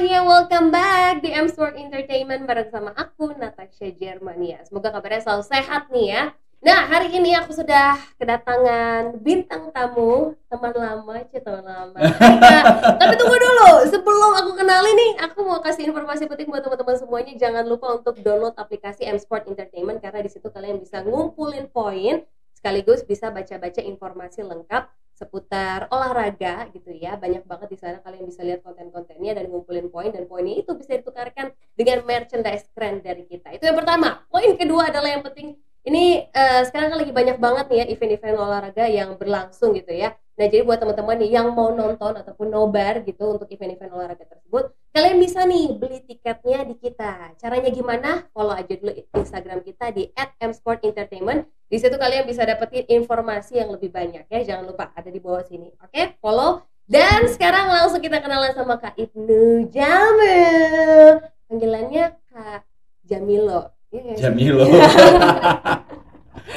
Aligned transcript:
semuanya, 0.00 0.24
welcome 0.24 0.72
back 0.72 1.20
di 1.20 1.28
M 1.28 1.44
Sport 1.44 1.76
Entertainment 1.76 2.48
bareng 2.48 2.72
sama 2.72 2.88
aku 2.96 3.36
Natasha 3.36 3.84
Germania. 3.92 4.64
Semoga 4.64 4.96
kabarnya 4.96 5.20
selalu 5.20 5.44
sehat 5.44 5.92
nih 5.92 6.06
ya. 6.08 6.22
Nah, 6.64 6.88
hari 6.88 7.20
ini 7.20 7.36
aku 7.36 7.52
sudah 7.52 8.00
kedatangan 8.16 9.20
bintang 9.20 9.68
tamu, 9.68 10.32
teman 10.48 10.72
lama, 10.72 11.20
cie 11.28 11.44
teman 11.44 11.68
lama. 11.68 12.00
Nah, 12.40 12.62
tapi 12.96 13.12
tunggu 13.20 13.36
dulu, 13.36 13.92
sebelum 13.92 14.32
aku 14.40 14.56
kenalin 14.56 14.96
nih, 14.96 15.12
aku 15.20 15.44
mau 15.44 15.60
kasih 15.60 15.92
informasi 15.92 16.24
penting 16.24 16.48
buat 16.48 16.64
teman-teman 16.64 16.96
semuanya. 16.96 17.36
Jangan 17.36 17.68
lupa 17.68 18.00
untuk 18.00 18.16
download 18.24 18.56
aplikasi 18.56 19.04
M 19.04 19.20
Sport 19.20 19.52
Entertainment 19.52 20.00
karena 20.00 20.24
di 20.24 20.32
situ 20.32 20.48
kalian 20.48 20.80
bisa 20.80 21.04
ngumpulin 21.04 21.68
poin 21.68 22.24
sekaligus 22.56 23.04
bisa 23.04 23.28
baca-baca 23.28 23.84
informasi 23.84 24.48
lengkap 24.48 24.88
seputar 25.20 25.84
olahraga 25.92 26.72
gitu 26.72 26.88
ya. 26.96 27.20
Banyak 27.20 27.44
banget 27.44 27.68
di 27.68 27.78
sana 27.78 28.00
kalian 28.00 28.24
bisa 28.24 28.40
lihat 28.40 28.64
konten-kontennya 28.64 29.36
dan 29.36 29.52
ngumpulin 29.52 29.92
poin 29.92 30.08
dan 30.08 30.24
poinnya 30.24 30.56
itu 30.64 30.72
bisa 30.72 30.96
ditukarkan 30.96 31.52
dengan 31.76 32.00
merchandise 32.08 32.64
keren 32.72 33.04
dari 33.04 33.28
kita. 33.28 33.52
Itu 33.52 33.68
yang 33.68 33.76
pertama. 33.76 34.24
Poin 34.32 34.56
kedua 34.56 34.88
adalah 34.88 35.12
yang 35.12 35.20
penting 35.20 35.60
ini 35.86 36.28
uh, 36.32 36.62
sekarang 36.68 36.92
kan 36.92 36.98
lagi 37.00 37.12
banyak 37.12 37.36
banget 37.40 37.64
nih 37.70 37.78
ya 37.78 37.86
event-event 37.92 38.36
olahraga 38.36 38.84
yang 38.88 39.16
berlangsung 39.16 39.72
gitu 39.76 39.92
ya 39.92 40.16
nah 40.36 40.48
jadi 40.48 40.64
buat 40.64 40.80
teman-teman 40.80 41.20
nih 41.20 41.30
yang 41.36 41.52
mau 41.52 41.68
nonton 41.72 42.16
ataupun 42.16 42.48
nobar 42.48 43.04
gitu 43.04 43.36
untuk 43.36 43.48
event-event 43.52 43.92
olahraga 43.92 44.24
tersebut 44.24 44.72
kalian 44.92 45.16
bisa 45.20 45.44
nih 45.44 45.76
beli 45.76 46.00
tiketnya 46.04 46.64
di 46.64 46.74
kita 46.80 47.36
caranya 47.36 47.70
gimana 47.72 48.24
follow 48.32 48.56
aja 48.56 48.72
dulu 48.72 48.92
instagram 49.16 49.60
kita 49.60 49.92
di 49.92 50.08
@msportentertainment 50.16 51.44
di 51.70 51.78
situ 51.78 51.94
kalian 51.94 52.26
bisa 52.26 52.42
dapetin 52.42 52.82
informasi 52.90 53.62
yang 53.62 53.70
lebih 53.70 53.94
banyak 53.94 54.26
ya. 54.26 54.40
Jangan 54.42 54.66
lupa 54.66 54.90
ada 54.90 55.06
di 55.06 55.22
bawah 55.22 55.46
sini. 55.46 55.70
Oke, 55.78 56.18
follow. 56.18 56.66
Dan 56.90 57.30
sekarang 57.30 57.70
langsung 57.70 58.02
kita 58.02 58.18
kenalan 58.18 58.50
sama 58.50 58.74
Kak 58.82 58.98
Ibnu 58.98 59.70
Jamil. 59.70 61.22
Panggilannya 61.46 62.18
Kak 62.26 62.66
Jamilo. 63.06 63.70
Ya, 63.96 64.30
Jamilo. 64.30 64.70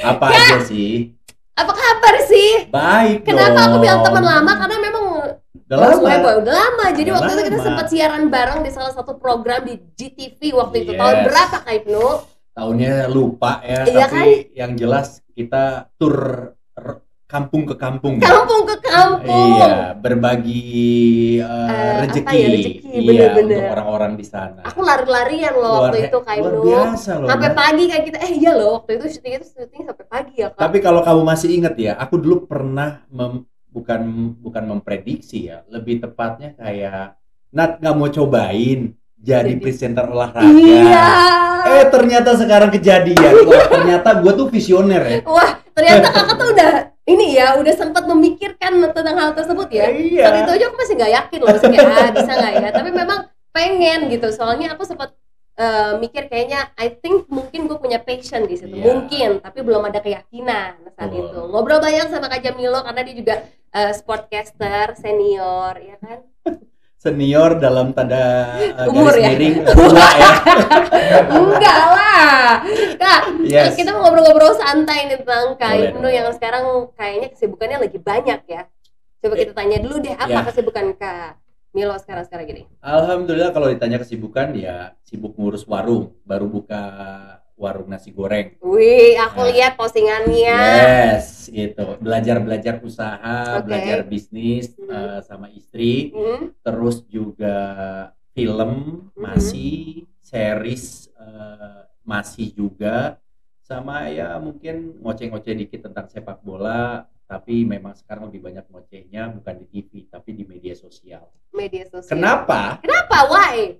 Apa 0.06 0.26
Kak, 0.30 0.38
aja 0.38 0.58
sih? 0.70 1.18
Apa 1.58 1.74
kabar 1.74 2.16
sih? 2.30 2.70
Baik 2.70 3.26
Kenapa 3.26 3.58
dong. 3.58 3.66
aku 3.74 3.76
bilang 3.82 4.00
teman 4.06 4.22
lama? 4.22 4.52
Karena 4.54 4.78
memang 4.78 5.04
udah 5.66 5.78
lama. 5.82 6.30
udah 6.46 6.54
lama. 6.54 6.86
Jadi 6.94 7.10
udah 7.10 7.18
waktu 7.18 7.32
lama. 7.34 7.38
itu 7.42 7.44
kita 7.50 7.60
sempat 7.66 7.86
siaran 7.90 8.24
bareng 8.30 8.62
di 8.62 8.70
salah 8.70 8.94
satu 8.94 9.18
program 9.18 9.66
di 9.66 9.82
GTV 9.98 10.54
waktu 10.54 10.76
yes. 10.78 10.84
itu. 10.86 10.92
Tahun 10.94 11.18
berapa 11.26 11.58
Kak 11.66 11.74
Ibnu? 11.82 12.06
tahunnya 12.54 13.10
lupa 13.10 13.66
ya 13.66 13.82
iya 13.90 14.06
tapi 14.06 14.14
kan? 14.14 14.26
yang 14.54 14.72
jelas 14.78 15.26
kita 15.34 15.90
tur 15.98 16.54
kampung 17.34 17.66
ke 17.66 17.74
kampung 17.74 18.22
kampung 18.22 18.64
ke 18.70 18.78
kampung 18.86 19.58
iya 19.58 19.98
berbagi 19.98 21.42
uh, 21.42 21.50
uh, 21.50 21.94
rezeki, 22.06 22.38
ya, 22.38 22.48
rezeki 22.54 22.86
iya 22.86 23.02
bener 23.02 23.30
-bener. 23.34 23.58
untuk 23.58 23.74
orang-orang 23.74 24.14
di 24.14 24.26
sana 24.30 24.62
aku 24.62 24.86
lari-larian 24.86 25.54
loh 25.58 25.82
luar, 25.82 25.82
waktu 25.90 25.98
itu 26.14 26.18
kayak 26.22 26.44
luar 26.46 26.62
biasa 26.62 27.12
loh 27.18 27.28
sampai 27.34 27.50
nah. 27.50 27.56
pagi 27.58 27.84
kayak 27.90 28.04
kita 28.06 28.18
eh 28.22 28.34
iya 28.38 28.52
loh 28.54 28.70
waktu 28.78 28.92
itu 29.02 29.06
syuting 29.18 29.34
itu 29.42 29.46
syuting 29.50 29.82
sampai 29.90 30.06
pagi 30.06 30.34
ya 30.38 30.48
kak 30.54 30.62
tapi 30.62 30.78
kalau 30.78 31.02
kamu 31.02 31.22
masih 31.26 31.50
inget 31.50 31.76
ya 31.82 31.94
aku 31.98 32.22
dulu 32.22 32.46
pernah 32.46 33.02
mem, 33.10 33.50
bukan 33.74 34.02
bukan 34.38 34.64
memprediksi 34.70 35.50
ya 35.50 35.66
lebih 35.74 36.06
tepatnya 36.06 36.54
kayak 36.54 37.18
Nat 37.54 37.78
nggak 37.78 37.94
mau 37.94 38.10
cobain 38.10 38.98
jadi 39.24 39.56
presenter 39.56 40.10
olahraga. 40.10 40.52
Iya. 40.52 41.08
Eh 41.64 41.86
ternyata 41.88 42.36
sekarang 42.36 42.74
kejadian. 42.76 43.48
Wah, 43.48 43.66
ternyata 43.72 44.20
gue 44.20 44.32
tuh 44.36 44.48
visioner 44.52 45.00
ya. 45.06 45.20
Wah, 45.24 45.64
ternyata 45.72 46.12
kakak 46.12 46.36
tuh 46.36 46.48
udah 46.52 46.72
ini 47.04 47.36
ya, 47.36 47.60
udah 47.60 47.74
sempat 47.76 48.08
memikirkan 48.08 48.80
tentang 48.96 49.16
hal 49.20 49.32
tersebut 49.36 49.68
ya. 49.72 49.92
Iya. 49.92 50.24
Saat 50.24 50.36
itu 50.46 50.52
aja 50.56 50.66
aku 50.72 50.78
masih 50.80 50.94
nggak 50.96 51.14
yakin 51.14 51.40
loh, 51.44 51.50
masih 51.52 51.70
kayak 51.70 51.92
ah 51.92 52.10
bisa 52.16 52.32
nggak 52.32 52.54
ya. 52.54 52.70
Tapi 52.72 52.90
memang 52.96 53.20
pengen 53.52 54.00
gitu. 54.08 54.28
Soalnya 54.32 54.68
aku 54.74 54.84
sempat 54.88 55.12
uh, 55.60 56.00
mikir 56.00 56.32
kayaknya, 56.32 56.72
I 56.80 56.96
think 56.96 57.28
mungkin 57.28 57.68
gue 57.68 57.78
punya 57.78 58.00
passion 58.00 58.48
di 58.48 58.56
situ. 58.56 58.74
Iya. 58.74 58.86
Mungkin, 58.88 59.30
tapi 59.44 59.60
belum 59.62 59.84
ada 59.88 60.00
keyakinan 60.00 60.80
saat 60.96 61.12
oh. 61.12 61.22
itu. 61.22 61.40
Ngobrol 61.52 61.84
banyak 61.84 62.08
sama 62.08 62.32
Kak 62.32 62.40
Jamilo 62.40 62.80
karena 62.82 63.02
dia 63.04 63.16
juga 63.16 63.36
uh, 63.76 63.92
sportcaster 63.92 64.96
senior, 64.96 65.76
ya 65.78 66.00
kan 66.00 66.24
senior 67.04 67.60
dalam 67.60 67.92
tanda 67.92 68.56
uh, 68.80 68.88
umur 68.88 69.12
ya? 69.12 69.36
miring 69.36 69.56
tua 69.76 70.08
ya. 70.16 70.32
Enggak 71.36 71.80
lah. 71.92 72.64
Kak 72.96 73.20
yes. 73.44 73.76
kita 73.76 73.92
mau 73.92 74.08
ngobrol-ngobrol 74.08 74.56
santai 74.56 75.12
nih 75.12 75.20
tentang 75.20 75.60
kak 75.60 75.92
Ibnu 75.92 76.08
yang 76.08 76.32
sekarang 76.32 76.88
kayaknya 76.96 77.28
kesibukannya 77.36 77.78
lagi 77.84 78.00
banyak 78.00 78.40
ya. 78.48 78.62
Coba 79.20 79.36
kita 79.36 79.52
tanya 79.52 79.84
dulu 79.84 80.00
deh 80.00 80.16
apa 80.16 80.32
yeah. 80.32 80.44
kesibukan 80.48 80.96
kak 80.96 81.44
Milo 81.76 81.98
sekarang 82.00 82.24
sekarang 82.24 82.46
gini? 82.48 82.64
Alhamdulillah 82.80 83.52
kalau 83.52 83.68
ditanya 83.68 84.00
kesibukan 84.00 84.56
ya 84.56 84.96
sibuk 85.04 85.36
ngurus 85.36 85.68
warung. 85.68 86.16
Baru 86.24 86.48
buka 86.48 86.80
warung 87.54 87.90
nasi 87.90 88.10
goreng. 88.10 88.58
Wih, 88.60 89.16
aku 89.18 89.46
nah, 89.46 89.50
lihat 89.54 89.74
postingannya. 89.78 90.58
Yes, 90.58 91.48
itu 91.54 91.86
belajar 92.02 92.42
belajar 92.42 92.76
usaha, 92.82 93.62
okay. 93.62 93.66
belajar 93.66 94.00
bisnis 94.10 94.74
mm 94.74 94.84
-hmm. 94.84 94.94
uh, 94.94 95.20
sama 95.22 95.48
istri, 95.54 96.12
mm 96.12 96.18
-hmm. 96.18 96.40
terus 96.66 97.06
juga 97.08 97.58
film 98.34 98.72
mm 98.72 98.84
-hmm. 99.14 99.22
masih, 99.22 100.06
series 100.20 101.14
uh, 101.16 101.86
masih 102.04 102.52
juga, 102.52 103.22
sama 103.64 104.12
ya 104.12 104.36
mungkin 104.42 105.00
ngoceh-ngoceh 105.00 105.56
dikit 105.56 105.88
tentang 105.88 106.12
sepak 106.12 106.44
bola, 106.44 107.08
tapi 107.24 107.64
memang 107.64 107.96
sekarang 107.96 108.30
lebih 108.30 108.46
banyak 108.46 108.66
ngocehnya 108.68 109.32
bukan 109.34 109.64
di 109.64 109.66
TV 109.72 110.06
tapi 110.12 110.36
di 110.36 110.44
media 110.44 110.76
sosial. 110.76 111.32
Media 111.56 111.88
sosial. 111.88 112.14
Kenapa? 112.14 112.84
Kenapa? 112.84 113.18
Why? 113.32 113.80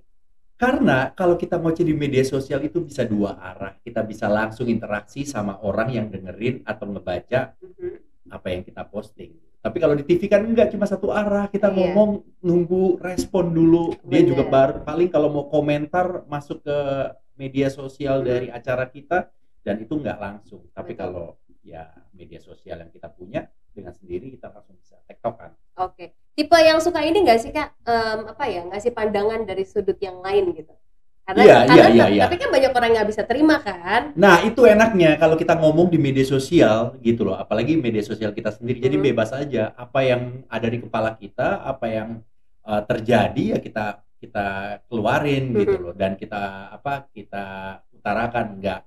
Karena 0.64 1.12
kalau 1.12 1.36
kita 1.36 1.60
mau 1.60 1.76
di 1.76 1.92
media 1.92 2.24
sosial 2.24 2.64
itu 2.64 2.80
bisa 2.80 3.04
dua 3.04 3.36
arah. 3.36 3.76
Kita 3.84 4.00
bisa 4.00 4.32
langsung 4.32 4.64
interaksi 4.72 5.28
sama 5.28 5.60
orang 5.60 5.92
yang 5.92 6.06
dengerin 6.08 6.64
atau 6.64 6.88
ngebaca 6.88 7.52
mm-hmm. 7.60 8.32
apa 8.32 8.46
yang 8.48 8.64
kita 8.64 8.80
posting. 8.88 9.36
Tapi 9.60 9.76
kalau 9.76 9.92
di 9.92 10.08
TV 10.08 10.24
kan 10.24 10.40
enggak 10.40 10.72
cuma 10.72 10.88
satu 10.88 11.12
arah. 11.12 11.52
Kita 11.52 11.68
iya. 11.68 11.76
ngomong 11.76 12.40
nunggu 12.40 12.96
respon 12.96 13.52
dulu. 13.52 13.92
Dia 14.08 14.24
Bener. 14.24 14.28
juga 14.32 14.44
bar, 14.48 14.70
paling 14.88 15.12
kalau 15.12 15.28
mau 15.28 15.44
komentar 15.52 16.24
masuk 16.32 16.64
ke 16.64 16.78
media 17.36 17.68
sosial 17.68 18.24
mm-hmm. 18.24 18.32
dari 18.32 18.48
acara 18.48 18.88
kita 18.88 19.28
dan 19.60 19.76
itu 19.84 19.92
enggak 20.00 20.16
langsung. 20.16 20.64
Tapi 20.72 20.96
Betul. 20.96 21.00
kalau 21.04 21.26
ya 21.60 21.92
media 22.16 22.40
sosial 22.40 22.80
yang 22.80 22.88
kita 22.88 23.12
punya 23.12 23.44
dengan 23.74 23.92
sendiri 23.92 24.30
kita 24.38 24.48
langsung 24.54 24.78
bisa 24.78 24.94
tektokan. 25.04 25.50
Oke, 25.76 26.14
tipe 26.38 26.54
yang 26.54 26.78
suka 26.78 27.02
ini 27.02 27.26
nggak 27.26 27.40
sih 27.42 27.50
kak 27.50 27.74
um, 27.82 28.30
apa 28.30 28.46
ya 28.46 28.62
ngasih 28.70 28.94
pandangan 28.94 29.42
dari 29.42 29.66
sudut 29.66 29.98
yang 29.98 30.22
lain 30.22 30.54
gitu? 30.54 30.70
Karena, 31.24 31.40
iya, 31.40 31.56
iya 31.64 31.64
karena 31.64 31.88
iya, 31.88 32.06
iya, 32.12 32.22
tapi 32.28 32.36
kan 32.36 32.52
banyak 32.52 32.72
orang 32.76 32.90
nggak 33.00 33.08
bisa 33.08 33.22
terima 33.24 33.56
kan. 33.64 34.12
Nah 34.12 34.44
itu 34.44 34.60
enaknya 34.68 35.16
kalau 35.16 35.40
kita 35.40 35.56
ngomong 35.56 35.88
di 35.88 35.96
media 35.96 36.20
sosial 36.20 37.00
gitu 37.00 37.24
loh, 37.24 37.40
apalagi 37.40 37.80
media 37.80 38.04
sosial 38.04 38.36
kita 38.36 38.52
sendiri, 38.52 38.76
hmm. 38.76 38.86
jadi 38.86 38.96
bebas 39.00 39.32
aja 39.32 39.72
apa 39.72 40.04
yang 40.04 40.44
ada 40.52 40.68
di 40.68 40.84
kepala 40.84 41.16
kita, 41.16 41.64
apa 41.64 41.86
yang 41.88 42.08
uh, 42.68 42.82
terjadi 42.84 43.56
ya 43.56 43.58
kita 43.58 44.04
kita 44.20 44.46
keluarin 44.84 45.56
hmm. 45.56 45.58
gitu 45.64 45.76
loh, 45.80 45.94
dan 45.96 46.20
kita 46.20 46.68
apa 46.76 47.08
kita 47.08 47.80
utarakan 47.96 48.60
nggak 48.60 48.80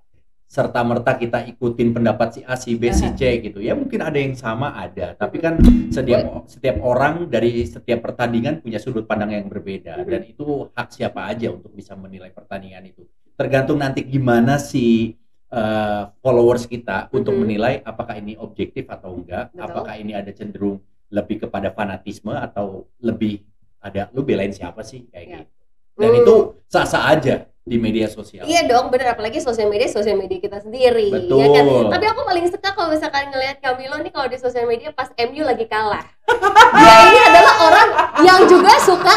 serta 0.48 0.80
merta 0.80 1.20
kita 1.20 1.44
ikutin 1.44 1.92
pendapat 1.92 2.40
si 2.40 2.42
A, 2.48 2.56
si 2.56 2.80
B, 2.80 2.88
si 2.96 3.12
C 3.20 3.44
gitu. 3.44 3.60
Ya 3.60 3.76
mungkin 3.76 4.00
ada 4.00 4.16
yang 4.16 4.32
sama 4.32 4.72
ada. 4.80 5.12
Tapi 5.12 5.44
kan 5.44 5.60
setiap 5.92 6.48
setiap 6.48 6.80
orang 6.80 7.28
dari 7.28 7.68
setiap 7.68 8.00
pertandingan 8.00 8.64
punya 8.64 8.80
sudut 8.80 9.04
pandang 9.04 9.36
yang 9.36 9.52
berbeda. 9.52 10.00
Dan 10.08 10.24
itu 10.24 10.72
hak 10.72 10.88
siapa 10.96 11.28
aja 11.28 11.52
untuk 11.52 11.76
bisa 11.76 12.00
menilai 12.00 12.32
pertandingan 12.32 12.88
itu. 12.88 13.04
Tergantung 13.36 13.84
nanti 13.84 14.08
gimana 14.08 14.56
si 14.56 15.14
uh, 15.52 16.16
followers 16.24 16.64
kita 16.64 17.12
untuk 17.12 17.36
menilai 17.36 17.84
apakah 17.84 18.16
ini 18.16 18.40
objektif 18.40 18.88
atau 18.88 19.20
enggak. 19.20 19.52
Betul. 19.52 19.68
apakah 19.68 19.94
ini 20.00 20.16
ada 20.16 20.32
cenderung 20.32 20.80
lebih 21.12 21.44
kepada 21.44 21.76
fanatisme 21.76 22.32
atau 22.32 22.88
lebih 23.04 23.44
ada 23.84 24.08
lu 24.16 24.24
belain 24.24 24.56
siapa 24.56 24.80
sih? 24.80 25.12
Kayak 25.12 25.28
ya. 25.28 25.40
gitu. 25.44 25.54
Dan 25.98 26.12
hmm. 26.16 26.20
itu 26.24 26.36
sah-sah 26.72 27.04
aja 27.12 27.36
di 27.68 27.76
media 27.76 28.08
sosial. 28.08 28.48
Iya 28.48 28.64
dong, 28.64 28.88
bener 28.88 29.12
apalagi 29.12 29.44
sosial 29.44 29.68
media 29.68 29.92
sosial 29.92 30.16
media 30.16 30.40
kita 30.40 30.64
sendiri, 30.64 31.12
Betul. 31.12 31.44
ya 31.44 31.48
kan. 31.52 31.66
Tapi 32.00 32.06
aku 32.08 32.22
paling 32.24 32.46
suka 32.48 32.70
kalau 32.72 32.90
misalkan 32.96 33.28
ngelihat 33.28 33.60
Camilo 33.60 34.00
nih 34.00 34.12
kalau 34.16 34.28
di 34.32 34.40
sosial 34.40 34.64
media 34.64 34.96
pas 34.96 35.12
MU 35.20 35.44
lagi 35.44 35.68
kalah. 35.68 36.08
Dia 36.80 36.96
ini 37.12 37.20
adalah 37.20 37.54
orang 37.68 37.90
yang 38.24 38.40
juga 38.48 38.74
suka 38.80 39.16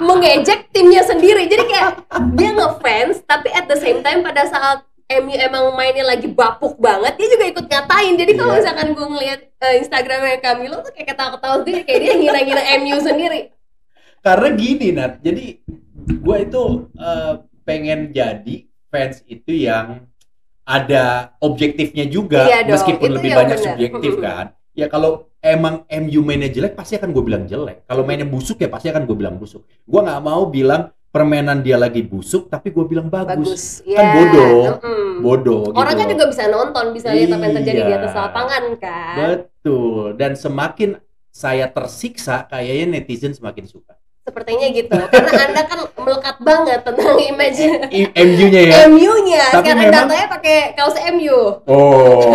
mengejek 0.00 0.72
timnya 0.72 1.04
sendiri. 1.04 1.44
Jadi 1.44 1.64
kayak 1.68 2.08
dia 2.36 2.50
ngefans, 2.56 3.20
tapi 3.28 3.52
at 3.52 3.68
the 3.68 3.76
same 3.76 4.00
time 4.00 4.24
pada 4.24 4.48
saat 4.48 4.80
MU 5.10 5.34
emang 5.34 5.74
mainnya 5.74 6.06
lagi 6.06 6.30
bapuk 6.30 6.78
banget, 6.78 7.18
dia 7.18 7.28
juga 7.34 7.44
ikut 7.50 7.66
ngatain. 7.66 8.14
Jadi 8.14 8.32
kalau 8.38 8.54
yeah. 8.54 8.58
misalkan 8.62 8.88
gue 8.94 9.06
ngeliat 9.10 9.40
uh, 9.58 9.74
Instagramnya 9.82 10.38
Camilo 10.38 10.78
tuh 10.86 10.92
kayak 10.94 11.08
ketawa-ketawa 11.12 11.66
sendiri, 11.66 11.80
kayak 11.82 12.00
dia 12.00 12.12
ngira-ngira 12.14 12.62
MU 12.78 12.96
sendiri. 13.02 13.40
Karena 14.20 14.48
gini 14.54 14.88
Nat, 14.94 15.18
jadi 15.18 15.58
gue 16.06 16.36
itu 16.46 16.62
uh, 16.94 17.34
pengen 17.70 18.10
jadi 18.10 18.56
fans 18.90 19.22
itu 19.24 19.54
yang 19.54 20.10
ada 20.66 21.34
objektifnya 21.38 22.06
juga 22.06 22.46
iya 22.46 22.66
meskipun 22.66 23.10
lebih 23.14 23.30
banyak 23.30 23.58
bener. 23.58 23.66
subjektif 23.70 24.12
kan. 24.18 24.46
Ya 24.70 24.86
kalau 24.86 25.30
emang 25.38 25.82
MU 25.86 26.20
mainnya 26.22 26.46
jelek 26.46 26.74
pasti 26.74 26.94
akan 26.94 27.10
gue 27.10 27.22
bilang 27.22 27.46
jelek. 27.46 27.86
Kalau 27.86 28.02
mainnya 28.02 28.26
busuk 28.26 28.58
ya 28.58 28.66
pasti 28.66 28.86
akan 28.86 29.02
gue 29.02 29.14
bilang 29.14 29.34
busuk. 29.34 29.62
Gue 29.82 30.00
nggak 30.00 30.20
mau 30.20 30.46
bilang 30.46 30.90
permainan 31.10 31.58
dia 31.58 31.74
lagi 31.74 32.06
busuk 32.06 32.46
tapi 32.46 32.70
gue 32.70 32.86
bilang 32.86 33.10
bagus, 33.10 33.34
bagus. 33.50 33.64
Kan 33.82 34.06
bodoh. 34.14 34.62
Mm-mm. 34.78 35.06
bodoh 35.20 35.62
orang 35.74 35.90
gitu 35.90 35.98
kan 35.98 36.06
loh. 36.06 36.10
juga 36.14 36.24
bisa 36.30 36.42
nonton 36.46 36.84
bisa 36.94 37.08
lihat 37.10 37.34
apa 37.34 37.44
yang 37.44 37.56
terjadi 37.60 37.80
di 37.82 37.90
Iya. 37.90 37.98
atas 37.98 38.12
lapangan 38.14 38.62
kan? 38.78 39.14
Betul. 39.18 40.04
Dan 40.14 40.32
semakin 40.34 40.90
saya 41.30 41.66
tersiksa 41.66 42.46
kayaknya 42.46 42.86
netizen 42.96 43.34
semakin 43.34 43.66
suka 43.66 43.94
sepertinya 44.20 44.66
gitu. 44.68 44.92
Karena 44.92 45.32
anda 45.44 45.62
kan 45.64 45.78
melekat 45.96 46.36
banget 46.38 46.80
tentang 46.82 47.16
image 47.18 47.58
I- 47.90 48.12
MU-nya 48.14 48.60
ya? 48.62 48.74
MU-nya 48.86 49.44
Tapi 49.50 49.64
karena 49.66 49.82
memang- 49.82 50.06
datanya 50.06 50.26
pakai 50.28 50.56
kaos 50.72 50.96
MU 51.10 51.38
oh 51.62 52.32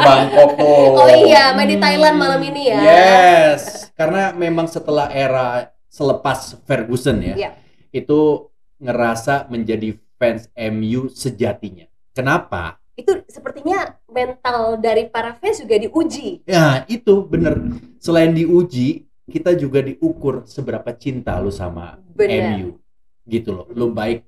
Bangkok 0.00 0.50
tuh 0.60 0.86
oh 0.94 1.10
iya 1.10 1.52
main 1.52 1.68
di 1.68 1.76
Thailand 1.76 2.16
malam 2.16 2.40
ini 2.42 2.62
ya. 2.66 2.78
Yes, 2.78 3.92
karena 3.92 4.32
memang 4.32 4.66
setelah 4.66 5.08
era 5.08 5.68
selepas 5.86 6.56
Ferguson 6.62 7.20
ya, 7.22 7.34
Iya. 7.36 7.50
itu 7.92 8.48
ngerasa 8.78 9.46
menjadi 9.46 9.92
fans 10.16 10.48
MU 10.54 11.08
sejatinya. 11.08 11.84
Kenapa? 12.10 12.80
itu 12.92 13.08
sepertinya 13.24 13.88
mental 14.06 14.76
dari 14.76 15.08
para 15.08 15.32
fans 15.34 15.58
juga 15.58 15.76
diuji. 15.76 16.44
Ya 16.44 16.84
itu 16.86 17.24
bener. 17.24 17.56
Selain 17.96 18.28
diuji, 18.30 19.08
kita 19.28 19.54
juga 19.54 19.84
diukur 19.84 20.42
seberapa 20.48 20.90
cinta 20.98 21.38
lu 21.38 21.52
sama 21.54 21.98
benar 22.14 22.58
MU. 22.58 22.78
Gitu 23.22 23.54
loh. 23.54 23.66
Lu 23.70 23.94
baik, 23.94 24.26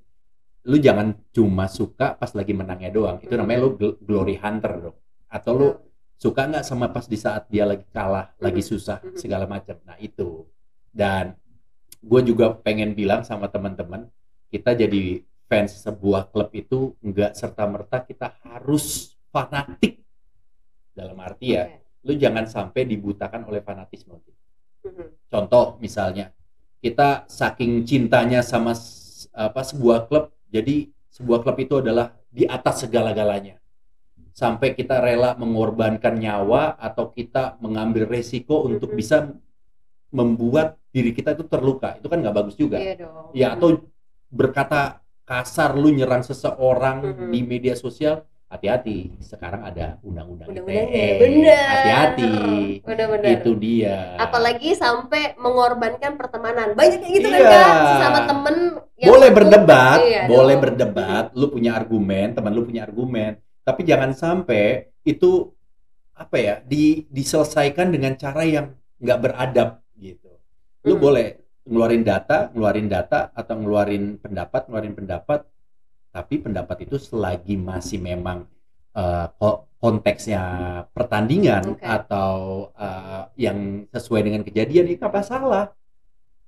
lu 0.70 0.78
jangan 0.78 1.18
cuma 1.34 1.66
suka 1.66 2.14
pas 2.14 2.30
lagi 2.32 2.54
menangnya 2.54 2.94
doang. 2.94 3.18
Itu 3.18 3.34
namanya 3.34 3.66
lu 3.66 3.70
gl- 3.74 3.98
glory 3.98 4.38
hunter 4.38 4.90
dong. 4.90 4.96
Atau 5.26 5.52
lu 5.58 5.68
suka 6.14 6.46
nggak 6.46 6.64
sama 6.64 6.88
pas 6.94 7.04
di 7.10 7.18
saat 7.18 7.50
dia 7.50 7.66
lagi 7.66 7.84
kalah, 7.90 8.30
lagi 8.38 8.62
susah 8.62 9.02
segala 9.18 9.50
macam. 9.50 9.74
Nah 9.82 9.98
itu. 9.98 10.46
Dan 10.94 11.34
gue 11.98 12.20
juga 12.22 12.54
pengen 12.54 12.94
bilang 12.94 13.26
sama 13.26 13.50
teman-teman, 13.50 14.06
kita 14.52 14.78
jadi 14.78 15.26
fans 15.50 15.74
sebuah 15.82 16.30
klub 16.30 16.54
itu 16.54 16.94
nggak 17.02 17.34
serta 17.34 17.66
merta 17.66 17.98
kita 18.06 18.38
harus 18.46 19.18
fanatik. 19.34 20.00
Dalam 20.94 21.18
arti 21.18 21.58
ya, 21.58 21.66
Oke. 21.66 22.06
lu 22.06 22.12
jangan 22.14 22.46
sampai 22.46 22.86
dibutakan 22.86 23.50
oleh 23.50 23.58
fanatisme. 23.58 24.14
Contoh 25.28 25.80
misalnya, 25.82 26.30
kita 26.78 27.26
saking 27.26 27.82
cintanya 27.88 28.44
sama 28.44 28.76
apa 29.34 29.62
sebuah 29.64 30.06
klub, 30.06 30.30
jadi 30.52 30.92
sebuah 31.10 31.42
klub 31.42 31.56
itu 31.58 31.74
adalah 31.80 32.14
di 32.30 32.44
atas 32.46 32.86
segala-galanya. 32.86 33.58
Sampai 34.34 34.74
kita 34.74 34.98
rela 34.98 35.38
mengorbankan 35.38 36.18
nyawa 36.18 36.74
atau 36.74 37.14
kita 37.14 37.54
mengambil 37.62 38.10
resiko 38.10 38.66
untuk 38.66 38.94
bisa 38.94 39.30
membuat 40.10 40.78
diri 40.90 41.14
kita 41.14 41.34
itu 41.34 41.46
terluka. 41.46 41.98
Itu 41.98 42.06
kan 42.10 42.22
nggak 42.22 42.34
bagus 42.34 42.54
juga. 42.58 42.78
iya 42.78 42.94
dong 42.98 43.30
Ya 43.34 43.54
atau 43.54 43.82
berkata 44.30 45.02
kasar 45.26 45.74
lu 45.74 45.90
nyerang 45.90 46.22
seseorang 46.22 47.30
di 47.30 47.40
media 47.46 47.74
sosial, 47.74 48.26
hati-hati. 48.46 49.18
Sekarang 49.18 49.62
ada 49.62 49.98
undang-undang 50.00 50.48
ITE. 50.50 51.06
bener. 51.18 51.66
Hati-hati. 51.66 52.32
Itu 53.34 53.52
dia. 53.56 54.14
apalagi 54.16 54.72
sampai 54.72 55.34
mengorbankan 55.36 56.14
pertemanan 56.14 56.72
banyak 56.72 57.00
kayak 57.00 57.14
gitu 57.18 57.28
Iya. 57.28 57.44
kan 57.44 57.74
sesama 57.88 58.20
temen 58.24 58.56
yang 58.94 59.10
boleh 59.10 59.28
satu- 59.28 59.36
berdebat, 59.36 59.98
Iya 60.00 60.22
boleh 60.26 60.54
dong. 60.54 60.62
berdebat, 60.64 61.24
lu 61.34 61.46
punya 61.50 61.70
argumen, 61.74 62.26
teman 62.32 62.52
lu 62.52 62.62
punya 62.62 62.82
argumen, 62.84 63.30
tapi 63.62 63.80
jangan 63.82 64.14
sampai 64.14 64.88
itu 65.02 65.50
apa 66.14 66.36
ya, 66.38 66.54
di, 66.62 67.10
diselesaikan 67.10 67.90
dengan 67.90 68.14
cara 68.14 68.46
yang 68.46 68.70
nggak 69.02 69.18
beradab 69.18 69.82
gitu. 69.98 70.30
Lu 70.86 70.94
Hmm. 70.94 71.02
boleh 71.02 71.26
ngeluarin 71.64 72.04
data, 72.04 72.52
ngeluarin 72.54 72.86
data 72.86 73.32
atau 73.34 73.54
ngeluarin 73.56 74.20
pendapat, 74.20 74.68
ngeluarin 74.68 74.94
pendapat, 74.94 75.42
tapi 76.14 76.38
pendapat 76.38 76.86
itu 76.86 76.96
selagi 76.96 77.58
masih 77.58 77.98
memang 77.98 78.46
ko- 79.36 79.66
konteksnya 79.82 80.42
pertandingan 80.94 81.76
Oke. 81.76 81.82
atau 81.84 82.32
eh, 82.78 83.22
yang 83.36 83.58
sesuai 83.90 84.22
dengan 84.22 84.42
kejadian 84.46 84.86
itu 84.88 85.02
apa 85.02 85.20
salah. 85.20 85.74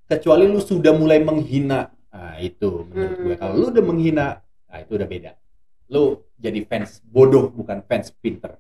Kecuali 0.07 0.47
lu 0.47 0.63
sudah 0.63 0.95
mulai 0.95 1.19
menghina, 1.19 1.91
nah 2.15 2.39
itu 2.39 2.87
menurut 2.87 3.19
gue 3.19 3.35
Hmm. 3.35 3.41
kalau 3.43 3.55
lu 3.59 3.67
udah 3.75 3.85
menghina, 3.85 4.27
nah 4.71 4.79
itu 4.79 4.95
udah 4.95 5.09
beda. 5.11 5.33
Lu 5.91 6.03
jadi 6.39 6.63
fans 6.63 7.03
bodoh 7.03 7.51
bukan 7.51 7.83
fans 7.83 8.15
pinter. 8.15 8.55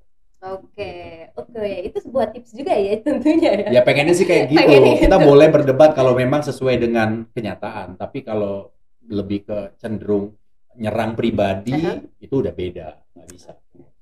oke 0.46 0.92
oke 1.34 1.64
itu 1.82 1.98
sebuah 2.06 2.30
tips 2.30 2.54
juga 2.54 2.70
ya 2.78 3.02
tentunya 3.02 3.50
ya 3.66 3.68
Ya 3.74 3.82
pengennya 3.82 4.14
sih 4.14 4.26
kayak 4.28 4.44
gitu. 4.54 4.62
Pengennya 4.62 4.94
Kita 5.02 5.16
gitu. 5.18 5.26
boleh 5.26 5.48
berdebat 5.50 5.90
kalau 5.94 6.14
memang 6.14 6.38
sesuai 6.44 6.76
dengan 6.78 7.26
kenyataan, 7.34 7.98
tapi 7.98 8.22
kalau 8.22 8.70
lebih 9.06 9.46
ke 9.46 9.74
cenderung 9.78 10.34
nyerang 10.76 11.16
pribadi 11.16 11.72
Aha. 11.74 12.00
itu 12.20 12.34
udah 12.38 12.52
beda, 12.52 12.88
nggak 13.16 13.28
bisa. 13.32 13.52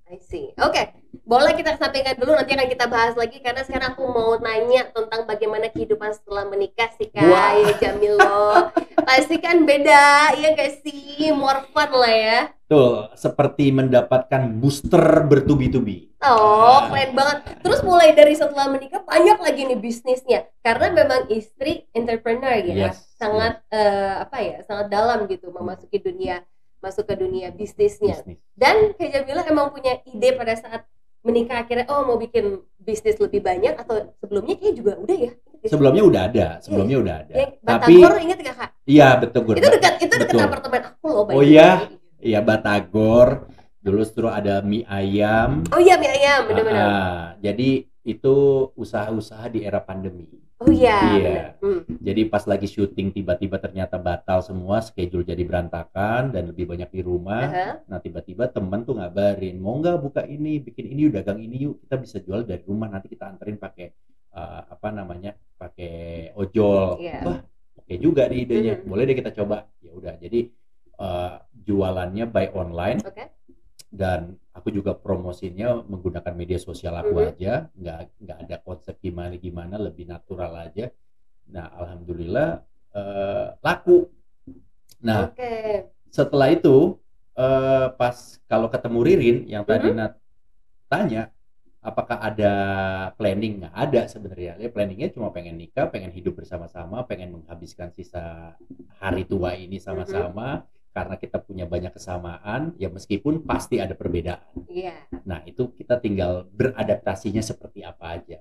I 0.04 0.20
see. 0.20 0.52
Oke, 0.60 0.94
boleh 1.26 1.56
kita 1.56 1.74
sampaikan 1.74 2.14
dulu 2.14 2.36
nanti 2.36 2.54
akan 2.54 2.68
kita 2.68 2.86
bahas 2.86 3.16
lagi 3.16 3.40
karena 3.40 3.64
sekarang 3.64 3.96
aku 3.96 4.04
mau 4.04 4.36
nanya 4.38 4.86
tentang 4.92 5.26
bagaimana 5.26 5.72
kehidupan 5.72 6.12
setelah 6.12 6.44
menikah 6.46 6.86
sih 6.94 7.08
kak 7.10 7.24
Wah. 7.24 7.56
ya 7.58 7.72
Jamilo. 7.82 8.70
Pasti 9.00 9.40
kan 9.40 9.64
beda, 9.64 10.32
ya 10.38 10.54
gak 10.54 10.80
sih? 10.84 11.32
More 11.32 11.66
fun 11.72 11.90
lah 11.90 12.14
ya. 12.14 12.40
Tuh, 12.68 13.10
seperti 13.16 13.74
mendapatkan 13.74 14.54
booster 14.54 15.02
bertubi-tubi. 15.26 16.14
Oh, 16.22 16.84
Ah. 16.84 16.88
keren 16.88 17.12
banget. 17.12 17.38
Terus 17.60 17.80
mulai 17.82 18.12
dari 18.14 18.32
setelah 18.32 18.70
menikah 18.70 19.02
banyak 19.02 19.36
lagi 19.40 19.60
nih 19.66 19.76
bisnisnya 19.76 20.46
karena 20.62 20.94
memang 20.94 21.26
istri 21.28 21.84
entrepreneur 21.92 22.54
ya, 22.60 22.92
Yes, 22.92 23.02
sangat 23.18 23.60
eh, 23.68 24.14
apa 24.20 24.36
ya, 24.40 24.56
sangat 24.64 24.88
dalam 24.88 25.26
gitu 25.26 25.50
memasuki 25.50 25.98
dunia 25.98 26.40
masuk 26.84 27.08
ke 27.08 27.14
dunia 27.16 27.48
bisnisnya. 27.48 28.20
Bisnis. 28.20 28.38
Dan 28.52 28.92
kayak 29.00 29.25
Jamila 29.25 29.40
emang 29.48 29.72
punya 29.72 29.96
ide 30.04 30.36
pada 30.36 30.52
saat 30.60 30.84
menikah 31.25 31.64
akhirnya 31.64 31.88
oh 31.88 32.04
mau 32.04 32.20
bikin 32.20 32.60
bisnis 32.76 33.16
lebih 33.16 33.40
banyak 33.40 33.72
atau 33.81 34.12
sebelumnya 34.20 34.60
kayak 34.60 34.75
juga 34.76 34.92
udah 35.00 35.16
ya. 35.16 35.32
Sebelumnya 35.64 36.04
udah 36.04 36.22
ada, 36.28 36.46
sebelumnya 36.60 36.96
udah 37.00 37.14
ada. 37.25 37.32
Ya, 37.32 37.46
Tapi 37.64 37.96
Batagor 38.04 38.20
inget 38.20 38.38
gak 38.44 38.56
kak? 38.60 38.70
iya 38.84 39.08
betul 39.16 39.40
gue. 39.48 39.54
Itu 39.56 39.70
dekat 39.72 39.94
itu 40.04 40.14
dekat 40.20 40.36
apartemen 40.44 40.82
aku 40.92 41.06
loh. 41.08 41.25
Oh 41.32 41.40
iya? 41.40 41.88
Iya 42.20 42.44
Batagor. 42.44 43.48
Dulu 43.81 44.00
terus 44.04 44.32
ada 44.32 44.60
mie 44.60 44.84
ayam. 44.84 45.64
Oh 45.72 45.81
iya 45.81 45.96
mie 45.96 46.12
ayam 46.12 46.52
benar-benar. 46.52 46.84
Ah, 46.84 47.25
jadi 47.40 47.88
itu 48.04 48.36
usaha-usaha 48.76 49.48
di 49.48 49.64
era 49.64 49.81
pandemi. 49.81 50.44
Oh 50.62 50.70
iya. 50.70 50.98
Iya. 51.19 51.40
Hmm. 51.58 51.82
Jadi 51.98 52.22
pas 52.31 52.44
lagi 52.46 52.70
syuting 52.70 53.10
tiba-tiba 53.10 53.58
ternyata 53.58 53.98
batal 53.98 54.38
semua, 54.40 54.79
schedule 54.81 55.26
jadi 55.26 55.43
berantakan 55.43 56.31
dan 56.31 56.55
lebih 56.55 56.70
banyak 56.70 56.88
di 56.94 57.00
rumah. 57.02 57.44
Aha. 57.50 57.69
Nah 57.90 57.98
tiba-tiba 57.98 58.46
temen 58.46 58.86
tuh 58.86 58.94
ngabarin, 58.96 59.58
mau 59.58 59.74
nggak 59.82 59.98
buka 59.98 60.22
ini, 60.31 60.62
bikin 60.62 60.86
ini, 60.94 61.10
dagang 61.10 61.43
ini 61.43 61.67
yuk, 61.67 61.82
kita 61.82 61.98
bisa 61.98 62.17
jual 62.22 62.46
dari 62.46 62.62
rumah 62.62 62.86
nanti 62.86 63.10
kita 63.10 63.26
anterin 63.34 63.58
pakai 63.58 63.90
eh, 64.34 64.62
apa 64.67 64.88
namanya, 64.94 65.34
pakai 65.58 66.31
ojol. 66.34 66.98
Iya. 67.02 67.19
Wah, 67.22 67.38
oke 67.79 67.94
juga 67.98 68.26
nih 68.31 68.38
idenya, 68.46 68.74
Mhm. 68.79 68.86
boleh 68.90 69.02
deh 69.10 69.17
kita 69.19 69.31
coba. 69.34 69.67
Ya 69.82 69.90
udah, 69.94 70.14
jadi 70.19 70.50
eh, 70.94 71.34
jualannya 71.67 72.24
by 72.31 72.46
online 72.55 72.98
Oke. 73.02 73.26
dan 73.90 74.38
aku 74.64 74.72
juga 74.72 74.96
promosinya 74.96 75.84
menggunakan 75.84 76.32
media 76.32 76.56
sosial 76.56 76.96
aku 76.96 77.20
Mhm. 77.20 77.28
aja, 77.36 77.52
nggak 77.76 77.98
nggak 78.16 78.38
ada 78.48 78.56
konsep 78.64 78.96
gimana 78.96 79.36
gimana, 79.36 79.76
lebih 79.76 80.08
natural 80.08 80.56
aja. 80.56 80.88
Nah 81.52 81.68
alhamdulillah 81.76 82.64
eh, 82.96 83.46
laku. 83.60 84.08
Nah 85.04 85.28
Oke. 85.28 85.92
setelah 86.08 86.48
itu 86.48 86.96
eh, 87.36 87.86
pas 88.00 88.16
kalau 88.48 88.72
ketemu 88.72 88.98
Ririn 89.04 89.38
yang 89.52 89.68
tadi 89.68 89.92
Mhm. 89.92 89.98
Nat 90.00 90.12
tanya 90.88 91.28
apakah 91.84 92.16
ada 92.24 92.52
planning 93.20 93.60
nggak 93.60 93.74
ada 93.76 94.08
sebenarnya 94.08 94.56
ya 94.56 94.72
planningnya 94.72 95.12
cuma 95.12 95.28
pengen 95.34 95.60
nikah 95.60 95.92
pengen 95.92 96.08
hidup 96.14 96.40
bersama-sama 96.40 97.04
pengen 97.04 97.36
menghabiskan 97.36 97.92
sisa 97.92 98.56
hari 99.02 99.28
tua 99.28 99.52
ini 99.58 99.76
sama-sama 99.76 100.64
karena 100.94 101.19
kita 101.19 101.43
punya 101.43 101.67
banyak 101.67 101.91
kesamaan 101.91 102.70
ya 102.79 102.86
meskipun 102.86 103.43
pasti 103.43 103.82
ada 103.82 103.93
perbedaan 103.93 104.55
Iya. 104.70 104.94
nah 105.27 105.43
itu 105.43 105.74
kita 105.74 105.98
tinggal 105.98 106.46
beradaptasinya 106.48 107.43
seperti 107.43 107.82
apa 107.82 108.15
aja 108.15 108.39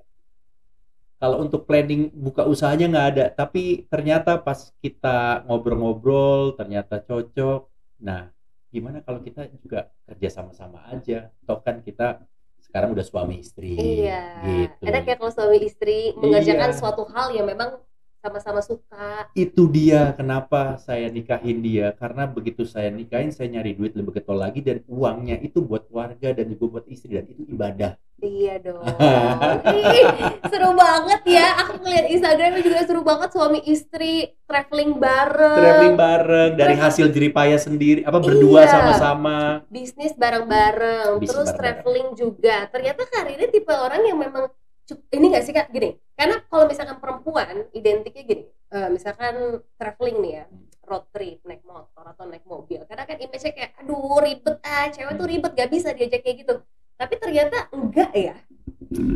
kalau 1.17 1.41
untuk 1.41 1.65
planning 1.65 2.13
buka 2.13 2.45
usahanya 2.45 2.85
nggak 2.87 3.07
ada 3.15 3.25
tapi 3.33 3.87
ternyata 3.87 4.37
pas 4.37 4.69
kita 4.77 5.41
ngobrol-ngobrol 5.49 6.53
ternyata 6.53 7.01
cocok 7.01 7.65
nah 7.97 8.29
gimana 8.69 9.01
kalau 9.01 9.17
kita 9.19 9.49
juga 9.57 9.89
kerja 10.05 10.29
sama-sama 10.29 10.85
aja 10.89 11.33
toh 11.45 11.57
kan 11.57 11.81
kita 11.81 12.21
sekarang 12.59 12.93
udah 12.93 13.05
suami 13.05 13.41
istri 13.41 13.77
Iya. 13.77 14.21
gitu 14.45 14.83
Enak 14.85 15.03
ya 15.05 15.15
kalau 15.17 15.31
suami 15.31 15.57
istri 15.61 16.13
mengerjakan 16.13 16.69
Iya. 16.69 16.77
suatu 16.77 17.03
hal 17.09 17.33
yang 17.33 17.45
memang 17.45 17.81
sama-sama 18.23 18.63
suka. 18.63 19.27
Itu 19.35 19.67
dia 19.67 20.15
kenapa 20.15 20.79
saya 20.79 21.11
nikahin 21.11 21.59
dia. 21.59 21.91
Karena 21.91 22.23
begitu 22.23 22.63
saya 22.63 22.87
nikahin 22.87 23.35
saya 23.35 23.51
nyari 23.51 23.75
duit 23.75 23.91
lebih 23.93 24.15
getol 24.15 24.39
lagi 24.39 24.63
dan 24.63 24.79
uangnya 24.87 25.43
itu 25.43 25.59
buat 25.59 25.91
keluarga 25.91 26.31
dan 26.31 26.47
juga 26.47 26.79
buat 26.79 26.85
istri 26.87 27.19
dan 27.19 27.27
itu 27.27 27.43
ibadah. 27.51 27.99
Iya 28.23 28.55
dong. 28.63 28.79
Ih, 29.99 30.07
seru 30.47 30.71
banget 30.71 31.21
ya. 31.27 31.59
Aku 31.59 31.83
ngeliat 31.83 32.07
Instagramnya 32.07 32.63
juga 32.63 32.79
seru 32.87 33.03
banget 33.03 33.35
suami 33.35 33.59
istri 33.67 34.31
traveling 34.47 34.95
bareng. 34.95 35.59
Traveling 35.59 35.95
bareng 35.99 36.51
dari 36.55 36.75
hasil 36.79 37.11
jeripaya 37.11 37.59
sendiri 37.59 38.07
apa 38.07 38.23
berdua 38.23 38.63
Iya. 38.63 38.71
sama-sama. 38.71 39.67
Bisnis 39.67 40.15
bareng-bareng 40.15 41.19
terus 41.19 41.51
bareng-bareng. 41.51 41.59
traveling 41.59 42.07
juga. 42.15 42.71
Ternyata 42.71 43.03
karirnya 43.11 43.51
tipe 43.51 43.75
orang 43.75 44.01
yang 44.07 44.15
memang 44.15 44.47
ini 44.91 45.25
gak 45.31 45.43
sih 45.47 45.53
kak? 45.55 45.71
Gini 45.71 45.95
karena 46.13 46.43
kalau 46.45 46.69
misalkan 46.69 46.97
perempuan 47.01 47.67
identiknya 47.73 48.23
gini 48.23 48.43
eh, 48.49 48.89
misalkan 48.93 49.63
traveling 49.79 50.17
nih 50.21 50.33
ya 50.41 50.45
road 50.83 51.07
trip 51.15 51.39
naik 51.47 51.63
motor 51.63 52.05
atau 52.05 52.27
naik 52.27 52.43
mobil 52.43 52.83
karena 52.85 53.07
kan 53.07 53.17
image-nya 53.17 53.53
kayak 53.55 53.71
aduh 53.79 54.19
ribet 54.19 54.55
ah 54.61 54.85
cewek 54.91 55.15
tuh 55.15 55.27
ribet 55.27 55.51
gak 55.55 55.71
bisa 55.71 55.89
diajak 55.95 56.21
kayak 56.21 56.37
gitu. 56.43 56.55
Tapi 56.93 57.13
ternyata 57.17 57.71
enggak 57.73 58.11
ya. 58.13 58.35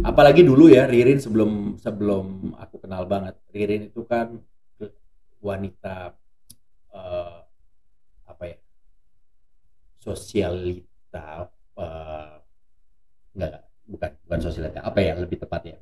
Apalagi 0.02 0.42
dulu 0.42 0.72
ya 0.72 0.90
Ririn 0.90 1.22
sebelum 1.22 1.78
sebelum 1.78 2.58
aku 2.58 2.82
kenal 2.82 3.06
banget 3.06 3.38
Ririn 3.54 3.94
itu 3.94 4.02
kan 4.08 4.42
wanita 5.38 6.18
eh, 6.96 7.40
apa 8.26 8.44
ya 8.48 8.58
sosialita 10.02 11.52
eh, 11.78 12.36
enggak 13.38 13.50
enggak, 13.54 13.64
bukan 13.88 14.12
bukan 14.24 14.40
sosialita 14.40 14.80
apa 14.82 15.00
ya 15.00 15.14
lebih 15.16 15.40
tepat 15.40 15.64
ya 15.66 15.78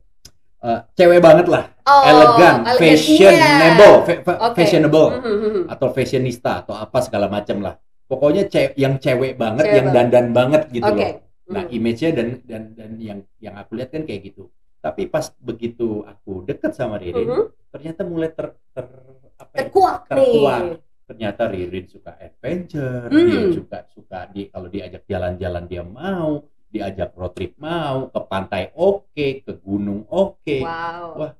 Eh, 0.66 0.82
cewek 0.98 1.22
banget 1.22 1.46
lah 1.46 1.70
oh 1.86 2.02
elegan 2.04 2.66
fashionable 2.74 3.96
fa- 4.02 4.22
fa- 4.24 4.40
Oke. 4.50 4.56
fashionable 4.58 5.08
Mhm, 5.14 5.36
mhm. 5.38 5.62
atau 5.70 5.88
fashionista 5.90 6.66
atau 6.66 6.74
apa 6.74 6.98
segala 7.00 7.30
macam 7.30 7.62
lah 7.62 7.78
pokoknya 8.06 8.50
ce- 8.50 8.74
yang 8.74 8.98
cewek 8.98 9.38
banget 9.38 9.62
Cewek 9.62 9.76
yang 9.76 9.88
banget. 9.90 10.02
dandan 10.10 10.28
banget 10.32 10.62
gitu 10.72 10.86
Oke. 10.86 10.98
loh 10.98 11.24
Nah, 11.46 11.62
Mhm. 11.62 11.78
image-nya 11.78 12.10
dan 12.10 12.28
dan 12.42 12.64
dan 12.74 12.92
yang 12.98 13.20
yang 13.38 13.54
aku 13.54 13.78
lihat 13.78 13.94
kan 13.94 14.02
kayak 14.02 14.34
gitu. 14.34 14.50
Tapi 14.82 15.06
pas 15.06 15.30
begitu 15.38 16.02
aku 16.02 16.42
deket 16.42 16.74
sama 16.74 16.98
Ririn, 16.98 17.22
Mhm. 17.22 17.46
ternyata 17.70 18.02
mulai 18.02 18.34
ter, 18.34 18.50
ter 18.74 18.90
apa 19.38 19.54
ya, 19.54 19.58
terkuak 19.62 20.10
nih 20.10 20.26
terkuat. 20.26 20.62
Ternyata 21.06 21.42
Ririn 21.46 21.86
suka 21.86 22.18
adventure, 22.18 23.14
Hmm. 23.14 23.30
dia 23.30 23.42
suka 23.54 23.78
suka 23.86 24.26
di 24.28 24.50
kalau 24.50 24.74
diajak 24.74 25.06
jalan-jalan 25.06 25.70
dia 25.70 25.86
mau, 25.86 26.42
diajak 26.76 27.16
road 27.16 27.32
trip 27.32 27.56
mau, 27.56 28.12
ke 28.12 28.20
pantai 28.28 28.76
oke, 28.76 29.28
ke 29.42 29.52
gunung 29.64 30.04
oke. 30.12 30.58
wow 30.60 31.16
Wah, 31.16 31.32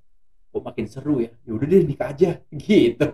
Kok 0.50 0.64
makin 0.64 0.88
seru 0.88 1.20
ya? 1.20 1.36
Ya 1.44 1.52
udah 1.52 1.68
deh 1.68 1.84
nikah 1.84 2.16
aja 2.16 2.40
gitu. 2.64 3.08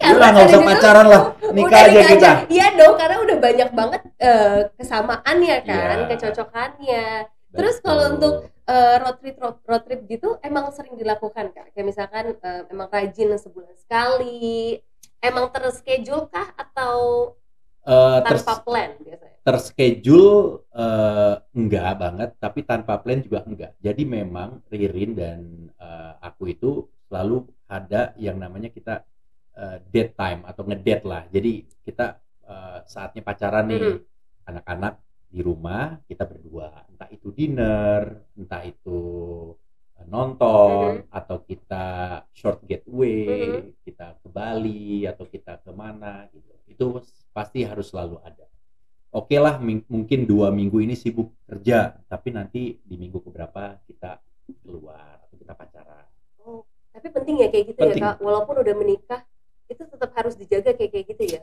Udah 0.00 0.16
nggak 0.16 0.32
dari 0.32 0.48
usah 0.48 0.60
pacaran 0.64 1.06
lah, 1.06 1.22
nikah 1.52 1.80
aja 1.84 1.92
nikah 1.92 2.08
kita. 2.16 2.30
Iya 2.48 2.66
dong, 2.72 2.94
karena 2.96 3.16
udah 3.20 3.36
banyak 3.36 3.68
banget 3.76 4.02
eh, 4.16 4.58
kesamaannya 4.80 5.56
kan, 5.68 5.98
Iya. 6.00 6.08
kecocokannya. 6.08 7.06
Terus 7.52 7.76
kalau 7.84 8.04
Betul. 8.08 8.14
untuk 8.16 8.34
eh, 8.64 8.94
road 8.96 9.16
trip 9.20 9.36
road, 9.36 9.56
road 9.68 9.82
trip 9.84 10.00
gitu 10.08 10.40
emang 10.40 10.72
sering 10.72 10.96
dilakukan 10.96 11.52
kak? 11.52 11.76
Kayak 11.76 11.86
misalkan 11.86 12.24
eh, 12.32 12.62
emang 12.72 12.88
rajin 12.88 13.36
sebulan 13.36 13.76
sekali, 13.76 14.80
emang 15.20 15.52
terschedule 15.52 16.32
kah 16.32 16.48
atau 16.56 16.94
Eh, 17.80 18.18
tanpa 18.20 18.60
plan 18.60 18.90
biasanya? 19.00 19.36
terschedule 19.40 20.68
eh, 20.76 21.34
enggak 21.56 21.90
banget 21.96 22.30
tapi 22.36 22.60
tanpa 22.68 23.00
plan 23.00 23.24
juga 23.24 23.40
enggak 23.48 23.72
jadi 23.80 24.02
memang 24.04 24.60
Ririn 24.68 25.16
dan 25.16 25.40
eh, 25.80 26.12
aku 26.20 26.52
itu 26.52 26.84
selalu 27.08 27.48
ada 27.64 28.12
yang 28.20 28.36
namanya 28.36 28.68
kita 28.68 29.00
eh, 29.56 29.80
date 29.88 30.12
time 30.12 30.44
atau 30.44 30.62
ngedate 30.68 31.04
lah 31.08 31.22
jadi 31.32 31.64
kita 31.80 32.06
eh, 32.44 32.78
saatnya 32.84 33.24
pacaran 33.24 33.64
nih 33.72 33.80
Mhm. 33.96 33.98
anak-anak 34.50 34.94
di 35.32 35.40
rumah 35.40 35.96
kita 36.04 36.28
berdua 36.28 36.84
entah 36.92 37.08
itu 37.08 37.32
dinner 37.32 38.02
entah 38.36 38.62
itu 38.66 39.00
nonton 40.06 41.04
atau 41.10 41.36
kita 41.42 41.86
short 42.32 42.64
getaway 42.64 43.60
Mhm. 43.66 43.84
kita 43.84 44.06
ke 44.22 44.28
Bali 44.28 45.04
atau 45.04 45.26
kita 45.26 45.60
ke 45.60 45.70
mana 45.72 46.24
gitu 46.30 46.48
itu 46.64 46.86
pasti 47.30 47.66
harus 47.66 47.90
selalu 47.90 48.22
ada 48.22 48.46
oke 49.10 49.34
lah 49.36 49.58
ming- 49.58 49.86
mungkin 49.90 50.24
dua 50.24 50.48
minggu 50.50 50.80
ini 50.80 50.94
sibuk 50.94 51.34
kerja 51.44 51.98
tapi 52.06 52.30
nanti 52.30 52.78
di 52.80 52.94
minggu 52.96 53.20
keberapa 53.20 53.76
kita 53.84 54.22
keluar 54.62 55.20
atau 55.26 55.36
kita 55.36 55.52
pacaran 55.54 56.06
Oh, 56.40 56.64
tapi 56.90 57.12
penting 57.12 57.36
ya 57.44 57.48
kayak 57.52 57.64
gitu 57.74 57.78
Penting. 57.78 58.02
ya 58.02 58.14
kak, 58.14 58.24
walaupun 58.24 58.54
udah 58.64 58.74
menikah 58.74 59.20
itu 59.70 59.82
tetap 59.86 60.10
harus 60.16 60.34
dijaga 60.34 60.74
kayak 60.74 60.90
kayak 60.90 61.06
gitu 61.14 61.24
ya. 61.38 61.40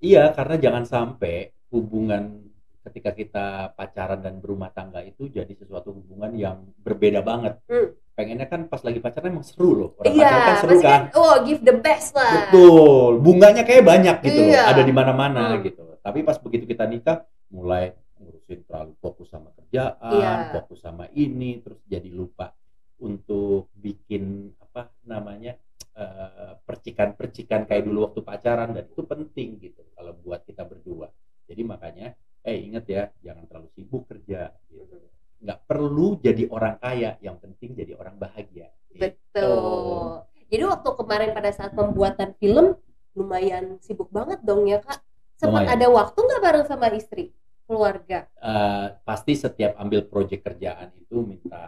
iya 0.00 0.32
karena 0.32 0.56
jangan 0.56 0.84
sampai 0.86 1.52
hubungan 1.68 2.46
ketika 2.86 3.10
kita 3.10 3.46
pacaran 3.72 4.20
dan 4.20 4.38
berumah 4.38 4.70
tangga 4.70 5.02
itu 5.02 5.26
jadi 5.26 5.50
sesuatu 5.50 5.90
hubungan 5.90 6.30
yang 6.32 6.56
berbeda 6.78 7.20
banget 7.20 7.58
Hmm. 7.66 7.90
pengennya 8.12 8.46
kan 8.46 8.64
pas 8.64 8.80
lagi 8.80 8.96
pacaran 8.96 9.28
emang 9.28 9.42
seru 9.42 9.70
loh 9.74 9.90
orang 9.98 10.08
Iya, 10.08 10.24
pacaran 10.24 10.40
kan 10.40 10.56
seru 10.56 10.78
kan 10.80 11.02
oh 11.12 11.34
give 11.42 11.60
the 11.60 11.76
best 11.76 12.14
lah. 12.14 12.32
betul 12.46 13.12
bunganya 13.18 13.62
kayak 13.62 13.84
banyak 13.84 14.16
gitu 14.22 14.40
loh 14.40 14.50
Iya. 14.50 14.62
ada 14.66 14.82
di 14.82 14.92
mana-mana 14.92 15.42
Hmm. 15.52 15.62
gitu 15.62 15.84
tapi 15.98 16.22
pas 16.22 16.38
begitu 16.38 16.64
kita 16.64 16.86
nikah 16.86 17.26
mulai 17.50 17.90
ngurusin 18.16 18.64
terlalu 18.64 18.94
fokus 18.96 19.28
sama 19.28 19.50
kerjaan 19.52 19.98
Iya. 20.14 20.32
fokus 20.54 20.80
sama 20.80 21.10
ini 21.12 21.60
terus 21.60 21.82
jadi 21.84 22.08
lupa 22.08 22.54
untuk 22.96 23.68
bikin 23.74 24.24
apa 24.58 24.88
namanya 25.02 25.58
eh, 25.92 26.52
percikan-percikan 26.62 27.64
kayak 27.64 27.84
dulu 27.84 28.04
waktu 28.04 28.20
pacaran 28.20 28.72
dan 28.72 28.84
itu 28.84 29.00
penting 29.00 29.56
gitu 29.58 29.80
kalau 29.92 30.12
buat 30.14 30.44
kita 30.44 30.62
berdua 30.62 31.08
jadi 31.44 31.62
makanya 31.62 32.12
eh 32.46 32.56
inget 32.62 32.84
ya 32.86 33.02
jangan 33.20 33.44
terlalu 33.44 33.68
sibuk 33.74 34.06
kerja 34.06 34.54
gitu. 34.70 34.96
nggak 35.36 35.58
perlu 35.66 36.16
jadi 36.16 36.46
orang 36.48 36.78
kaya 36.78 37.18
yang 37.20 37.36
penting 37.36 37.74
jadi 37.74 37.92
orang 37.94 38.16
bahagia 38.16 38.70
Gitu. 38.88 39.12
Betul. 39.12 40.24
Jadi 40.48 40.62
waktu 40.64 40.88
kemarin 40.96 41.30
pada 41.34 41.50
saat 41.52 41.76
pembuatan 41.76 42.32
film 42.40 42.80
lumayan 43.12 43.76
sibuk 43.80 44.08
banget 44.08 44.40
dong 44.40 44.64
ya 44.64 44.80
kak. 44.80 45.04
Sempat 45.36 45.68
Lumayan. 45.68 45.76
ada 45.76 45.86
waktu 45.92 46.16
nggak 46.16 46.40
bareng 46.40 46.64
sama 46.64 46.88
istri, 46.96 47.28
keluarga? 47.68 48.24
Eh, 48.40 48.86
pasti 49.04 49.36
setiap 49.36 49.76
ambil 49.76 50.08
proyek 50.08 50.40
kerjaan 50.40 50.96
itu 50.96 51.20
minta 51.20 51.60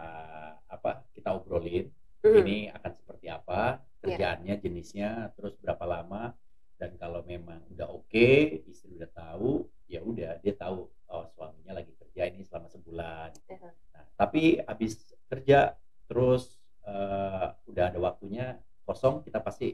apa 0.65 1.05
kita 1.13 1.37
obrolin 1.37 1.85
Mhm. 2.19 2.37
ini 2.41 2.57
akan 2.67 2.91
seperti 2.91 3.27
apa 3.29 3.77
kerjaannya 4.01 4.57
jenisnya 4.57 5.29
terus 5.37 5.53
berapa 5.61 5.85
lama 5.85 6.33
dan 6.75 6.97
kalau 6.97 7.21
memang 7.23 7.61
udah 7.69 7.93
oke 7.93 8.29
istri 8.65 8.97
udah 8.97 9.11
tahu 9.13 9.69
ya 9.85 10.01
udah 10.01 10.41
dia 10.41 10.55
tahu 10.55 10.83
oh 11.09 11.25
suaminya 11.29 11.77
lagi 11.77 11.93
kerja 11.93 12.25
ini 12.25 12.41
selama 12.41 12.67
sebulan 12.67 13.29
Iya. 13.45 13.69
nah, 13.93 14.03
tapi 14.17 14.57
habis 14.59 14.97
kerja 15.49 15.73
terus 16.05 16.61
eh, 16.85 17.45
udah 17.65 17.83
ada 17.89 17.97
waktunya 17.97 18.61
kosong 18.85 19.25
kita 19.25 19.41
pasti 19.41 19.73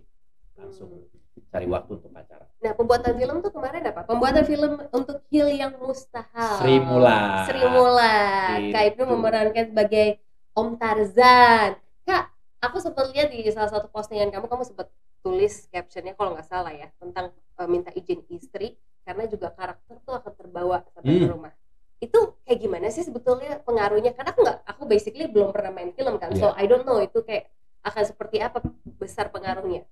langsung 0.55 1.03
cari 1.51 1.67
waktu 1.67 2.00
untuk 2.00 2.15
pacaran 2.15 2.48
Nah 2.63 2.72
pembuatan 2.72 3.12
film 3.20 3.44
tuh 3.44 3.51
kemarin 3.51 3.84
apa? 3.84 4.08
Pembuatan 4.08 4.48
film 4.48 4.79
untuk 4.89 5.22
Hil 5.27 5.51
yang 5.53 5.75
Mustahil. 5.77 6.55
Sri 6.58 6.79
Mulat. 6.79 7.46
Sri 7.46 7.62
Mulat. 7.62 8.58
Kak 8.72 8.84
Ibnu 8.96 9.03
Gitu. 9.03 9.12
memerankan 9.12 9.65
sebagai 9.70 10.08
Om 10.55 10.79
Tarzan. 10.79 11.77
Kak, 12.08 12.25
aku 12.63 12.77
sempat 12.82 13.12
lihat 13.13 13.29
di 13.29 13.46
salah 13.51 13.70
satu 13.70 13.91
postingan 13.91 14.32
kamu, 14.34 14.48
kamu 14.50 14.63
sempat 14.65 14.88
tulis 15.22 15.67
captionnya 15.70 16.15
kalau 16.15 16.34
nggak 16.34 16.48
salah 16.48 16.72
ya 16.74 16.88
tentang 16.98 17.36
eh, 17.36 17.67
minta 17.70 17.91
izin 17.94 18.24
istri 18.32 18.79
karena 19.03 19.27
juga 19.27 19.51
karakter 19.53 20.00
tuh 20.01 20.15
akan 20.17 20.34
terbawa 20.34 20.82
sampai 20.89 21.12
ke 21.12 21.22
Hmm. 21.22 21.32
rumah. 21.36 21.53
Itu 22.00 22.35
kayak 22.45 22.59
gimana 22.61 22.87
sih 22.87 23.01
sebetulnya 23.01 23.57
pengaruhnya? 23.61 24.13
Karena 24.13 24.31
aku 24.31 24.41
nggak, 24.45 24.59
aku 24.63 24.81
basically 24.85 25.25
belum 25.25 25.49
pernah 25.49 25.73
main 25.73 25.91
film 25.91 26.15
kan, 26.15 26.29
so 26.33 26.53
Iya. 26.53 26.61
I 26.61 26.65
don't 26.65 26.85
know 26.85 27.01
itu 27.01 27.25
kayak 27.25 27.49
akan 27.81 28.03
seperti 28.05 28.37
apa 28.41 28.61
besar 28.97 29.29
pengaruhnya. 29.29 29.85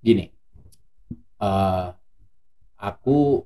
gini 0.00 0.28
eh, 1.40 1.86
aku 2.76 3.40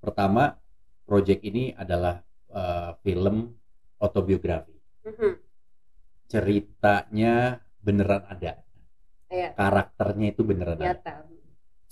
pertama 0.00 0.58
project 1.06 1.42
ini 1.42 1.70
adalah 1.74 2.22
eh, 2.50 2.90
film 3.02 3.54
autobiografi 3.98 4.74
Mhm. 5.06 5.30
ceritanya 6.26 7.34
beneran 7.78 8.26
ada 8.26 8.58
Iya, 9.30 9.54
karakternya 9.54 10.34
itu 10.34 10.42
beneran 10.42 10.74
ada 10.74 11.22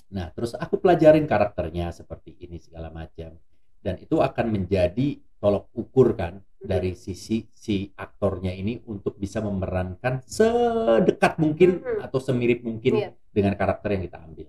nah 0.08 0.26
terus 0.34 0.56
aku 0.56 0.80
pelajarin 0.80 1.28
karakternya 1.28 1.94
seperti 1.94 2.34
ini 2.40 2.58
segala 2.58 2.90
macam 2.90 3.38
dan 3.88 3.97
itu 4.04 4.21
akan 4.21 4.52
menjadi 4.52 5.16
tolok 5.40 5.73
ukur 5.73 6.12
kan 6.12 6.45
dari 6.61 6.92
sisi 6.92 7.49
si 7.57 7.88
aktornya 7.97 8.52
ini 8.52 8.85
untuk 8.85 9.16
bisa 9.16 9.40
memerankan 9.40 10.21
sedekat 10.28 11.40
mungkin 11.40 11.80
atau 12.04 12.21
semirip 12.21 12.61
mungkin 12.61 13.00
Iya. 13.00 13.11
dengan 13.33 13.57
karakter 13.57 13.97
yang 13.97 14.04
kita 14.04 14.18
ambil. 14.21 14.49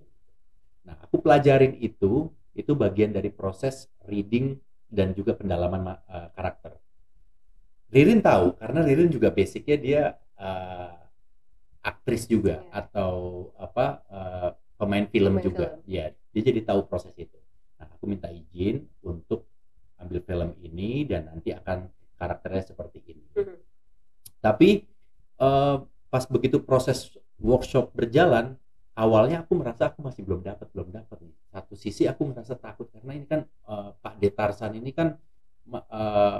Nah, 0.84 1.00
aku 1.00 1.24
pelajarin 1.24 1.72
itu, 1.80 2.28
itu 2.52 2.72
bagian 2.76 3.16
dari 3.16 3.32
proses 3.32 3.88
reading 4.04 4.60
dan 4.92 5.16
juga 5.16 5.32
pendalaman 5.32 5.80
ma- 5.80 6.02
eh, 6.04 6.28
karakter. 6.36 6.76
Ririn 7.88 8.20
tahu 8.20 8.60
karena 8.60 8.84
Ririn 8.84 9.08
juga 9.08 9.32
basicnya 9.32 9.76
dia 9.80 10.02
eh, 10.36 10.92
aktris 11.80 12.28
juga 12.28 12.60
Iya. 12.60 12.84
atau 12.84 13.14
apa 13.56 13.86
eh, 14.04 14.50
pemain 14.76 15.06
film 15.08 15.40
Pemain 15.40 15.46
juga 15.48 15.66
film. 15.80 15.88
ya 15.88 16.04
dia 16.12 16.42
jadi 16.44 16.60
tahu 16.68 16.84
proses 16.84 17.16
itu 17.16 17.39
aku 18.00 18.08
minta 18.08 18.32
izin 18.32 18.88
untuk 19.04 19.44
ambil 20.00 20.24
film 20.24 20.56
ini 20.64 21.04
dan 21.04 21.28
nanti 21.28 21.52
akan 21.52 21.84
karakternya 22.16 22.64
seperti 22.64 23.04
ini 23.04 23.24
Mhm. 23.36 23.56
tapi 24.40 24.88
eh, 25.36 25.76
pas 26.08 26.24
begitu 26.24 26.64
proses 26.64 27.12
workshop 27.36 27.92
berjalan 27.92 28.56
awalnya 28.96 29.44
aku 29.44 29.52
merasa 29.60 29.92
aku 29.92 30.00
masih 30.00 30.24
belum 30.24 30.40
dapat 30.40 30.72
belum 30.72 30.88
dapat 30.92 31.20
nih 31.20 31.36
satu 31.52 31.76
sisi 31.76 32.08
aku 32.08 32.32
merasa 32.32 32.56
takut 32.56 32.88
karena 32.88 33.12
ini 33.12 33.28
kan 33.28 33.44
eh, 33.44 33.90
Pak 34.00 34.14
Detarsan 34.16 34.72
ini 34.80 34.96
kan 34.96 35.20
eh, 35.68 36.38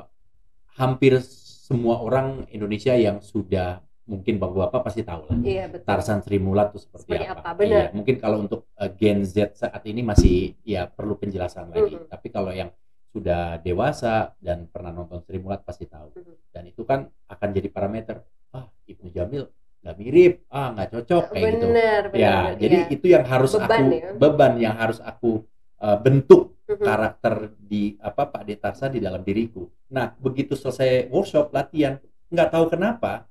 hampir 0.80 1.20
semua 1.20 2.00
orang 2.00 2.48
Indonesia 2.48 2.96
yang 2.96 3.20
sudah 3.20 3.84
mungkin 4.10 4.42
bapak-bapak 4.42 4.80
pasti 4.90 5.06
tahu 5.06 5.22
lah 5.30 5.38
Iya 5.38 5.64
betul. 5.70 5.86
Tarsan 5.86 6.18
Sri 6.26 6.42
Mulat 6.42 6.74
itu 6.74 6.82
seperti, 6.82 7.14
Seperti 7.14 7.26
apa. 7.30 7.40
apa, 7.46 7.50
benar. 7.54 7.70
Iya, 7.70 7.86
mungkin 7.94 8.14
kalau 8.18 8.36
untuk 8.42 8.60
uh, 8.74 8.90
Gen 8.98 9.22
Z 9.22 9.54
saat 9.54 9.82
ini 9.86 10.02
masih 10.02 10.58
ya 10.66 10.90
perlu 10.90 11.14
penjelasan 11.14 11.70
lagi. 11.70 11.94
Mhm. 11.94 12.10
Tapi 12.10 12.26
kalau 12.28 12.50
yang 12.50 12.74
sudah 13.10 13.58
dewasa 13.62 14.34
dan 14.42 14.66
pernah 14.66 14.90
nonton 14.90 15.22
Sri 15.22 15.38
Mulat 15.38 15.62
pasti 15.62 15.86
tahu. 15.86 16.10
Mhm. 16.18 16.34
Dan 16.50 16.62
itu 16.66 16.82
kan 16.82 17.06
akan 17.30 17.48
jadi 17.54 17.68
parameter. 17.70 18.26
Ah, 18.50 18.66
Ibnu 18.90 19.14
Jamil 19.14 19.46
nggak 19.80 19.96
mirip, 19.96 20.34
ah 20.52 20.76
nggak 20.76 20.88
cocok 20.92 21.24
kayak 21.32 21.40
gitu. 21.56 21.66
Bener, 21.72 22.02
bener. 22.12 22.20
Ya, 22.20 22.36
bener, 22.52 22.60
jadi 22.60 22.76
iya. 22.84 22.92
itu 22.92 23.06
yang 23.08 23.24
harus 23.24 23.56
Beban 23.56 23.70
aku 23.88 23.96
ya. 23.96 24.10
beban 24.12 24.52
yang 24.60 24.74
harus 24.76 24.98
aku 25.00 25.46
uh, 25.80 25.96
bentuk 25.96 26.52
Mhm. 26.70 26.86
karakter 26.86 27.34
di 27.58 27.98
apa 27.98 28.30
Pak 28.30 28.42
Detarsa 28.46 28.86
di 28.86 29.02
dalam 29.02 29.26
diriku. 29.26 29.66
Nah, 29.90 30.14
begitu 30.22 30.54
selesai 30.54 31.10
workshop 31.10 31.50
latihan, 31.50 31.98
nggak 32.30 32.50
tahu 32.54 32.70
kenapa 32.70 33.26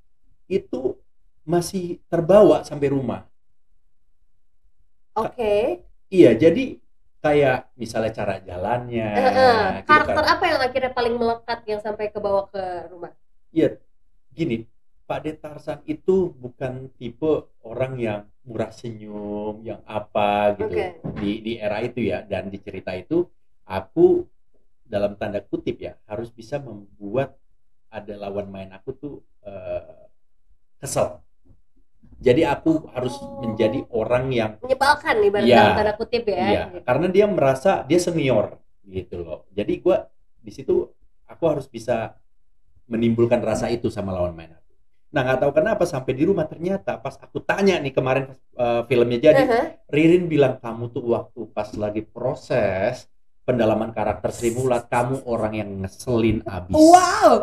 itu 0.50 0.98
masih 1.46 2.02
terbawa 2.12 2.66
sampai 2.66 2.90
rumah. 2.92 3.22
Oke. 5.16 5.86
Iya, 6.10 6.34
jadi 6.34 6.82
kayak 7.22 7.76
misalnya 7.78 8.12
cara 8.16 8.36
jalannya, 8.42 9.10
Heeh. 9.14 9.58
gitu 9.78 9.88
Karakter 9.88 10.24
kan. 10.26 10.34
apa 10.34 10.44
yang 10.50 10.60
akhirnya 10.64 10.92
paling 10.96 11.16
melekat 11.20 11.60
yang 11.70 11.82
sampai 11.84 12.10
ke 12.10 12.18
bawah 12.18 12.50
ke 12.50 12.64
rumah? 12.90 13.12
Iya, 13.54 13.78
gini, 14.34 14.66
Pak 15.06 15.20
Detarsan 15.26 15.80
itu 15.86 16.32
bukan 16.34 16.90
tipe 16.98 17.50
orang 17.66 17.94
yang 18.00 18.22
murah 18.46 18.72
senyum, 18.74 19.62
yang 19.62 19.82
apa 19.86 20.58
gitu 20.58 20.74
Oke. 20.74 20.86
di 21.22 21.32
di 21.46 21.54
era 21.62 21.82
itu 21.82 22.02
ya. 22.02 22.26
Dan 22.26 22.50
di 22.50 22.58
cerita 22.62 22.94
itu 22.98 23.26
aku 23.70 24.26
dalam 24.86 25.14
tanda 25.20 25.42
kutip 25.46 25.78
ya 25.78 25.94
harus 26.10 26.34
bisa 26.34 26.58
membuat 26.58 27.38
ada 27.94 28.14
lawan 28.18 28.50
main 28.50 28.70
aku 28.74 28.90
tuh 28.98 29.14
eh, 29.46 30.09
kesel. 30.80 31.20
Jadi 32.20 32.44
aku 32.44 32.92
harus 32.92 33.16
menjadi 33.40 33.88
orang 33.96 34.28
yang 34.36 34.52
Menyebalkan 34.60 35.24
nih 35.24 35.32
Iya. 35.48 35.56
dalam 35.56 35.76
tanda 35.80 35.94
kutip 35.96 36.24
ya. 36.28 36.48
Iya, 36.52 36.64
karena 36.84 37.08
dia 37.08 37.26
merasa 37.32 37.72
dia 37.88 38.00
senior 38.00 38.60
gitu 38.84 39.24
loh. 39.24 39.48
Jadi 39.56 39.80
gua 39.80 40.04
di 40.40 40.52
situ 40.52 40.84
aku 41.24 41.44
harus 41.48 41.72
bisa 41.72 42.20
menimbulkan 42.92 43.40
rasa 43.40 43.72
itu 43.72 43.88
sama 43.88 44.12
lawan 44.12 44.36
main 44.36 44.52
aku. 44.52 44.74
Nah 45.16 45.22
nggak 45.26 45.40
tahu 45.48 45.52
kenapa 45.56 45.84
sampai 45.88 46.12
di 46.12 46.24
rumah 46.28 46.44
ternyata 46.44 47.00
pas 47.00 47.16
aku 47.16 47.40
tanya 47.40 47.80
nih 47.80 47.94
kemarin 47.96 48.36
pas 48.36 48.40
eh, 48.40 48.82
filmnya 48.92 49.20
jadi, 49.32 49.44
Heeh. 49.48 49.66
Ririn 49.88 50.28
bilang 50.28 50.60
kamu 50.60 50.92
tuh 50.92 51.06
waktu 51.16 51.40
pas 51.56 51.72
lagi 51.80 52.04
proses 52.04 53.08
pendalaman 53.48 53.90
karakter 53.90 54.30
Sri 54.30 54.52
Mulat 54.54 54.92
kamu 54.92 55.24
orang 55.26 55.54
yang 55.56 55.70
ngeselin 55.82 56.44
abis. 56.46 56.76
Wow. 56.76 57.34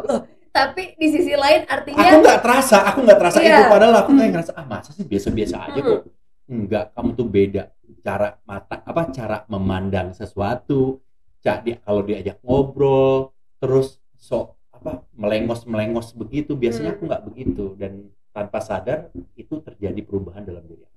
Tapi 0.57 0.83
di 0.97 1.07
sisi 1.07 1.35
lain 1.35 1.63
Aku 1.63 1.73
artinya 1.75 2.11
nggak 2.17 2.41
terasa, 2.41 2.79
aku 2.83 2.99
nggak 3.05 3.19
terasa 3.21 3.39
Iya. 3.39 3.49
itu 3.53 3.63
padahal 3.69 3.95
aku 4.01 4.11
kayak 4.15 4.31
ngerasa 4.33 4.53
ah 4.55 4.65
masa 4.65 4.91
sih 4.91 5.05
biasa-biasa 5.05 5.57
aja 5.63 5.77
Hmm. 5.77 5.89
kok. 5.93 6.01
Enggak, 6.47 6.85
kamu 6.91 7.09
tuh 7.13 7.27
beda 7.27 7.63
cara 8.01 8.29
mata 8.43 8.77
apa 8.81 9.03
cara 9.11 9.37
memandang 9.47 10.09
sesuatu. 10.11 11.03
Ca- 11.39 11.61
dia 11.61 11.77
kalau 11.79 12.01
diajak 12.01 12.41
ngobrol 12.41 13.31
terus 13.59 14.01
sok 14.17 14.57
apa 14.71 15.05
melengos-melengos 15.13 16.13
begitu, 16.13 16.55
biasanya 16.55 16.91
Hmm. 16.91 16.97
aku 16.97 17.03
nggak 17.05 17.23
begitu 17.25 17.65
dan 17.75 17.93
tanpa 18.31 18.59
sadar 18.59 18.99
itu 19.35 19.61
terjadi 19.61 20.01
perubahan 20.01 20.41
dalam 20.41 20.65
diri. 20.65 20.81
aku. 20.81 20.96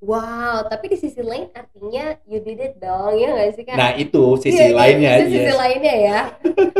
Wow, 0.00 0.66
tapi 0.68 0.92
di 0.92 0.98
sisi 1.00 1.20
lain 1.24 1.48
artinya 1.52 2.18
you 2.28 2.38
did 2.44 2.60
it 2.60 2.74
dong 2.76 3.16
ya 3.16 3.32
nggak 3.32 3.48
sih 3.56 3.64
kak? 3.64 3.76
Nah, 3.76 3.90
itu 3.96 4.36
sisi 4.40 4.56
Iya, 4.56 4.66
iya, 4.68 4.76
lainnya 4.76 5.10
itu 5.16 5.24
sisi 5.32 5.50
yes. 5.50 5.58
lainnya 5.58 5.94
ya. 5.96 6.18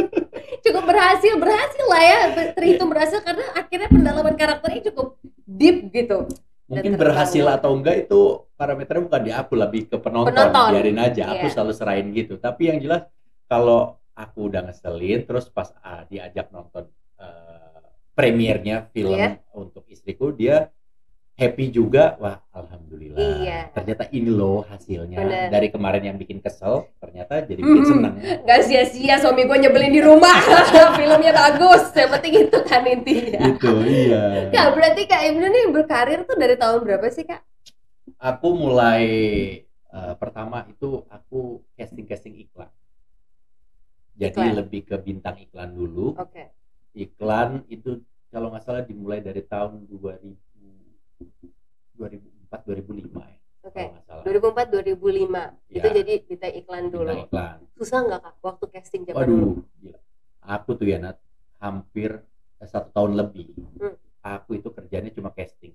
cukup 0.67 0.85
berhasil, 0.89 1.33
berhasil 1.39 1.85
lah 1.87 2.03
ya, 2.03 2.19
terhitung 2.53 2.91
berhasil 2.91 3.19
karena 3.23 3.47
akhirnya 3.55 3.89
pendalaman 3.89 4.35
karakternya 4.35 4.83
cukup 4.91 5.17
deep 5.47 5.95
gitu. 5.95 6.27
Mungkin 6.67 6.99
berhasil 6.99 7.47
atau 7.47 7.79
enggak 7.79 8.11
itu 8.11 8.43
parameternya 8.59 9.03
bukan 9.07 9.23
di 9.23 9.33
aku, 9.33 9.53
lebih 9.55 9.83
ke 9.87 9.97
penonton. 10.03 10.35
Penonton. 10.35 10.75
Biarin 10.75 10.99
aja, 10.99 11.23
aku 11.31 11.47
Iya. 11.47 11.53
selalu 11.55 11.73
serahin 11.79 12.09
gitu. 12.11 12.35
Tapi 12.43 12.75
yang 12.75 12.79
jelas 12.83 13.07
kalau 13.47 14.03
aku 14.19 14.51
udah 14.51 14.67
ngeselin, 14.67 15.23
terus 15.23 15.47
pas 15.47 15.71
ah, 15.87 16.03
diajak 16.11 16.51
nonton 16.51 16.91
eh, 17.23 17.87
premiernya 18.19 18.91
film 18.91 19.15
Iya. 19.15 19.39
untuk 19.55 19.87
istriku, 19.87 20.35
dia 20.35 20.75
happy 21.37 21.69
juga. 21.69 22.17
Wah, 22.17 22.41
alhamdulillah. 22.51 23.21
Iya. 23.21 23.61
Ternyata 23.71 24.09
ini 24.11 24.29
loh 24.29 24.65
hasilnya 24.65 25.21
Bener. 25.21 25.49
dari 25.53 25.69
kemarin 25.69 26.03
yang 26.03 26.17
bikin 26.17 26.41
kesel, 26.41 26.89
ternyata 26.97 27.45
jadi 27.45 27.61
bikin 27.61 27.85
Hmm. 27.85 27.91
seneng. 27.93 28.15
Gak 28.43 28.61
sia-sia 28.65 29.21
suami 29.21 29.45
gue 29.45 29.59
nyebelin 29.59 29.93
di 29.93 30.01
rumah, 30.01 30.33
filmnya 30.99 31.31
bagus, 31.31 31.93
yang 31.93 32.11
penting 32.11 32.49
itu 32.49 32.59
kan 32.65 32.83
intinya. 32.83 33.41
Gitu, 33.47 33.73
iya. 33.85 34.49
Kak, 34.49 34.73
berarti 34.73 35.03
Kak 35.05 35.23
Ibnu 35.23 35.47
nih 35.47 35.65
berkarir 35.71 36.25
tuh 36.25 36.35
dari 36.35 36.57
tahun 36.57 36.81
berapa 36.83 37.07
sih 37.09 37.25
Kak? 37.25 37.41
Aku 38.17 38.57
mulai 38.57 39.05
eh, 39.87 40.15
pertama 40.17 40.65
itu 40.67 41.05
aku 41.07 41.61
casting-casting 41.73 42.37
iklan. 42.39 42.69
Jadi 44.17 44.41
Iklan. 44.41 44.57
lebih 44.57 44.81
ke 44.85 44.97
bintang 44.97 45.37
iklan 45.37 45.73
dulu. 45.73 46.17
Oke. 46.17 46.49
Iklan 46.93 47.65
itu 47.69 48.01
kalau 48.29 48.49
nggak 48.49 48.65
salah 48.65 48.81
dimulai 48.81 49.21
dari 49.21 49.41
tahun 49.41 49.85
2000 49.85 50.33
2004 51.97 52.61
2005 52.67 53.25
ya. 53.25 53.41
Oke. 53.65 53.73
Kalau 53.75 53.93
nggak 53.93 54.05
salah. 54.05 54.25
2004 54.39 54.73
2005 54.73 55.73
itu 55.73 55.87
Ya. 55.89 55.93
jadi 55.97 56.13
bintang 56.25 56.55
iklan 56.55 56.85
dulu. 56.89 57.09
Bintang 57.09 57.27
iklan. 57.29 57.57
Susah 57.77 57.99
nggak 58.05 58.21
Kak 58.23 58.35
waktu 58.43 58.65
casting 58.73 59.03
zaman 59.05 59.25
dulu? 59.25 59.47
Waduh, 59.49 59.55
gila. 59.81 59.99
Aku 60.47 60.71
tuh 60.75 60.87
ya 60.87 60.99
Nat, 61.01 61.17
hampir 61.59 62.11
eh, 62.59 62.69
satu 62.69 62.89
tahun 62.93 63.13
lebih. 63.17 63.53
Hmm. 63.81 63.97
Aku 64.23 64.59
itu 64.59 64.69
kerjanya 64.71 65.11
cuma 65.11 65.31
casting. 65.31 65.73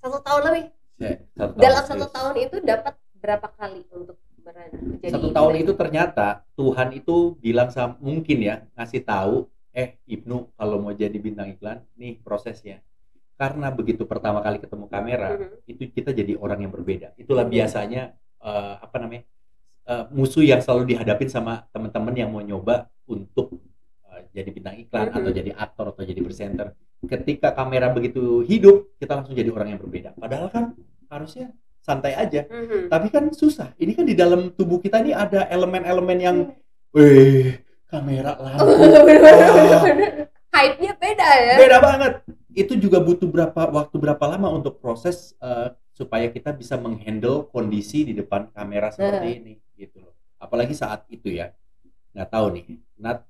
Satu 0.00 0.18
tahun 0.20 0.42
lebih. 0.52 0.64
Ya, 0.96 1.20
Satu 1.36 1.52
tahun, 1.52 1.60
Dalam 1.60 1.84
satu 1.84 2.06
tahun 2.08 2.34
itu 2.40 2.56
dapat 2.64 2.94
berapa 3.16 3.48
kali 3.52 3.82
untuk 3.92 4.16
beran 4.46 4.70
jadi 5.02 5.10
satu 5.18 5.28
tahun 5.34 5.54
itu 5.58 5.72
ternyata 5.74 6.46
Tuhan 6.54 6.94
itu 6.94 7.34
bilang 7.42 7.68
sama 7.74 7.98
mungkin 7.98 8.38
ya 8.38 8.62
ngasih 8.78 9.02
tahu 9.02 9.50
eh 9.74 9.98
Ibnu 10.06 10.54
kalau 10.54 10.78
mau 10.78 10.94
jadi 10.94 11.18
bintang 11.18 11.50
iklan 11.50 11.82
nih 11.98 12.22
prosesnya 12.22 12.78
karena 13.36 13.68
begitu 13.68 14.02
pertama 14.04 14.40
kali 14.40 14.56
ketemu 14.56 14.88
kamera 14.88 15.36
Mhm. 15.36 15.56
itu 15.68 15.82
kita 15.92 16.10
jadi 16.10 16.34
orang 16.34 16.64
yang 16.64 16.72
berbeda 16.72 17.12
itulah 17.16 17.44
biasanya 17.44 18.16
eh, 18.38 18.74
apa 18.80 18.96
namanya 18.96 19.24
eh, 19.86 20.04
musuh 20.10 20.40
yang 20.40 20.58
selalu 20.58 20.92
dihadapin 20.92 21.28
sama 21.28 21.68
teman-teman 21.70 22.12
yang 22.12 22.28
mau 22.28 22.40
nyoba 22.40 22.88
untuk 23.06 23.60
eh, 24.08 24.24
jadi 24.32 24.48
bintang 24.50 24.76
iklan 24.78 25.08
Mhm. 25.08 25.16
atau 25.16 25.30
jadi 25.30 25.50
aktor 25.52 25.86
atau 25.90 26.02
jadi 26.02 26.20
presenter 26.20 26.72
ketika 27.04 27.52
kamera 27.52 27.88
begitu 27.88 28.40
hidup 28.42 28.96
kita 28.96 29.12
langsung 29.14 29.36
jadi 29.36 29.52
orang 29.52 29.76
yang 29.76 29.80
berbeda 29.80 30.16
padahal 30.16 30.48
kan 30.48 30.72
harusnya 31.06 31.52
santai 31.78 32.16
aja 32.16 32.48
Mhm. 32.48 32.88
tapi 32.88 33.12
kan 33.12 33.30
susah 33.30 33.76
ini 33.76 33.92
kan 33.92 34.02
di 34.02 34.16
dalam 34.16 34.50
tubuh 34.50 34.80
kita 34.80 34.98
ini 35.00 35.12
ada 35.12 35.44
elemen-elemen 35.46 36.18
yang 36.18 36.36
weh 36.90 37.52
kamera 37.86 38.34
lampu 38.34 38.64
Bener-bener. 38.80 40.26
Hype-nya 40.56 40.92
beda 40.96 41.28
ya. 41.36 41.56
beda 41.60 41.78
banget. 41.84 42.12
Itu 42.56 42.72
juga 42.80 42.98
butuh 43.04 43.28
berapa 43.28 43.60
waktu 43.68 43.96
berapa 44.00 44.24
lama 44.24 44.48
untuk 44.56 44.80
proses 44.80 45.36
eh, 45.44 45.76
supaya 45.92 46.32
kita 46.32 46.56
bisa 46.56 46.80
menghandle 46.80 47.48
kondisi 47.52 48.08
di 48.08 48.16
depan 48.16 48.48
kamera 48.56 48.88
seperti 48.88 49.28
ini 49.44 49.54
gitu 49.76 50.00
loh. 50.00 50.16
Apalagi 50.40 50.72
saat 50.72 51.04
itu 51.12 51.28
ya. 51.28 51.52
Nggak 52.16 52.28
tahu 52.32 52.46
nih 52.56 52.66
Nat 52.96 53.28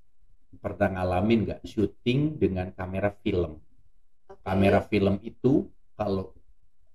pernah 0.63 1.03
ngalamin 1.03 1.51
nggak 1.51 1.61
syuting 1.67 2.39
dengan 2.39 2.71
kamera 2.71 3.11
film? 3.11 3.59
Oke. 4.27 4.43
kamera 4.43 4.83
film 4.83 5.19
itu 5.23 5.67
kalau 5.99 6.31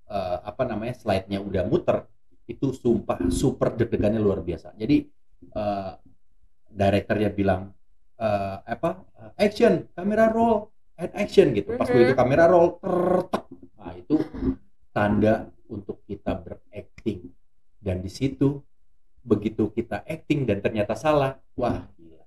eh, 0.08 0.38
apa 0.48 0.64
namanya 0.64 0.96
slide-nya 0.96 1.44
udah 1.44 1.64
muter 1.68 2.08
itu 2.48 2.76
sumpah 2.76 3.28
super 3.32 3.76
deg-degannya 3.76 4.20
luar 4.20 4.40
biasa. 4.40 4.72
Jadi 4.76 5.08
eh, 5.52 5.92
direkturnya 6.72 7.32
bilang 7.32 7.76
eh, 8.22 8.58
apa 8.64 9.02
action 9.36 9.90
kamera 9.92 10.30
roll 10.30 10.70
and 10.96 11.12
action 11.18 11.50
gitu 11.52 11.74
pas 11.74 11.90
Mhm. 11.90 11.96
begitu 11.98 12.14
kamera 12.14 12.46
roll 12.46 12.78
tertek 12.78 13.46
nah 13.76 13.94
itu 13.98 14.16
tanda 14.94 15.50
untuk 15.66 16.06
kita 16.06 16.38
berakting 16.38 17.34
dan 17.82 17.98
di 18.00 18.12
situ 18.12 18.62
begitu 19.22 19.70
kita 19.70 20.06
acting 20.06 20.46
dan 20.46 20.62
ternyata 20.62 20.94
salah 20.94 21.42
wah 21.54 21.90
gila 21.94 22.26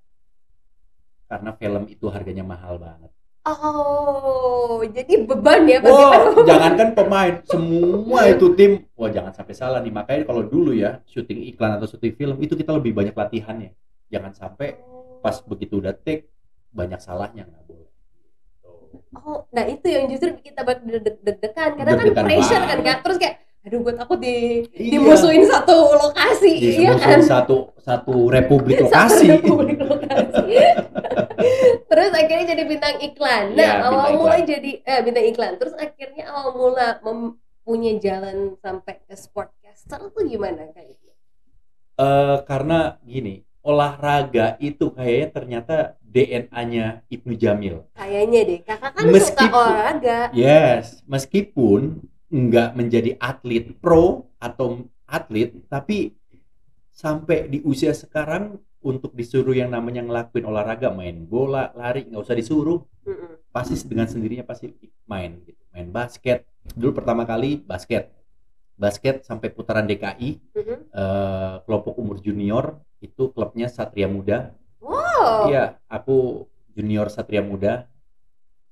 karena 1.25 1.51
film 1.55 1.83
itu 1.87 2.05
harganya 2.07 2.43
mahal 2.43 2.75
banget 2.77 3.11
Oh, 3.45 4.81
jadi 4.89 5.21
beban 5.21 5.69
ya 5.69 5.77
bagi 5.77 5.93
pemain. 6.01 6.49
jangankan 6.49 6.89
pemain, 6.97 7.33
semua 7.45 8.25
itu 8.25 8.57
tim. 8.57 8.89
Wah, 8.97 9.13
jangan 9.13 9.37
sampai 9.37 9.53
salah 9.53 9.85
nih. 9.85 9.93
Makanya 9.93 10.25
kalau 10.25 10.41
dulu 10.41 10.73
ya, 10.73 10.97
syuting 11.05 11.45
iklan 11.53 11.77
atau 11.77 11.85
syuting 11.85 12.17
film 12.17 12.41
itu 12.41 12.57
kita 12.57 12.73
lebih 12.73 12.97
banyak 12.97 13.13
latihannya. 13.13 13.77
Jangan 14.09 14.33
sampai 14.33 14.81
pas 15.25 15.41
begitu 15.41 15.81
udah 15.81 15.97
take 15.97 16.29
banyak 16.69 17.01
salahnya 17.01 17.49
nggak 17.49 17.63
boleh. 17.65 17.89
Oh, 19.17 19.49
nah 19.49 19.65
itu 19.65 19.89
yang 19.89 20.05
justru 20.05 20.37
bikin 20.37 20.53
kita 20.53 20.61
deg-degan 21.25 21.71
karena 21.73 21.93
kan 21.97 22.07
pressure 22.21 22.63
kan 22.63 22.79
kak. 22.79 22.97
Terus 23.01 23.17
kayak 23.17 23.35
aduh 23.65 23.81
gue 23.81 23.93
takut 23.97 24.21
di 24.21 24.61
Iya. 24.77 25.01
dimusuhin 25.01 25.41
satu 25.49 25.97
lokasi 25.97 26.53
iya 26.77 26.93
kan 27.01 27.17
satu 27.17 27.73
satu 27.81 28.29
republik 28.29 28.77
lokasi. 28.85 29.25
Satu 29.25 29.41
republik 29.41 29.81
lokasi. 29.81 30.53
terus 31.89 32.11
akhirnya 32.13 32.45
jadi 32.53 32.63
bintang 32.65 33.01
iklan 33.01 33.57
nah 33.57 33.65
Iya, 33.65 33.89
awal 33.89 34.07
mulai 34.21 34.41
jadi 34.45 34.71
eh 34.85 35.01
bintang 35.01 35.25
iklan 35.25 35.57
terus 35.57 35.73
akhirnya 35.73 36.29
awal 36.29 36.53
mula 36.53 37.01
mempunyai 37.01 37.97
jalan 37.97 38.53
sampai 38.61 39.01
ke 39.01 39.17
sportcaster 39.17 40.13
tuh 40.13 40.23
gimana 40.25 40.69
kayak 40.69 40.93
gitu 40.93 41.09
Eh, 41.95 42.37
karena 42.43 42.99
gini, 43.07 43.44
olahraga 43.65 44.55
itu 44.61 44.93
kayaknya 44.93 45.27
ternyata 45.31 45.75
DNA-nya 46.05 47.01
Ibnu 47.09 47.33
Jamil. 47.35 47.83
kayaknya 47.91 48.39
deh 48.45 48.59
kakak 48.61 48.91
kan 48.93 49.03
suka 49.03 49.11
Meskipun- 49.11 49.51
olahraga 49.51 50.17
Yes, 50.31 51.01
meskipun 51.03 51.81
nggak 52.29 52.69
menjadi 52.73 53.11
atlet 53.17 53.73
pro 53.75 54.29
atau 54.37 54.85
atlet, 55.05 55.51
tapi 55.65 56.13
sampai 56.89 57.47
di 57.47 57.59
usia 57.61 57.91
sekarang 57.91 58.55
untuk 58.79 59.11
disuruh 59.11 59.51
yang 59.51 59.73
namanya 59.73 60.01
ngelakuin 60.01 60.45
olahraga, 60.45 60.93
main 60.93 61.25
bola, 61.25 61.73
lari, 61.73 62.05
nggak 62.05 62.21
usah 62.21 62.37
disuruh, 62.37 62.79
Mm-mm. 63.01 63.49
pasti 63.49 63.73
dengan 63.83 64.05
sendirinya 64.05 64.45
pasti 64.45 64.69
main 65.05 65.41
gitu. 65.41 65.57
Main 65.73 65.89
basket. 65.89 66.45
Dulu 66.63 66.93
pertama 66.93 67.25
kali 67.25 67.57
basket. 67.57 68.13
Basket 68.75 69.23
sampai 69.23 69.49
putaran 69.49 69.83
DKI, 69.83 70.37
Mhm. 70.53 70.75
eh, 70.91 71.55
kelompok 71.63 71.95
umur 71.95 72.19
junior 72.19 72.77
itu 73.01 73.31
klubnya 73.31 73.67
Satria 73.67 74.07
Muda. 74.07 74.53
oh 74.83 75.49
Iya, 75.49 75.79
aku 75.87 76.45
junior 76.75 77.07
Satria 77.09 77.41
Muda. 77.41 77.87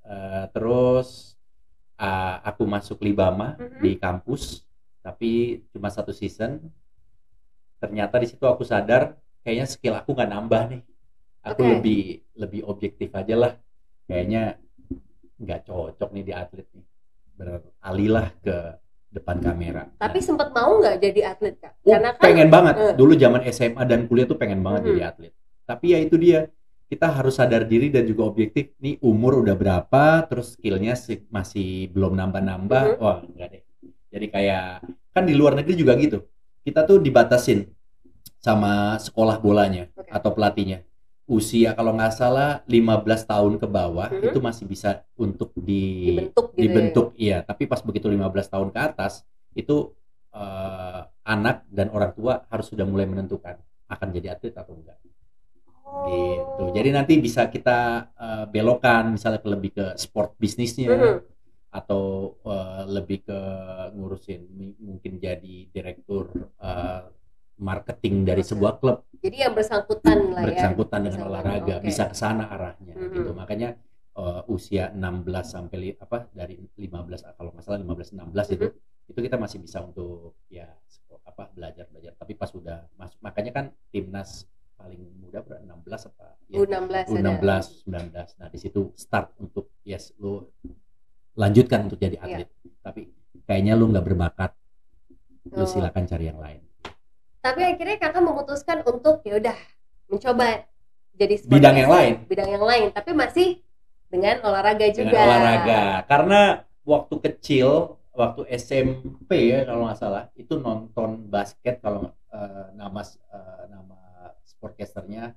Eh, 0.03 0.45
terus 0.51 1.39
ah, 1.95 2.43
aku 2.43 2.67
masuk 2.67 2.99
Libama 2.99 3.55
Mhm. 3.55 3.79
di 3.79 3.91
kampus, 3.95 4.67
tapi 4.99 5.63
cuma 5.71 5.88
satu 5.88 6.12
season. 6.12 6.59
Ternyata 7.79 8.19
di 8.19 8.27
situ 8.31 8.43
aku 8.47 8.63
sadar 8.63 9.15
kayaknya 9.43 9.67
skill 9.67 9.95
aku 9.95 10.15
nggak 10.15 10.31
nambah 10.31 10.63
nih. 10.71 10.81
Aku 11.43 11.59
Oke. 11.63 11.71
lebih 11.79 12.01
lebih 12.39 12.62
objektif 12.63 13.12
aja 13.12 13.36
lah. 13.36 13.53
Kayaknya 14.07 14.55
nggak 15.39 15.67
cocok 15.67 16.09
nih 16.15 16.23
di 16.23 16.33
atlet 16.36 16.67
nih. 16.71 16.86
Beralihlah 17.36 18.27
ke 18.39 18.55
depan 19.13 19.38
kamera. 19.38 19.93
tapi 19.95 20.19
sempat 20.19 20.49
mau 20.49 20.82
nggak 20.82 20.97
jadi 20.97 21.21
atlet 21.30 21.56
kak 21.56 21.73
Oh, 21.80 21.93
karena 21.93 22.10
kan 22.12 22.23
pengen 22.23 22.49
banget. 22.49 22.76
eh. 22.76 22.93
Dulu 22.97 23.13
zaman 23.13 23.41
SMA 23.47 23.84
dan 23.84 24.10
kuliah 24.10 24.26
tuh 24.26 24.36
pengen 24.36 24.60
banget 24.60 24.82
Mhm. 24.82 24.89
jadi 24.89 25.02
atlet. 25.06 25.32
Tapi 25.63 25.86
ya 25.88 25.99
itu 25.99 26.17
dia. 26.17 26.49
Kita 26.84 27.10
harus 27.10 27.34
sadar 27.34 27.65
diri 27.65 27.89
dan 27.89 28.06
juga 28.06 28.21
objektif. 28.23 28.69
Nih 28.78 29.02
umur 29.02 29.41
udah 29.41 29.54
berapa, 29.54 30.04
terus 30.26 30.54
skillnya 30.54 30.93
sih 30.93 31.26
masih 31.28 31.89
belum 31.89 32.13
nambah-nambah. 32.13 32.84
Mhm. 32.86 33.02
Wah, 33.02 33.17
enggak 33.23 33.47
deh. 33.49 33.62
Jadi 34.10 34.26
kayak 34.30 34.65
kan 35.10 35.23
di 35.23 35.34
luar 35.34 35.54
negeri 35.54 35.73
juga 35.73 35.93
gitu. 35.95 36.21
Kita 36.62 36.86
tuh 36.86 36.97
dibatasin 36.97 37.65
sama 38.38 38.97
sekolah 38.97 39.39
bolanya 39.39 39.89
Oke. 39.93 40.10
atau 40.10 40.30
pelatihnya. 40.32 40.86
Usia 41.34 41.74
kalau 41.74 41.91
nggak 41.91 42.13
salah 42.13 42.62
15 42.65 43.26
tahun 43.26 43.58
ke 43.58 43.65
bawah 43.67 44.08
Mhm. 44.08 44.26
itu 44.30 44.39
masih 44.39 44.65
bisa 44.65 44.89
untuk 45.15 45.50
di 45.58 46.13
dibentuk 46.13 46.46
gitu 46.52 46.62
dibentuk 46.62 47.08
iya 47.17 47.41
tapi 47.41 47.65
pas 47.65 47.82
begitu 47.82 48.06
15 48.08 48.46
tahun 48.48 48.69
ke 48.69 48.80
atas 48.80 49.26
itu 49.54 49.91
eh, 50.32 51.02
anak 51.26 51.65
dan 51.69 51.89
orang 51.89 52.12
tua 52.12 52.46
harus 52.48 52.65
sudah 52.65 52.84
mulai 52.84 53.06
menentukan 53.06 53.58
akan 53.86 54.08
jadi 54.10 54.34
atlet 54.34 54.54
atau 54.54 54.74
enggak 54.74 54.98
ya. 55.00 55.13
Oh. 55.84 56.06
gitu 56.10 56.63
jadi 56.74 56.89
nanti 56.91 57.13
bisa 57.17 57.46
kita 57.48 57.80
eh, 58.13 58.46
belokan 58.48 59.13
misalnya 59.13 59.38
ke 59.38 59.50
lebih 59.50 59.72
ke 59.74 59.86
sport 59.96 60.34
bisnisnya 60.38 60.89
Mhm. 60.89 61.17
atau 61.72 62.04
eh, 62.43 62.84
lebih 62.88 63.19
ke 63.24 63.39
ngurusin 63.91 64.41
mungkin 64.80 65.17
jadi 65.17 65.56
direktur 65.69 66.30
eh, 66.60 67.02
marketing 67.57 68.23
dari 68.23 68.41
sebuah 68.41 68.77
klub 68.77 69.05
jadi 69.17 69.47
yang 69.47 69.53
bersangkutan 69.53 70.17
lah 70.29 70.43
ya 70.43 70.47
bersangkutan 70.51 70.99
dengan 71.01 71.19
Bersangkutan, 71.21 71.43
olahraga 71.47 71.73
oke. 71.77 71.85
bisa 71.85 72.03
ke 72.05 72.15
sana 72.15 72.43
arahnya 72.47 72.93
Mhm. 72.93 73.13
gitu 73.13 73.31
makanya 73.33 73.69
eh, 74.13 74.41
usia 74.47 74.89
16 74.89 75.25
sampai 75.47 75.95
apa 75.95 76.29
dari 76.29 76.53
15 76.75 77.25
kalau 77.33 77.49
nggak 77.49 77.63
salah 77.63 77.79
15 77.79 78.13
16 78.13 78.47
itu 78.51 78.65
Mhm. 78.67 79.09
itu 79.09 79.19
kita 79.21 79.35
masih 79.35 79.57
bisa 79.57 79.81
untuk 79.81 80.37
ya 80.47 80.69
apa 81.23 81.49
belajar 81.49 81.87
belajar 81.87 82.13
tapi 82.13 82.33
pas 82.33 82.45
sudah 82.45 82.85
masuk 82.93 83.17
makanya 83.19 83.51
kan 83.51 83.65
timnas 83.89 84.45
paling 84.75 85.01
muda 85.17 85.39
berapa 85.39 85.63
16 85.63 86.05
apa 86.05 86.35
ya, 86.45 86.59
U16 86.59 87.09
ada. 87.09 87.09
U16 87.09 87.65
19 87.85 88.37
nah 88.37 88.47
di 88.47 88.59
situ 88.59 88.91
start 88.93 89.33
untuk 89.37 89.71
yes 89.81 90.13
lu 90.15 90.45
lanjutkan 91.33 91.87
untuk 91.87 91.97
jadi 91.97 92.17
Iya. 92.17 92.45
atlet 92.45 92.49
tapi 92.79 93.01
kayaknya 93.43 93.73
lu 93.73 93.89
nggak 93.89 94.05
berbakat 94.05 94.51
lu 95.49 95.57
Oh. 95.57 95.65
silakan 95.65 96.05
cari 96.05 96.25
yang 96.25 96.37
lain 96.37 96.62
Tapi 97.43 97.62
akhirnya 97.62 97.99
kakak 97.99 98.23
memutuskan 98.23 98.88
untuk 98.88 99.19
ya 99.27 99.36
udah 99.36 99.58
mencoba 100.08 100.63
jadi 101.13 101.36
Bidang 101.43 101.75
yang 101.77 101.91
lain. 101.91 102.13
bidang 102.25 102.49
yang 102.49 102.63
lain, 102.63 102.88
tapi 102.89 103.12
masih 103.13 103.60
dengan 104.08 104.39
olahraga 104.41 104.88
juga. 104.93 105.10
dengan 105.10 105.25
olahraga 105.25 105.82
karena 106.06 106.41
waktu 106.86 107.15
kecil 107.19 107.97
waktu 108.13 108.45
SMP 108.53 109.49
ya 109.49 109.65
kalau 109.65 109.89
nggak 109.89 109.97
salah 109.97 110.29
itu 110.38 110.53
nonton 110.56 111.25
basket 111.27 111.82
kalau 111.82 112.13
eh, 112.29 112.65
nama 112.77 113.01
eh, 113.03 113.63
nama 113.67 113.97
sportcasternya 114.45 115.34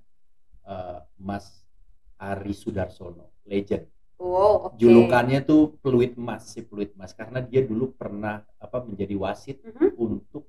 eh, 0.62 0.98
Mas 1.16 1.64
Ari 2.20 2.52
Sudarsono 2.52 3.32
legend 3.44 3.88
Wow, 4.16 4.72
oke. 4.72 4.80
julukannya 4.80 5.40
tuh 5.40 5.76
peluit 5.80 6.16
emas 6.16 6.44
si 6.48 6.60
peluit 6.60 6.92
emas 6.92 7.12
karena 7.12 7.40
dia 7.40 7.60
dulu 7.60 7.92
pernah 7.92 8.44
apa 8.56 8.80
menjadi 8.80 9.12
wasit 9.16 9.60
Mhm. 9.64 9.96
untuk 9.96 10.48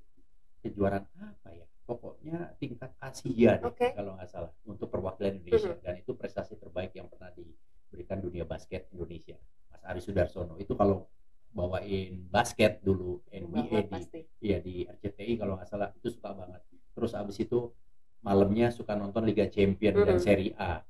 kejuaraan 0.60 1.04
apa 1.16 1.50
ya? 1.52 1.66
Pokoknya 1.84 2.52
tingkat 2.60 2.92
Asia 3.00 3.56
deh, 3.56 3.64
Oke. 3.64 3.96
kalau 3.96 4.12
nggak 4.14 4.28
salah 4.28 4.52
untuk 4.68 4.92
perwakilan 4.92 5.40
Indonesia. 5.40 5.72
Dan 5.80 5.96
itu 5.96 6.12
prestasi 6.12 6.60
terbaik 6.60 6.92
yang 6.92 7.08
pernah 7.08 7.32
diberikan 7.32 8.20
dunia 8.20 8.44
basket 8.44 8.92
Indonesia. 8.92 9.40
Mas 9.72 9.82
Ari 9.82 10.00
Sudarsono 10.00 10.60
itu 10.60 10.76
kalau 10.76 11.08
bawain 11.48 12.28
basket 12.28 12.84
dulu 12.84 13.24
NBA 13.32 13.88
Banget 13.88 14.12
di 14.12 14.20
iya 14.44 14.60
di 14.60 14.84
RCTI 14.84 15.40
kalau 15.40 15.56
nggak 15.56 15.64
salah 15.66 15.88
itu 15.96 16.12
suka 16.12 16.36
banget. 16.36 16.60
Terus 16.92 17.16
abis 17.16 17.40
itu 17.40 17.72
malamnya 18.20 18.68
suka 18.68 18.92
nonton 18.92 19.24
Liga 19.24 19.48
Champion 19.48 19.96
dan 19.96 20.20
Mhm. 20.20 20.22
Serie 20.22 20.52
A. 20.60 20.84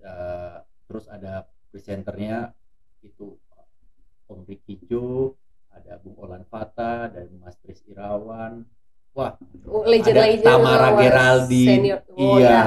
Eh, 0.00 0.56
terus 0.88 1.04
ada 1.04 1.44
presenternya 1.68 2.56
itu 3.04 3.36
Om 4.24 4.48
Ricky 4.48 4.80
Jo 4.88 5.36
ada 5.68 6.00
Bung 6.00 6.16
Olan 6.16 6.48
Fata 6.48 7.12
dan 7.12 7.28
Mas 7.36 7.60
Tris 7.60 7.84
Irawan 7.84 8.64
wah 9.12 9.32
Oh, 9.64 9.86
legend 9.86 10.16
ada 10.18 10.26
legend 10.26 10.42
Tamara 10.42 10.88
Geraldine. 10.96 11.84
Oh, 12.10 12.36
iya 12.38 12.50
ya. 12.50 12.62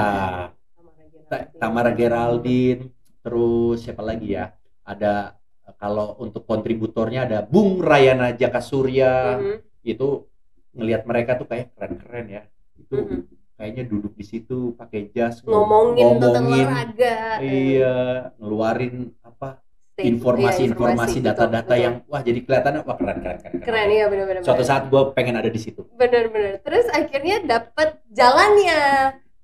Tamara 1.58 1.90
Ta- 1.90 1.96
Geraldine. 1.96 2.82
Terus 3.20 3.76
siapa 3.80 4.00
lagi 4.00 4.32
ya 4.32 4.52
ada 4.84 5.36
kalau 5.76 6.16
untuk 6.18 6.44
kontributornya 6.44 7.24
ada 7.24 7.38
Bung 7.40 7.80
Rayana 7.80 8.32
Jaka 8.32 8.60
Surya 8.60 9.40
Mhm, 9.40 9.56
itu 9.82 10.28
ngelihat 10.72 11.02
mereka 11.04 11.36
tuh 11.36 11.44
kayak 11.44 11.72
keren-keren 11.72 12.26
ya 12.30 12.42
itu 12.74 12.94
mhm. 12.94 13.20
kayaknya 13.54 13.82
duduk 13.86 14.12
di 14.12 14.24
situ 14.24 14.74
pakai 14.74 15.08
jas 15.08 15.40
ngom- 15.40 15.64
Ngomongin, 15.64 16.04
tentang 16.18 16.44
ngomongin, 16.44 16.66
olahraga. 16.68 17.16
iya 17.40 17.96
ngeluarin 18.36 18.96
apa 19.22 19.62
informasi-informasi 19.94 21.22
iya, 21.22 21.26
data-data 21.30 21.74
yang 21.78 21.94
wah 22.10 22.18
jadi 22.18 22.42
kelihatannya 22.42 22.82
wah 22.82 22.98
keren 22.98 23.18
keren 23.22 23.38
keren, 23.38 23.52
betul. 23.54 23.66
keren 23.70 23.88
ya 23.94 24.04
benar-benar. 24.10 24.40
suatu 24.42 24.64
saat 24.66 24.90
gue 24.90 25.02
pengen 25.14 25.38
ada 25.38 25.46
di 25.46 25.60
situ 25.62 25.86
benar-benar. 25.94 26.58
Terus 26.66 26.86
akhirnya 26.90 27.36
dapat 27.46 28.02
jalannya 28.10 28.82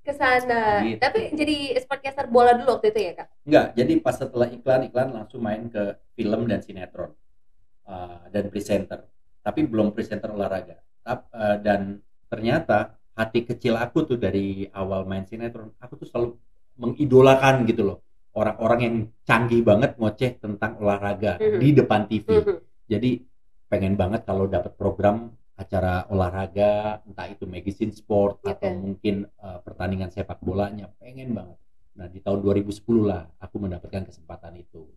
ke 0.01 0.13
sana. 0.17 0.81
Gitu. 0.83 0.99
Tapi 0.99 1.19
jadi 1.37 1.55
sportcaster 1.79 2.25
bola 2.27 2.57
dulu 2.57 2.77
waktu 2.77 2.91
itu 2.91 2.99
ya 2.99 3.13
kak? 3.21 3.27
Enggak, 3.45 3.65
jadi 3.77 3.93
pas 4.01 4.15
setelah 4.17 4.47
iklan-iklan 4.49 5.09
langsung 5.13 5.41
main 5.45 5.69
ke 5.69 5.97
film 6.17 6.49
dan 6.49 6.59
sinetron 6.65 7.13
uh, 7.85 8.25
dan 8.33 8.49
presenter. 8.49 9.05
Tapi 9.41 9.65
belum 9.65 9.93
presenter 9.93 10.29
olahraga. 10.33 10.81
Tap- 11.01 11.29
uh, 11.33 11.57
dan 11.61 12.01
ternyata 12.29 12.97
hati 13.13 13.45
kecil 13.45 13.77
aku 13.77 14.05
tuh 14.05 14.17
dari 14.17 14.65
awal 14.73 15.05
main 15.05 15.25
sinetron, 15.25 15.73
aku 15.77 16.01
tuh 16.01 16.07
selalu 16.09 16.29
mengidolakan 16.81 17.65
gitu 17.69 17.85
loh. 17.85 17.97
Orang-orang 18.31 18.79
yang 18.79 18.95
canggih 19.21 19.59
banget 19.61 19.99
ngoceh 19.99 20.39
tentang 20.39 20.79
olahraga 20.79 21.35
Mhm. 21.35 21.59
di 21.59 21.69
depan 21.75 22.01
TV. 22.07 22.27
Mhm. 22.31 22.55
Jadi 22.87 23.11
pengen 23.67 23.95
banget 23.95 24.23
kalau 24.23 24.47
dapat 24.47 24.75
program 24.75 25.31
acara 25.55 26.07
olahraga, 26.07 27.03
entah 27.05 27.27
itu 27.27 27.45
magazine 27.45 27.91
sport 27.91 28.39
Oke. 28.41 28.55
atau 28.55 28.71
mungkin 28.73 29.27
uh, 29.37 29.59
pertandingan 29.61 30.09
sepak 30.09 30.39
bolanya, 30.39 30.89
pengen 30.97 31.35
banget. 31.35 31.59
Nah 31.93 32.07
di 32.07 32.17
tahun 32.17 32.39
2010 32.39 33.03
lah 33.05 33.27
aku 33.37 33.55
mendapatkan 33.59 34.07
kesempatan 34.07 34.55
itu. 34.57 34.87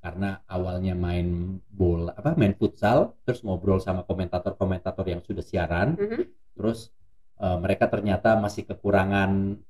karena 0.00 0.40
awalnya 0.48 0.96
main 0.96 1.60
bola 1.68 2.16
apa 2.16 2.32
main 2.32 2.56
futsal 2.56 3.20
terus 3.20 3.44
ngobrol 3.44 3.84
sama 3.84 4.00
komentator-komentator 4.00 5.04
yang 5.04 5.20
sudah 5.20 5.44
siaran 5.44 5.92
Mhm. 5.92 6.24
terus 6.56 6.88
eh, 7.36 7.58
mereka 7.60 7.84
ternyata 7.84 8.32
masih 8.40 8.64
kekurangan 8.64 9.60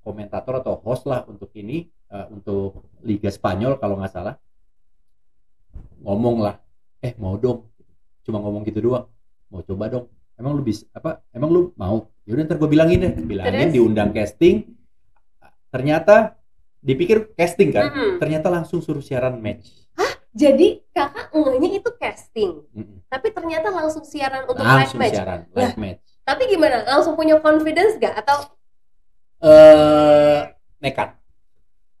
komentator 0.00 0.64
atau 0.64 0.80
host 0.80 1.04
lah 1.04 1.28
untuk 1.28 1.52
ini 1.52 1.84
eh, 2.14 2.26
untuk 2.30 2.86
Liga 3.02 3.28
Spanyol 3.28 3.82
kalau 3.82 3.98
nggak 3.98 4.14
salah. 4.14 4.34
Ngomong 6.06 6.36
lah. 6.38 6.56
Eh 7.02 7.18
mau 7.18 7.34
dong. 7.34 7.66
Cuma 8.22 8.38
ngomong 8.38 8.62
gitu 8.64 8.80
doang. 8.80 9.10
Mau 9.50 9.60
coba 9.66 9.90
dong. 9.90 10.06
Emang 10.34 10.54
lu 10.54 10.62
bisa 10.62 10.86
apa 10.94 11.22
emang 11.34 11.50
lu 11.50 11.60
mau? 11.74 12.10
Yaudah 12.26 12.46
ntar 12.46 12.56
gue 12.58 12.70
bilangin 12.70 12.98
deh. 13.02 13.12
Bilangin 13.18 13.70
Terus? 13.70 13.74
diundang 13.74 14.10
casting. 14.14 14.64
Ternyata 15.70 16.38
dipikir 16.78 17.34
casting 17.34 17.74
kan? 17.74 17.90
Mhm. 17.90 18.20
ternyata 18.22 18.46
langsung 18.52 18.78
suruh 18.78 19.02
siaran 19.02 19.40
match. 19.40 19.84
Jadi 20.34 20.82
kakak 20.90 21.30
ngehnya 21.30 21.78
itu 21.78 21.90
casting, 21.94 22.66
Mm-mm. 22.74 23.06
tapi 23.06 23.30
ternyata 23.30 23.70
langsung 23.70 24.02
siaran 24.02 24.42
untuk 24.50 24.66
live 24.66 24.82
langsung 24.82 24.98
match. 24.98 25.14
siaran 25.14 25.40
live 25.54 25.78
match. 25.78 26.02
Tapi 26.26 26.42
gimana? 26.50 26.82
Langsung 26.90 27.14
punya 27.14 27.38
confidence 27.38 27.94
gak? 28.02 28.18
Atau 28.18 28.50
eh 29.46 30.50
nekat 30.82 31.14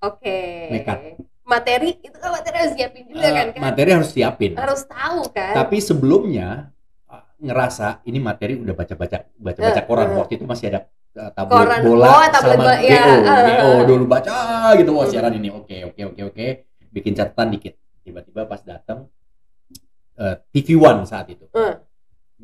oke? 0.06 0.38
Nekat. 0.70 0.98
Materi 1.44 2.00
itu 2.00 2.16
kan 2.16 2.30
materi 2.32 2.56
harus 2.56 2.72
siapin 2.72 3.04
juga 3.04 3.20
kan? 3.22 3.46
Eh, 3.46 3.52
kan? 3.52 3.60
materi 3.60 3.90
harus 3.92 4.10
siapin 4.10 4.52
Harus 4.54 4.82
tahu 4.84 5.20
kan? 5.28 5.52
tapi 5.54 5.76
sebelumnya 5.78 6.72
uh, 7.06 7.20
ngerasa 7.38 8.00
ini 8.04 8.16
materi 8.18 8.56
udah 8.56 8.72
baca-baca 8.72 9.28
baca-baca 9.34 9.76
Eh, 9.76 9.84
koran 9.84 10.08
eh. 10.08 10.16
waktu 10.16 10.32
itu 10.34 10.44
masih 10.44 10.72
ada 10.72 10.80
uh, 11.14 11.30
tabloid 11.30 11.68
Koran. 11.68 11.80
bola 11.84 12.06
Oh, 12.08 12.24
sama 12.32 12.54
bola, 12.56 12.74
ya, 12.80 12.96
GO 12.96 13.12
eh, 13.12 13.44
GO 13.44 13.68
eh. 13.68 13.80
dulu 13.84 14.04
baca 14.04 14.34
gitu 14.74 14.90
wah 14.90 15.04
Hmm. 15.04 15.12
siaran 15.12 15.32
ini 15.34 15.48
oke 15.48 15.76
oke 15.84 16.00
oke 16.10 16.20
oke 16.32 16.44
bikin 16.88 17.12
catatan 17.12 17.52
dikit 17.52 17.74
tiba-tiba 18.00 18.44
pas 18.44 18.60
datang 18.60 19.04
uh, 20.16 20.34
TV 20.48 20.74
One 20.74 21.04
saat 21.04 21.28
itu 21.28 21.44
Eh. 21.50 21.74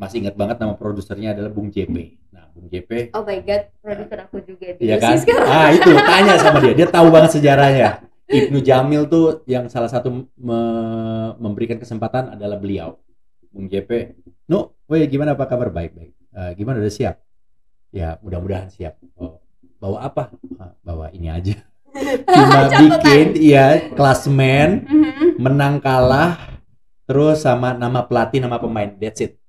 Masih 0.00 0.24
ingat 0.24 0.32
banget 0.32 0.56
nama 0.56 0.72
produsernya 0.74 1.36
adalah 1.36 1.52
Bung 1.52 1.68
JP 1.68 1.92
nah 2.32 2.48
Bung 2.50 2.66
JP 2.66 3.12
Oh 3.12 3.20
my 3.20 3.38
god, 3.44 3.68
produser 3.78 4.18
aku 4.24 4.40
juga 4.40 4.72
di 4.72 4.88
Iya 4.88 4.96
UC 4.96 5.04
kan? 5.04 5.16
sekarang. 5.20 5.46
Ah 5.46 5.68
itu 5.70 5.90
tanya 6.10 6.34
sama 6.36 6.58
dia, 6.58 6.72
dia 6.72 6.88
tahu 6.88 7.12
banget 7.12 7.30
sejarahnya. 7.36 7.90
Ibnu 8.24 8.58
Jamil 8.58 9.04
tuh 9.06 9.42
yang 9.44 9.66
salah 9.66 9.90
satu 9.90 10.08
me- 10.38 11.34
memberikan 11.36 11.76
kesempatan 11.76 12.30
adalah 12.32 12.54
beliau, 12.56 12.96
Bung 13.50 13.66
JP. 13.66 14.14
No, 14.46 14.78
woi 14.86 15.02
gimana 15.04 15.34
apa 15.34 15.44
kabar 15.44 15.68
baik 15.68 15.92
baik. 15.92 16.12
Eh, 16.30 16.50
gimana 16.54 16.78
udah 16.78 16.88
siap? 16.88 17.18
Ya 17.90 18.22
mudah-mudahan 18.22 18.70
siap. 18.70 18.94
Oh, 19.18 19.42
bawa 19.76 20.06
apa? 20.06 20.30
Ah, 20.56 20.78
bawa 20.80 21.10
ini 21.10 21.26
aja. 21.26 21.58
Cuma 22.30 22.70
bikin, 22.70 23.34
iya 23.34 23.90
klasmen, 23.90 24.86
Mhm. 24.86 25.42
menang 25.42 25.82
kalah, 25.82 26.38
terus 27.02 27.42
sama 27.42 27.74
nama 27.74 28.06
pelatih, 28.06 28.38
nama 28.38 28.62
pemain. 28.62 28.94
That's 28.94 29.18
it. 29.20 29.39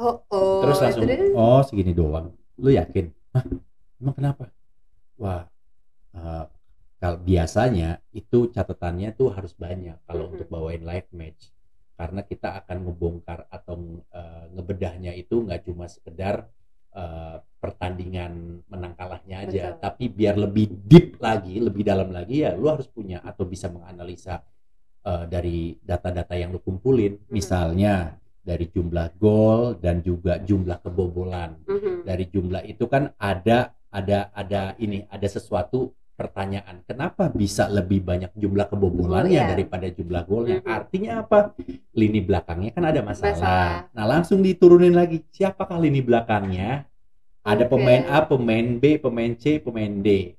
Oh, 0.00 0.16
oh. 0.32 0.64
Terus 0.64 0.78
langsung, 0.80 1.04
terus? 1.04 1.32
oh 1.36 1.60
segini 1.60 1.92
doang. 1.92 2.32
Lu 2.56 2.72
yakin? 2.72 3.12
Hah? 3.36 3.44
Emang 4.00 4.14
kenapa? 4.16 4.48
Wah, 5.20 5.44
eh, 6.16 6.44
kalau 6.96 7.18
biasanya 7.20 8.00
itu 8.12 8.48
catatannya 8.48 9.12
tuh 9.12 9.28
harus 9.32 9.52
banyak 9.52 10.00
kalau 10.08 10.28
Mhm. 10.28 10.32
untuk 10.36 10.48
bawain 10.48 10.80
live 10.80 11.08
match. 11.12 11.52
Karena 12.00 12.24
kita 12.24 12.56
akan 12.64 12.88
ngebongkar 12.88 13.44
atau 13.52 13.76
eh, 14.08 14.44
ngebedahnya 14.56 15.12
itu 15.12 15.44
nggak 15.44 15.68
cuma 15.68 15.84
sekedar 15.84 16.48
eh, 16.90 17.36
pertandingan 17.62 18.64
menang 18.66 18.98
kalahnya 18.98 19.46
aja, 19.46 19.76
Betul. 19.76 19.82
tapi 19.84 20.04
biar 20.10 20.34
lebih 20.34 20.66
deep 20.90 21.22
lagi, 21.22 21.60
lebih 21.62 21.86
dalam 21.86 22.10
lagi 22.10 22.42
ya 22.42 22.56
lu 22.56 22.66
harus 22.66 22.90
punya 22.90 23.22
atau 23.22 23.44
bisa 23.46 23.68
menganalisa 23.70 24.42
eh, 25.00 25.24
dari 25.28 25.76
data-data 25.78 26.34
yang 26.34 26.50
lu 26.50 26.58
kumpulin. 26.58 27.20
Misalnya 27.30 28.19
dari 28.40 28.66
jumlah 28.72 29.20
gol 29.20 29.76
dan 29.78 30.00
juga 30.00 30.40
jumlah 30.40 30.80
kebobolan. 30.80 31.60
Mhm. 31.68 32.08
Dari 32.08 32.24
jumlah 32.28 32.62
itu 32.64 32.88
kan 32.88 33.12
ada 33.20 33.76
ada 33.90 34.32
ada 34.32 34.74
ini 34.80 35.04
ada 35.10 35.26
sesuatu 35.28 35.92
pertanyaan. 36.14 36.84
Kenapa 36.84 37.32
bisa 37.32 37.64
lebih 37.72 38.04
banyak 38.04 38.36
jumlah 38.36 38.68
kebobolannya 38.68 39.40
Iya. 39.40 39.48
daripada 39.56 39.88
jumlah 39.88 40.22
golnya? 40.28 40.58
Mhm. 40.60 40.68
Artinya 40.68 41.10
apa? 41.24 41.56
Lini 41.96 42.20
belakangnya 42.20 42.70
kan 42.76 42.84
ada 42.84 43.00
masalah. 43.00 43.32
Masalah. 43.32 43.72
Nah, 43.96 44.04
langsung 44.04 44.44
diturunin 44.44 44.92
lagi. 44.92 45.24
Siapakah 45.32 45.80
lini 45.80 46.04
belakangnya? 46.04 46.84
Ada 47.40 47.64
Oke. 47.64 47.72
pemain 47.72 48.04
A, 48.04 48.20
pemain 48.28 48.66
B, 48.76 49.00
pemain 49.00 49.32
C, 49.32 49.56
pemain 49.56 49.88
D. 49.88 50.36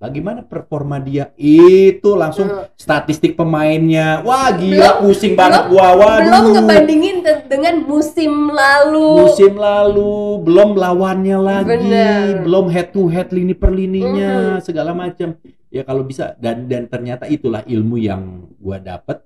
Hmm. 0.00 0.08
Bagaimana 0.08 0.40
performa 0.40 0.96
dia? 0.96 1.28
Itu 1.36 2.16
langsung 2.16 2.48
Mhm. 2.48 2.72
statistik 2.72 3.36
pemainnya. 3.36 4.24
Wah, 4.24 4.48
gila 4.50 4.96
Belum- 4.96 5.00
pusing 5.04 5.36
banget 5.36 5.68
belum- 5.68 5.72
gua. 5.76 5.88
Waduh. 5.92 6.24
Belum 6.24 6.44
ngebandingin 6.56 7.16
dengan 7.46 7.74
musim 7.84 8.32
lalu. 8.48 9.08
musim 9.20 9.54
lalu 9.54 10.40
belum 10.40 10.72
lawannya 10.72 11.36
lagi 11.36 11.68
Bener. 11.68 12.40
belum 12.42 12.66
head 12.70 12.88
to 12.90 13.06
head 13.06 13.28
lini 13.28 13.52
per 13.52 13.68
lininya 13.70 14.56
Mhm. 14.56 14.62
segala 14.62 14.94
macam 14.94 15.36
ya 15.68 15.82
kalau 15.82 16.02
bisa 16.02 16.32
dan 16.38 16.64
dan 16.64 16.86
ternyata 16.86 17.26
itulah 17.26 17.60
ilmu 17.62 17.96
yang 17.98 18.22
gua 18.56 18.80
dapet 18.80 19.20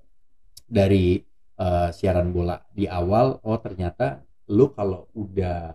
dari 0.65 1.23
eh, 1.55 1.89
siaran 1.89 2.35
bola 2.35 2.59
di 2.67 2.83
awal 2.83 3.39
oh 3.39 3.57
ternyata 3.57 4.19
lu 4.49 4.69
kalau 4.69 5.07
udah 5.13 5.71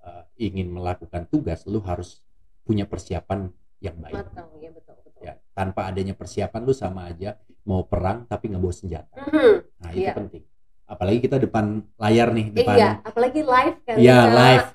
eh, 0.00 0.24
ingin 0.38 0.70
melakukan 0.70 1.26
tugas 1.26 1.66
lu 1.66 1.80
harus 1.80 2.22
punya 2.62 2.84
persiapan 2.84 3.50
yang 3.84 3.96
baik 3.96 4.16
Matang, 4.16 4.48
ya 4.58 4.70
betul 4.72 4.96
betul. 4.98 5.20
ya 5.20 5.32
tanpa 5.52 5.80
adanya 5.84 6.12
persiapan 6.12 6.60
lu 6.62 6.72
sama 6.72 7.04
aja 7.06 7.36
mau 7.62 7.84
perang 7.84 8.24
tapi 8.24 8.48
nggak 8.48 8.58
bawa 8.58 8.72
senjata 8.72 9.12
Mhm. 9.20 9.54
nah 9.78 9.90
itu 9.92 10.00
Iya. 10.02 10.14
penting 10.16 10.42
apalagi 10.84 11.18
kita 11.20 11.36
depan 11.38 11.64
layar 11.94 12.28
nih 12.30 12.46
depan 12.50 12.74
Iya, 12.74 12.90
apalagi 13.02 13.40
live 13.40 13.76
kan. 13.82 13.96
ya 13.98 14.18
Kak. 14.18 14.32
live 14.32 14.66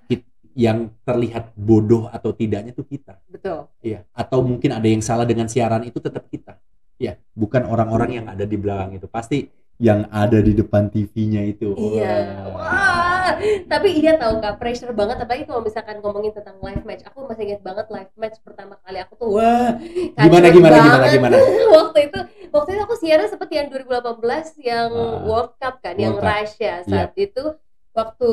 yang 0.55 0.77
terlihat 1.01 1.53
bodoh 1.53 2.05
atau 2.07 2.29
tidaknya 2.31 2.69
itu 2.69 2.83
kita 2.83 3.17
Betul. 3.25 3.69
Iya, 3.79 4.03
atau 4.11 4.41
mungkin 4.41 4.71
ada 4.71 4.83
yang 4.83 4.99
salah 4.99 5.23
dengan 5.23 5.47
siaran 5.47 5.81
itu 5.81 5.97
tetap 5.97 6.27
kita. 6.27 6.59
Ya, 6.99 7.15
bukan 7.31 7.63
orang-orang 7.63 8.11
yang 8.11 8.25
ada 8.27 8.43
di 8.43 8.59
belakang 8.59 8.91
itu. 8.91 9.07
Pasti 9.07 9.47
yang 9.79 10.03
ada 10.11 10.43
di 10.43 10.51
depan 10.51 10.91
TV-nya 10.91 11.47
itu. 11.47 11.71
Iya. 11.71 12.43
Wah. 12.51 12.59
Wah, 12.59 13.18
tapi 13.65 13.89
iya 13.93 14.15
tahu 14.15 14.37
kak 14.37 14.55
pressure 14.55 14.91
banget 14.91 15.17
apalagi 15.19 15.43
kalau 15.43 15.59
misalkan 15.59 15.99
ngomongin 15.99 16.31
tentang 16.31 16.57
live 16.59 16.83
match. 16.83 17.03
Aku 17.03 17.23
masih 17.23 17.43
ingat 17.45 17.61
banget 17.61 17.85
live 17.87 18.13
match 18.15 18.37
pertama 18.39 18.75
kali 18.79 18.97
aku 18.97 19.13
tuh 19.15 19.27
wah 19.29 19.75
Gimana, 20.15 20.47
gimana, 20.47 20.75
gimana, 20.75 20.97
banget. 20.97 21.11
gimana? 21.13 21.35
waktu 21.77 21.99
itu 22.05 22.19
waktu 22.49 22.69
itu 22.71 22.81
aku 22.81 22.95
siaran 22.95 23.27
seperti 23.27 23.53
yang 23.55 23.67
2018 23.67 24.17
yang 24.59 24.89
Ah, 24.89 25.21
World 25.21 25.53
Cup 25.55 25.75
kan 25.79 25.95
yang 25.95 26.13
World 26.13 26.23
Cup. 26.23 26.33
Russia 26.39 26.73
saat 26.83 27.11
itu 27.15 27.43
waktu 27.91 28.29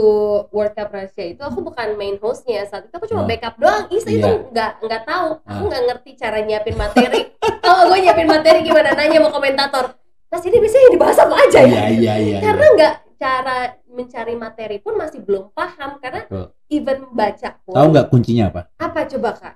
World 0.49 0.73
Cup 0.73 0.91
Russia 0.91 1.25
itu 1.27 1.41
aku 1.41 1.59
bukan 1.61 1.89
main 1.95 2.17
hostnya 2.17 2.65
saat 2.65 2.87
itu 2.87 2.95
aku 2.95 3.07
cuma 3.07 3.23
Ah. 3.23 3.27
backup 3.27 3.55
doang 3.57 3.85
Isa 3.91 4.09
itu 4.09 4.23
Iya. 4.23 4.47
nggak 4.47 4.73
nggak 4.81 5.03
tahu 5.05 5.29
aku 5.43 5.59
Ah. 5.59 5.69
nggak 5.69 5.83
ngerti 5.87 6.11
cara 6.15 6.39
nyiapin 6.41 6.77
materi 6.77 7.21
oh 7.63 7.81
gue 7.87 7.99
nyiapin 7.99 8.27
materi 8.27 8.59
gimana 8.61 8.93
nanya 8.93 9.19
mau 9.19 9.29
komentator 9.29 9.97
Mas 10.27 10.43
ini 10.43 10.57
biasanya 10.57 10.83
yang 10.83 10.95
dibahas 10.95 11.19
apa 11.19 11.35
aja 11.37 11.61
ya 11.61 11.67
Iya, 11.67 11.85
iya, 11.89 12.15
iya. 12.19 12.39
karena 12.41 12.65
iya. 12.65 12.75
nggak 12.75 12.95
cara 13.17 13.59
mencari 13.97 14.37
materi 14.37 14.77
pun 14.79 14.95
masih 14.95 15.25
belum 15.25 15.51
paham 15.51 15.97
karena 15.99 16.29
Betul. 16.29 16.47
even 16.69 17.09
baca 17.11 17.57
pun 17.65 17.73
Tahu 17.73 17.87
nggak 17.91 18.07
kuncinya 18.13 18.45
apa? 18.53 18.63
apa 18.77 19.01
coba 19.09 19.31
kak 19.33 19.55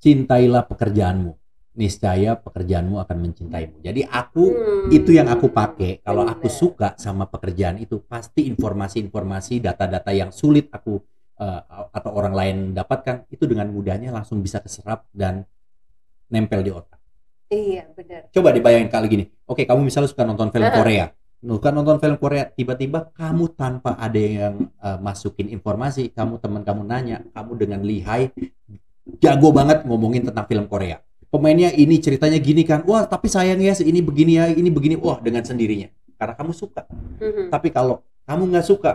Cintailah 0.00 0.64
pekerjaanmu. 0.64 1.32
Niscaya 1.70 2.32
pekerjaanmu 2.34 2.98
akan 2.98 3.16
mencintaimu. 3.20 3.84
Jadi 3.84 4.00
aku 4.02 4.44
Hmm. 4.48 4.88
itu 4.88 5.12
yang 5.12 5.28
aku 5.28 5.52
pakai 5.52 6.00
kalau 6.00 6.24
aku 6.24 6.48
suka 6.48 6.96
sama 6.96 7.28
pekerjaan 7.28 7.76
itu 7.78 8.00
pasti 8.00 8.48
informasi-informasi 8.48 9.60
data-data 9.60 10.10
yang 10.10 10.32
sulit 10.32 10.72
aku 10.72 10.98
eh, 11.36 11.60
atau 11.92 12.10
orang 12.12 12.34
lain 12.36 12.56
dapatkan 12.72 13.24
itu 13.28 13.44
dengan 13.44 13.68
mudahnya 13.68 14.08
langsung 14.08 14.40
bisa 14.40 14.60
keserap 14.60 15.08
dan 15.08 15.44
nempel 16.28 16.60
di 16.60 16.68
otak 16.68 17.00
iya 17.48 17.88
benar 17.96 18.28
coba 18.28 18.52
dibayangin 18.52 18.92
kali 18.92 19.06
gini 19.08 19.24
oke 19.48 19.64
kamu 19.64 19.88
misalnya 19.88 20.12
suka 20.12 20.28
nonton 20.28 20.52
film. 20.52 20.68
Korea 20.68 21.08
suka 21.40 21.72
nonton 21.72 21.96
film 21.96 22.16
Korea 22.20 22.44
tiba-tiba 22.52 23.08
kamu 23.16 23.56
tanpa 23.56 23.96
ada 23.96 24.20
yang 24.20 24.68
eh, 24.76 24.98
masukin 25.00 25.48
informasi 25.48 26.12
kamu 26.12 26.36
teman 26.36 26.62
kamu 26.62 26.84
nanya 26.84 27.24
kamu 27.32 27.52
dengan 27.56 27.80
lihai 27.80 28.28
jago 29.18 29.48
banget 29.50 29.88
ngomongin 29.88 30.28
tentang 30.28 30.46
film 30.46 30.68
Korea. 30.68 31.00
Pemainnya 31.30 31.70
ini 31.70 31.96
ceritanya 32.02 32.36
gini 32.42 32.66
kan 32.66 32.82
wah 32.84 33.06
tapi 33.06 33.30
sayang 33.30 33.62
ya 33.62 33.72
ini 33.80 34.02
begini 34.04 34.36
ya 34.36 34.50
ini 34.52 34.68
begini. 34.68 34.98
Wah 35.00 35.18
dengan 35.22 35.42
sendirinya. 35.46 35.88
Karena 36.20 36.36
kamu 36.36 36.52
suka. 36.52 36.84
Mhm. 37.20 37.48
tapi 37.48 37.68
kalau 37.72 38.04
kamu 38.28 38.42
nggak 38.52 38.66
suka 38.66 38.92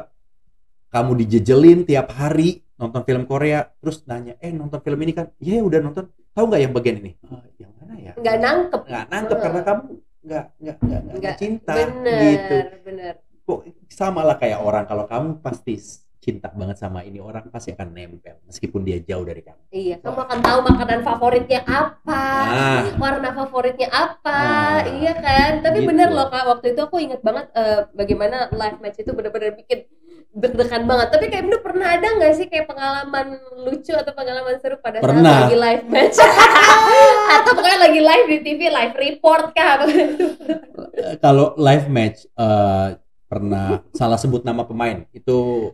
kamu 0.93 1.25
dijejelin 1.25 1.85
tiap 1.85 2.13
hari 2.13 2.61
nonton 2.77 3.01
film 3.05 3.23
Korea 3.25 3.65
terus 3.81 4.05
nanya 4.05 4.37
eh 4.37 4.53
nonton 4.53 4.79
film 4.85 4.99
ini 5.01 5.13
kan? 5.17 5.33
Iya 5.41 5.65
udah 5.65 5.79
nonton. 5.81 6.05
Tahu 6.35 6.45
nggak 6.51 6.61
yang 6.61 6.73
bagian 6.75 6.95
ini? 6.99 7.11
"Ah, 7.31 7.41
yang 7.55 7.71
mana 7.79 7.93
ya? 7.95 8.11
Nggak 8.19 8.37
nangkep. 8.43 8.81
Nggak 8.85 9.05
nangkep 9.07 9.37
Heeh. 9.39 9.45
karena 9.47 9.61
kamu 9.63 9.81
nggak 10.25 10.45
nggak 10.57 10.77
nggak 10.81 11.01
nggak 11.21 11.35
cinta 11.37 11.73
bener 11.77 12.19
gitu 12.21 12.55
bener 12.81 13.13
kok 13.45 13.59
sama 13.93 14.25
lah 14.25 14.35
kayak 14.41 14.59
orang 14.59 14.89
kalau 14.89 15.05
kamu 15.05 15.37
pasti 15.45 15.77
cinta 16.17 16.49
banget 16.49 16.81
sama 16.81 17.05
ini 17.05 17.21
orang 17.21 17.53
pasti 17.53 17.69
akan 17.77 17.93
nempel 17.93 18.41
meskipun 18.49 18.81
dia 18.81 18.97
jauh 18.97 19.21
dari 19.21 19.45
kamu. 19.45 19.61
Iya, 19.69 20.01
kamu 20.01 20.19
akan 20.25 20.39
tahu 20.41 20.59
makanan 20.65 20.99
favoritnya 21.05 21.61
apa, 21.69 22.23
Nah, 22.49 22.97
warna 22.97 23.29
favoritnya 23.29 23.93
apa, 23.93 24.33
Ah, 24.33 24.79
iya 24.89 25.13
kan? 25.13 25.61
Tapi 25.61 25.85
gitu. 25.85 25.89
bener 25.93 26.09
loh 26.09 26.25
kak, 26.33 26.49
waktu 26.49 26.73
itu 26.73 26.81
aku 26.81 26.97
inget 26.97 27.21
banget 27.21 27.45
eh, 27.53 27.85
bagaimana 27.93 28.49
live 28.49 28.81
match 28.81 28.97
itu 29.05 29.13
bener-bener 29.13 29.53
bikin 29.53 29.85
deg-degan 30.35 30.83
banget. 30.83 31.07
Tapi 31.09 31.25
kayak 31.31 31.43
Ibnu 31.43 31.57
pernah 31.63 31.87
ada 31.95 32.07
nggak 32.11 32.33
sih 32.35 32.45
kayak 32.45 32.67
pengalaman 32.67 33.27
lucu 33.57 33.95
atau 33.95 34.11
pengalaman 34.11 34.59
seru 34.59 34.75
pada 34.77 34.99
saat 34.99 35.07
Pernah. 35.07 35.47
lagi 35.47 35.55
live 35.55 35.85
match? 35.87 36.17
atau 37.39 37.51
pokoknya 37.55 37.79
lagi 37.81 38.01
live 38.03 38.27
di 38.27 38.37
TV, 38.41 38.61
live 38.67 38.95
report 38.95 39.43
kah? 39.51 39.87
eh, 39.87 41.15
kalau 41.17 41.55
live 41.55 41.87
match 41.87 42.27
eh, 42.27 42.87
pernah 43.25 43.81
salah 43.91 44.19
sebut 44.19 44.43
nama 44.43 44.61
pemain 44.61 45.01
itu 45.09 45.71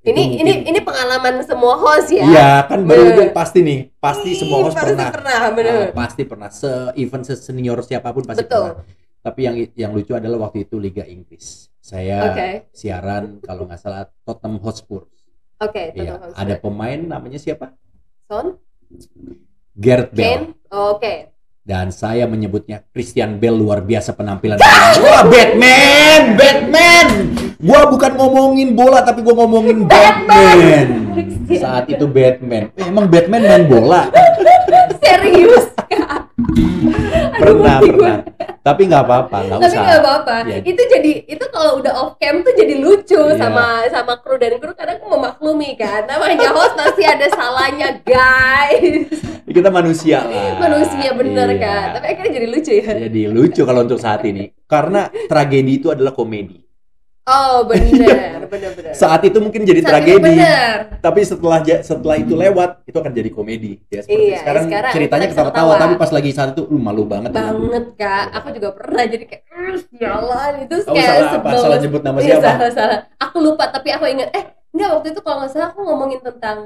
itu 0.00 0.10
ini 0.10 0.20
mungkin- 0.20 0.40
ini 0.40 0.52
ini 0.68 0.80
pengalaman 0.80 1.34
semua 1.42 1.74
host 1.74 2.08
ya. 2.08 2.24
Iya 2.24 2.50
kan 2.64 2.80
baru 2.84 3.04
itu 3.10 3.22
pasti 3.32 3.58
nih 3.60 3.78
pasti 3.98 4.30
semua 4.34 4.58
Ih, 4.60 4.64
host 4.68 4.76
pasti 4.76 4.92
pernah 4.92 5.10
pernah, 5.10 5.40
bener. 5.50 5.74
Ah, 5.74 5.92
pasti 5.92 6.22
pernah 6.22 6.48
se 6.48 6.70
event 6.94 7.24
se 7.24 7.34
senior 7.34 7.80
siapa 7.80 8.12
pun 8.12 8.22
pasti 8.22 8.44
Betul. 8.44 8.78
pernah 8.78 8.84
tapi 9.24 9.40
yang 9.42 9.56
yang 9.72 9.90
lucu 9.90 10.12
adalah 10.12 10.36
waktu 10.44 10.68
itu 10.68 10.76
Liga 10.76 11.00
Inggris 11.02 11.72
saya 11.84 12.32
Oke. 12.32 12.48
siaran 12.72 13.44
kalau 13.44 13.68
nggak 13.68 13.76
salah 13.76 14.08
Tottenham 14.24 14.56
Hotspur. 14.58 15.04
Oke, 15.60 15.92
Iya, 15.92 16.16
Tottenham 16.16 16.32
ada 16.32 16.54
Hotspur. 16.56 16.64
pemain 16.64 17.00
namanya 17.04 17.36
siapa? 17.36 17.76
Son, 18.24 18.56
Gareth 19.76 20.16
Bale. 20.16 20.24
Kane, 20.24 20.44
oke. 20.70 21.14
dan 21.60 21.88
saya 21.88 22.24
menyebutnya 22.24 22.84
Christian 22.88 23.36
Bale 23.36 23.52
luar 23.54 23.80
biasa 23.80 24.12
penampilan. 24.12 24.60
Wah 24.60 25.24
Batman! 25.24 26.36
Batman! 26.36 27.06
Gua 27.56 27.88
bukan 27.88 28.12
ngomongin 28.14 28.72
bola 28.72 29.00
tapi 29.00 29.20
gua 29.20 29.32
ngomongin 29.40 29.84
Batman, 29.84 30.88
Christian 31.16 31.56
saat 31.56 31.84
itu 31.86 32.04
Batman. 32.04 32.68
Eh, 32.70 32.84
emang 32.84 33.08
Batman 33.08 33.42
main 33.42 33.64
bola? 33.64 34.08
Serius 35.00 35.68
kak? 35.84 36.28
Pernah 37.44 37.76
pernah 37.84 38.16
tapi 38.64 38.88
nggak 38.88 39.02
apa-apa 39.04 39.36
nggak 39.44 39.60
Tapi 39.60 39.76
usah 39.76 39.82
nggak 39.84 40.00
apa-apa. 40.00 40.34
Iya. 40.48 40.58
Itu 40.64 40.82
jadi 40.88 41.12
itu 41.28 41.44
kalau 41.52 41.84
udah 41.84 41.92
off 42.00 42.12
cam 42.16 42.40
tuh 42.40 42.56
jadi 42.56 42.80
lucu 42.80 43.20
Iya. 43.20 43.36
sama 43.36 43.84
sama 43.92 44.16
kru 44.24 44.40
dan 44.40 44.56
kru 44.56 44.72
kadang 44.72 45.04
memaklumi 45.04 45.76
kan. 45.76 46.08
Namanya 46.08 46.48
host 46.56 46.72
pasti 46.72 47.04
ada 47.04 47.28
salahnya 47.28 48.00
guys. 48.00 49.12
kita 49.54 49.68
manusia 49.70 50.24
lah 50.24 50.56
Manusia 50.56 51.12
bener 51.12 51.48
Iya. 51.52 51.60
kan. 51.60 51.86
Tapi 52.00 52.06
akhirnya 52.08 52.32
jadi 52.40 52.46
lucu 52.48 52.72
ya. 52.72 52.92
jadi 53.04 53.20
lucu 53.28 53.62
kalau 53.68 53.84
untuk 53.84 54.00
saat 54.00 54.24
ini 54.24 54.48
karena 54.64 55.12
tragedi 55.28 55.84
itu 55.84 55.92
adalah 55.92 56.16
komedi 56.16 56.63
Oh 57.24 57.64
bener 57.64 58.44
bener 58.52 58.70
bener. 58.72 58.92
saat 58.92 59.24
itu 59.24 59.40
mungkin 59.40 59.64
jadi 59.64 59.80
Saat 59.80 59.90
tragedi 59.96 60.36
bener. 60.36 60.76
tapi 61.00 61.24
setelah 61.24 61.58
setelah 61.80 62.16
itu 62.16 62.36
lewat 62.36 62.84
itu 62.84 62.92
akan 62.94 63.10
jadi 63.10 63.30
komedi 63.32 63.80
ya 63.88 64.04
seperti 64.04 64.28
Iya, 64.28 64.38
sekarang, 64.44 64.64
sekarang 64.68 64.92
ceritanya 64.92 65.26
ketawa-tawa 65.32 65.72
ketawa. 65.72 65.80
tapi 65.80 65.94
pas 65.96 66.10
lagi 66.12 66.30
saat 66.30 66.52
itu 66.52 66.62
uh, 66.62 66.76
malu 66.76 67.04
banget 67.04 67.32
Banget 67.32 67.84
kak. 67.96 68.24
Aku 68.30 68.48
juga 68.52 68.68
pernah 68.76 69.04
jadi 69.04 69.24
kayak 69.24 69.42
"Ih, 69.48 69.76
sialan 69.90 70.52
itu 70.62 70.74
kayak 70.84 71.00
salah 71.00 71.16
apa? 71.16 71.32
sebel. 71.32 71.58
Salah 71.58 71.78
nyebut 71.80 72.02
nama 72.02 72.18
Iya, 72.18 72.26
siapa? 72.28 72.44
salah 72.52 72.70
salah. 72.70 72.98
Aku 73.18 73.36
lupa 73.40 73.64
tapi 73.68 73.88
aku 73.88 74.04
ingat 74.04 74.28
eh 74.30 74.44
enggak 74.70 74.90
waktu 74.92 75.08
itu 75.10 75.20
kalau 75.20 75.36
nggak 75.40 75.50
salah 75.50 75.68
aku 75.72 75.80
ngomongin 75.80 76.20
tentang 76.20 76.58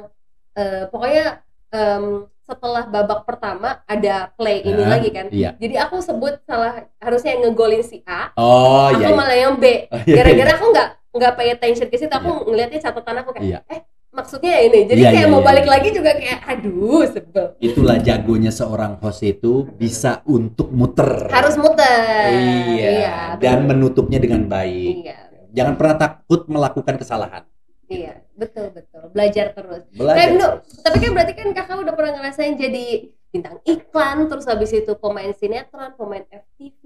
eh, 0.52 0.82
pokoknya 0.88 1.24
em, 1.70 2.04
setelah 2.48 2.84
babak 2.84 3.20
pertama 3.22 3.84
ada 3.84 4.32
play 4.32 4.62
ini 4.62 4.80
Nah, 4.80 4.90
lagi 4.90 5.08
kan. 5.10 5.28
iya 5.28 5.52
Jadi 5.54 5.74
aku 5.76 6.00
sebut 6.00 6.40
salah 6.42 6.88
harusnya 6.96 7.36
yang 7.36 7.42
ngegolin 7.46 7.82
si 7.82 8.00
A, 8.02 8.32
oh 8.32 8.88
aku 8.88 8.98
iya 8.98 9.06
iya. 9.06 9.14
malah 9.14 9.36
yang 9.36 9.54
B. 9.54 9.64
Oh, 9.86 10.00
iya, 10.00 10.14
Gara-gara 10.16 10.48
iya. 10.48 10.56
aku 10.56 10.66
nggak 10.66 10.88
nggak 11.10 11.32
pay 11.34 11.48
attention 11.50 11.86
ke 11.86 11.96
situ, 11.96 12.08
aku 12.10 12.30
ngelihatnya 12.44 12.80
catatan 12.80 13.16
aku 13.18 13.30
kayak 13.32 13.44
Iya. 13.44 13.58
eh 13.68 13.80
maksudnya 14.10 14.54
ini. 14.58 14.80
Jadi 14.82 14.98
Iya, 14.98 15.10
kayak 15.10 15.22
iya, 15.22 15.30
mau 15.30 15.38
iya, 15.38 15.46
balik 15.46 15.62
iya. 15.62 15.70
lagi 15.70 15.88
juga 15.90 16.10
kayak 16.12 16.40
aduh 16.42 17.02
sebel. 17.06 17.46
itulah 17.58 17.96
jagonya 17.98 18.50
seorang 18.50 18.92
host 18.96 19.22
itu 19.22 19.52
bisa 19.70 20.24
untuk 20.24 20.68
muter 20.70 21.28
Harus 21.28 21.54
muter. 21.54 22.24
iya 22.32 23.36
dan 23.36 23.62
menutupnya 23.62 24.16
dengan 24.16 24.42
baik 24.44 25.04
Iya. 25.04 25.18
jangan 25.52 25.74
pernah 25.74 25.96
takut 25.98 26.40
melakukan 26.46 26.96
kesalahan 26.96 27.44
Iya, 27.88 28.20
betul 28.36 28.68
betul. 28.70 29.08
Belajar 29.10 29.56
terus. 29.56 29.82
belajar 29.88 30.14
Kayak 30.14 30.30
dulu, 30.36 30.48
tapi 30.84 30.96
kan 31.00 31.10
berarti 31.16 31.32
kan 31.34 31.48
kakak 31.56 31.76
udah 31.80 31.94
pernah 31.96 32.12
ngerasain 32.20 32.54
jadi 32.54 32.84
bintang 33.28 33.56
iklan, 33.64 34.28
terus 34.28 34.44
habis 34.44 34.70
itu 34.70 34.92
pemain 34.94 35.32
sinetron, 35.32 35.96
pemain 35.96 36.24
FTV, 36.28 36.82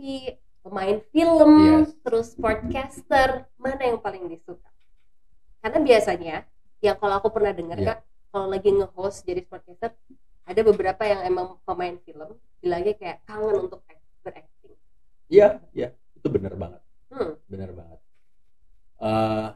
pemain 0.62 0.98
film, 1.10 1.52
Yes. 1.58 1.90
terus 2.00 2.26
sportcaster. 2.34 3.50
Mana 3.58 3.82
yang 3.82 3.98
paling 3.98 4.30
disuka? 4.30 4.70
Karena 5.58 5.78
biasanya, 5.78 6.36
yang 6.78 6.96
kalau 6.96 7.18
aku 7.18 7.28
pernah 7.30 7.50
dengar 7.50 7.78
Iya. 7.78 7.86
kak, 7.88 7.98
kalau 8.30 8.46
lagi 8.46 8.70
nge-host 8.70 9.22
jadi 9.22 9.42
sportcaster, 9.42 9.90
ada 10.42 10.60
beberapa 10.62 11.02
yang 11.02 11.22
emang 11.22 11.58
pemain 11.62 11.98
film 12.00 12.30
bilangnya 12.58 12.94
kayak 12.94 13.22
kangen 13.22 13.58
untuk 13.60 13.82
act- 13.86 14.02
berakting. 14.22 14.74
iya 15.26 15.58
iya 15.72 15.90
itu 16.14 16.26
benar 16.26 16.54
banget 16.54 16.82
Hmm, 17.10 17.34
benar 17.46 17.70
banget 17.72 17.98
Eh, 19.02 19.48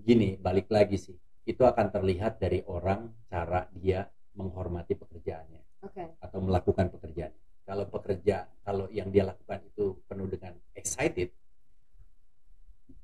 gini 0.00 0.34
balik 0.36 0.66
lagi 0.68 0.98
sih 0.98 1.14
itu 1.44 1.62
akan 1.62 1.92
terlihat 1.92 2.40
dari 2.40 2.64
orang 2.64 3.12
cara 3.28 3.68
dia 3.70 4.08
menghormati 4.34 4.96
pekerjaannya 4.96 5.62
oke. 5.84 6.04
atau 6.18 6.38
melakukan 6.40 6.90
pekerjaan 6.90 7.30
kalau 7.62 7.84
pekerja 7.86 8.48
kalau 8.60 8.88
yang 8.90 9.08
dia 9.08 9.24
lakukan 9.24 9.60
itu 9.62 10.00
penuh 10.04 10.26
dengan 10.26 10.56
excited 10.74 11.30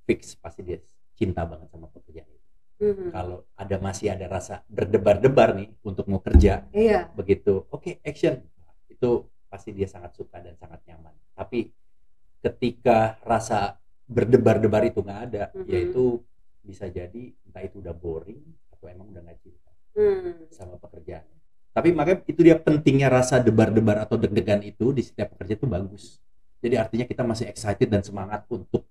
fix 0.05 0.35
pasti 0.37 0.61
dia 0.64 0.79
cinta 1.14 1.44
banget 1.44 1.68
sama 1.70 1.87
pekerjaan 1.88 2.29
itu 2.29 2.38
Mhm. 2.81 3.12
kalau 3.12 3.44
ada 3.55 3.76
masih 3.76 4.09
ada 4.09 4.24
rasa 4.24 4.64
berdebar-debar 4.64 5.53
nih 5.53 5.68
untuk 5.85 6.09
mau 6.09 6.16
kerja 6.18 6.64
Iya, 6.72 7.12
begitu 7.12 7.68
oke 7.68 8.00
action 8.00 8.40
itu 8.88 9.29
pasti 9.53 9.76
dia 9.76 9.85
sangat 9.85 10.16
suka 10.16 10.40
dan 10.40 10.57
sangat 10.57 10.81
nyaman 10.88 11.12
tapi 11.37 11.68
ketika 12.40 13.20
rasa 13.20 13.76
berdebar-debar 14.09 14.88
itu 14.88 15.05
nggak 15.05 15.20
ada 15.29 15.44
Mhm. 15.53 15.68
yaitu 15.68 16.24
bisa 16.61 16.87
jadi 16.88 17.33
entah 17.46 17.62
itu 17.64 17.81
udah 17.81 17.94
boring 17.96 18.40
atau 18.73 18.87
emang 18.88 19.11
udah 19.12 19.23
nggak 19.25 19.40
cinta 19.42 19.68
Hmm. 19.90 20.46
sama 20.55 20.79
pekerjaannya 20.79 21.38
tapi 21.75 21.90
makanya 21.90 22.23
itu 22.31 22.40
dia 22.46 22.55
pentingnya 22.55 23.11
rasa 23.11 23.42
debar-debar 23.42 24.07
atau 24.07 24.14
deg-degan 24.14 24.62
itu 24.62 24.94
di 24.94 25.03
setiap 25.03 25.35
pekerja 25.35 25.59
itu 25.59 25.66
bagus 25.66 26.23
jadi 26.62 26.79
artinya 26.79 27.11
kita 27.11 27.27
masih 27.27 27.51
excited 27.51 27.90
dan 27.90 28.07
semangat 28.07 28.46
untuk 28.55 28.87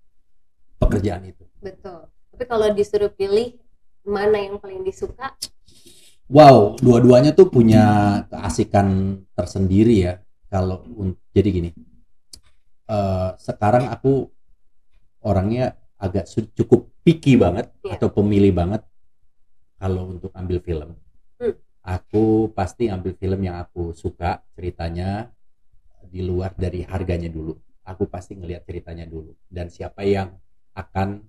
pekerjaan 0.76 1.24
itu 1.24 1.44
betul. 1.60 2.08
Tapi 2.30 2.44
kalau 2.56 2.72
disuruh 2.72 3.12
pilih 3.12 3.58
mana 4.00 4.40
yang 4.40 4.56
paling 4.56 4.80
disuka, 4.80 5.36
Wow, 6.30 6.78
dua-duanya 6.78 7.34
tuh 7.34 7.50
punya 7.50 7.84
keasikan 8.30 9.18
tersendiri 9.34 10.06
ya. 10.06 10.14
Kalau 10.46 10.86
jadi 11.34 11.48
gini, 11.50 11.70
eh, 12.86 13.30
sekarang 13.34 13.90
aku 13.90 14.30
orangnya 15.26 15.74
agak 16.00 16.24
cukup 16.56 16.88
picky 17.04 17.36
banget 17.36 17.68
Iya. 17.84 18.00
atau 18.00 18.08
pemilih 18.08 18.56
banget 18.56 18.82
kalau 19.76 20.16
untuk 20.16 20.32
ambil 20.32 20.58
film. 20.64 20.96
Hmm. 21.36 21.54
Aku 21.80 22.48
pasti 22.52 22.88
ambil 22.88 23.12
film 23.16 23.40
yang 23.40 23.56
aku 23.56 23.92
suka 23.92 24.40
ceritanya 24.52 25.28
di 26.08 26.24
luar 26.24 26.56
dari 26.56 26.84
harganya 26.84 27.28
dulu. 27.28 27.52
Aku 27.84 28.08
pasti 28.08 28.36
ngelihat 28.36 28.64
ceritanya 28.64 29.04
dulu 29.04 29.36
dan 29.48 29.68
siapa 29.68 30.02
yang 30.04 30.32
akan 30.72 31.24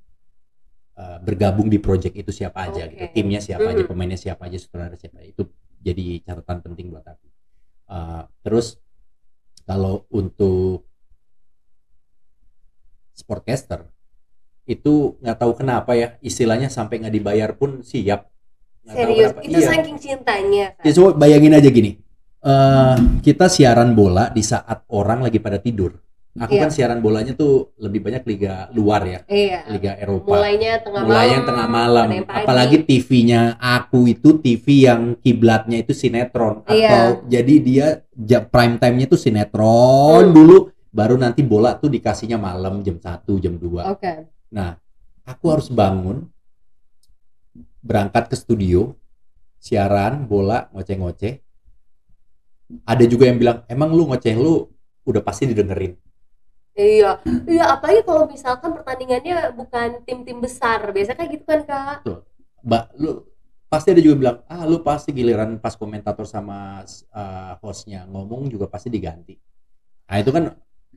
eh, 0.91 1.17
bergabung 1.23 1.71
di 1.71 1.79
project 1.79 2.13
itu 2.19 2.35
siapa 2.35 2.67
aja 2.67 2.83
Oke. 2.85 2.91
gitu. 2.91 3.05
Timnya 3.15 3.39
siapa 3.39 3.63
aja, 3.63 3.79
Mhm. 3.83 3.89
pemainnya 3.89 4.19
siapa 4.19 4.43
aja, 4.51 4.59
sutradara 4.59 4.99
siapa. 4.99 5.23
Itu 5.23 5.47
jadi 5.79 6.19
catatan 6.19 6.59
penting 6.61 6.91
buat 6.91 7.07
aku. 7.07 7.27
Eh, 7.91 8.23
terus 8.43 8.75
kalau 9.63 10.03
untuk 10.11 10.83
sportcaster 13.13 13.87
itu 14.63 15.17
nggak 15.19 15.37
tahu 15.37 15.51
kenapa 15.55 15.91
ya 15.93 16.15
istilahnya 16.19 16.67
sampai 16.67 17.01
nggak 17.01 17.13
dibayar 17.13 17.49
pun 17.51 17.81
siap. 17.81 18.29
Tahu 18.81 18.93
serius. 18.93 19.31
Itu 19.39 19.57
Iya. 19.57 19.67
saking 19.69 19.97
cintanya. 19.97 20.65
Kan? 20.75 20.83
Ya 20.83 20.91
coba 20.93 21.09
bayangin 21.17 21.53
aja 21.53 21.69
gini. 21.69 21.97
eh 22.41 22.95
kita 23.21 23.45
siaran 23.45 23.93
bola 23.93 24.33
di 24.33 24.41
saat 24.41 24.81
orang 24.89 25.21
lagi 25.21 25.37
pada 25.37 25.61
tidur. 25.61 25.93
Aku 26.33 26.57
Iya. 26.57 26.61
kan 26.65 26.69
siaran 26.71 26.97
bolanya 26.97 27.37
tuh 27.37 27.69
lebih 27.77 28.01
banyak 28.01 28.23
liga 28.25 28.65
luar 28.71 29.05
ya, 29.05 29.19
Iya. 29.29 29.67
liga 29.69 29.93
Eropa. 29.93 30.25
Mulainya 30.31 30.81
tengah 30.81 31.05
Mulai 31.05 31.27
malam. 31.27 31.45
tengah 31.45 31.67
malam. 31.69 32.07
Apalagi 32.25 32.81
TV-nya 32.81 33.59
aku 33.59 34.09
itu 34.09 34.41
TV 34.41 34.89
yang 34.89 35.13
kiblatnya 35.19 35.85
itu 35.85 35.93
sinetron 35.93 36.65
Iya. 36.65 36.89
atau 36.89 37.05
jadi 37.27 37.53
dia 37.61 37.87
prime 38.41 38.79
time-nya 38.79 39.05
tuh 39.05 39.19
sinetron 39.19 40.25
Hmm. 40.25 40.33
dulu 40.33 40.57
baru 40.89 41.15
nanti 41.15 41.43
bola 41.43 41.77
tuh 41.77 41.93
dikasihnya 41.93 42.35
malam 42.35 42.81
jam 42.81 42.97
1, 42.97 43.37
jam 43.37 43.53
2. 43.53 43.85
Oke. 43.85 44.25
Nah, 44.51 44.77
aku 45.23 45.45
harus 45.49 45.71
bangun, 45.71 46.27
berangkat 47.81 48.29
ke 48.29 48.35
studio, 48.35 48.93
siaran, 49.57 50.27
bola, 50.27 50.67
ngoceh-ngoceh. 50.75 51.39
Ada 52.87 53.03
juga 53.07 53.27
yang 53.27 53.39
bilang, 53.39 53.57
emang 53.71 53.95
lu 53.95 54.07
ngoceh 54.11 54.35
lu 54.35 54.67
udah 55.07 55.23
pasti 55.23 55.47
didengerin. 55.47 55.95
Iya. 56.75 57.19
Iya, 57.47 57.65
apalagi 57.79 58.03
kalau 58.03 58.27
misalkan 58.27 58.75
pertandingannya 58.75 59.55
bukan 59.55 60.03
tim-tim 60.07 60.39
besar. 60.39 60.79
Biasanya 60.91 61.17
kayak 61.19 61.31
gitu 61.35 61.45
kan, 61.47 61.61
Kak? 61.67 61.99
mbak 62.61 62.93
lu 63.01 63.25
pasti 63.67 63.89
ada 63.89 64.01
juga 64.03 64.15
bilang 64.19 64.37
ah 64.45 64.63
lu 64.67 64.83
pasti 64.85 65.09
giliran 65.15 65.57
pas 65.57 65.73
komentator 65.73 66.27
sama 66.29 66.85
uh, 67.11 67.53
hostnya 67.63 68.05
ngomong 68.05 68.51
juga 68.51 68.69
pasti 68.69 68.91
diganti 68.93 69.35
nah 70.05 70.19
itu 70.19 70.29
kan 70.29 70.43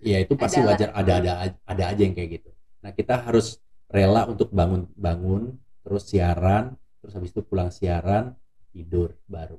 ya 0.02 0.18
itu 0.20 0.34
pasti 0.34 0.60
Ada 0.60 0.66
lah. 0.66 0.72
wajar 0.74 0.88
ada 0.92 1.12
ada 1.22 1.32
ada 1.64 1.84
aja 1.88 2.02
yang 2.02 2.12
kayak 2.12 2.40
gitu 2.40 2.50
nah 2.84 2.92
kita 2.92 3.16
harus 3.18 3.56
rela 3.88 4.28
untuk 4.28 4.52
bangun 4.52 4.84
bangun 4.92 5.56
terus 5.80 6.04
siaran 6.04 6.76
terus 7.00 7.12
habis 7.12 7.32
itu 7.32 7.40
pulang 7.40 7.68
siaran 7.68 8.36
tidur 8.70 9.16
baru 9.24 9.56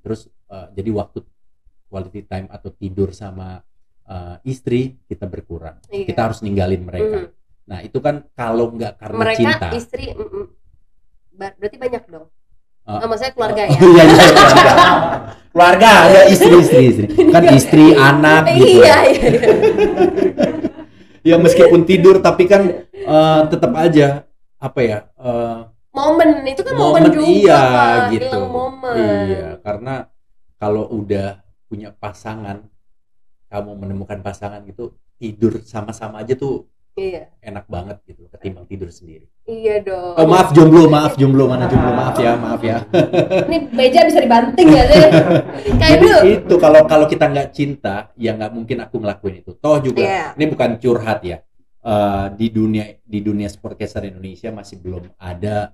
terus 0.00 0.26
uh, 0.46 0.66
jadi 0.72 0.90
waktu 0.90 1.22
quality 1.86 2.22
time 2.24 2.46
atau 2.48 2.70
tidur 2.70 3.14
sama 3.14 3.62
uh, 4.04 4.36
istri 4.42 4.98
kita 5.04 5.24
berkurang 5.24 5.78
Iya. 5.86 6.04
kita 6.04 6.20
harus 6.20 6.42
ninggalin 6.42 6.82
mereka 6.82 7.18
Mhm. 7.18 7.28
nah 7.64 7.78
itu 7.80 7.98
kan 7.98 8.26
kalau 8.32 8.72
nggak 8.72 8.98
karena 8.98 9.18
mereka 9.20 9.38
cinta 9.38 9.68
istri 9.72 10.10
mm, 10.10 10.26
mm. 10.26 10.46
Berarti 11.38 11.78
banyak 11.78 12.02
dong 12.08 12.26
Ah. 12.82 12.98
Ah, 12.98 13.06
maksudnya 13.06 13.36
keluarga 13.36 13.62
Oh, 13.62 13.76
ya 13.76 13.84
iya, 13.84 14.02
iya, 14.02 14.26
keluarga. 14.32 14.72
keluarga 15.52 15.90
ada 16.08 16.20
istri 16.26 16.54
istri 16.56 16.82
istri 16.88 17.06
kan 17.28 17.42
istri 17.52 17.86
anak 17.92 18.42
gitu 18.48 18.80
iya 18.80 18.96
iya 19.04 19.28
iya. 19.28 20.68
Ya 21.26 21.36
meskipun 21.38 21.82
tidur 21.88 22.20
tapi 22.22 22.44
kan 22.46 22.86
eh, 22.92 23.40
tetap 23.50 23.72
aja 23.74 24.26
apa 24.58 24.80
ya 24.82 24.98
eh, 25.18 25.58
momen 25.94 26.28
itu 26.46 26.62
kan 26.62 26.74
momen, 26.74 27.02
momen 27.06 27.14
juga 27.14 27.26
iya 27.26 27.60
Kak. 27.62 27.98
gitu 28.14 28.38
momen 28.46 28.96
iya 29.28 29.46
karena 29.62 29.94
kalau 30.58 30.84
udah 30.90 31.42
punya 31.70 31.94
pasangan 31.94 32.66
kamu 33.48 33.70
menemukan 33.78 34.20
pasangan 34.20 34.60
gitu 34.68 34.96
tidur 35.18 35.62
sama-sama 35.64 36.22
aja 36.22 36.36
tuh 36.36 36.68
iya. 36.98 37.22
enak 37.40 37.64
banget 37.70 38.02
gitu 38.04 38.26
ketimbang 38.34 38.66
tidur 38.66 38.90
sendiri. 38.90 39.30
Iya 39.46 39.80
dong. 39.86 40.14
Oh 40.18 40.26
maaf 40.26 40.50
jomblo 40.52 40.90
maaf 40.90 41.14
jomblo 41.14 41.46
mana 41.46 41.70
jomblo 41.70 41.94
maaf 41.94 42.18
ya 42.18 42.34
maaf 42.34 42.60
ya. 42.60 42.82
Ini 43.48 43.70
meja 43.72 44.02
bisa 44.04 44.18
dibanting 44.18 44.68
ya 44.68 44.84
sih? 44.90 45.00
Kayak 45.80 45.98
dulu. 46.02 46.18
itu 46.26 46.54
kalau 46.58 46.80
kalau 46.90 47.06
kita 47.06 47.30
nggak 47.30 47.48
cinta 47.54 48.10
ya 48.18 48.34
nggak 48.34 48.50
mungkin 48.52 48.82
aku 48.82 48.98
ngelakuin 48.98 49.40
itu. 49.46 49.54
Toh 49.56 49.78
juga 49.78 50.02
Iya. 50.02 50.24
ini 50.34 50.44
bukan 50.50 50.70
curhat 50.82 51.22
ya. 51.22 51.38
Eh, 51.78 52.26
di 52.36 52.50
dunia 52.50 52.84
di 53.00 53.22
dunia 53.22 53.46
sportcaster 53.48 54.04
Indonesia 54.04 54.50
masih 54.52 54.76
belum 54.82 55.14
ada 55.16 55.72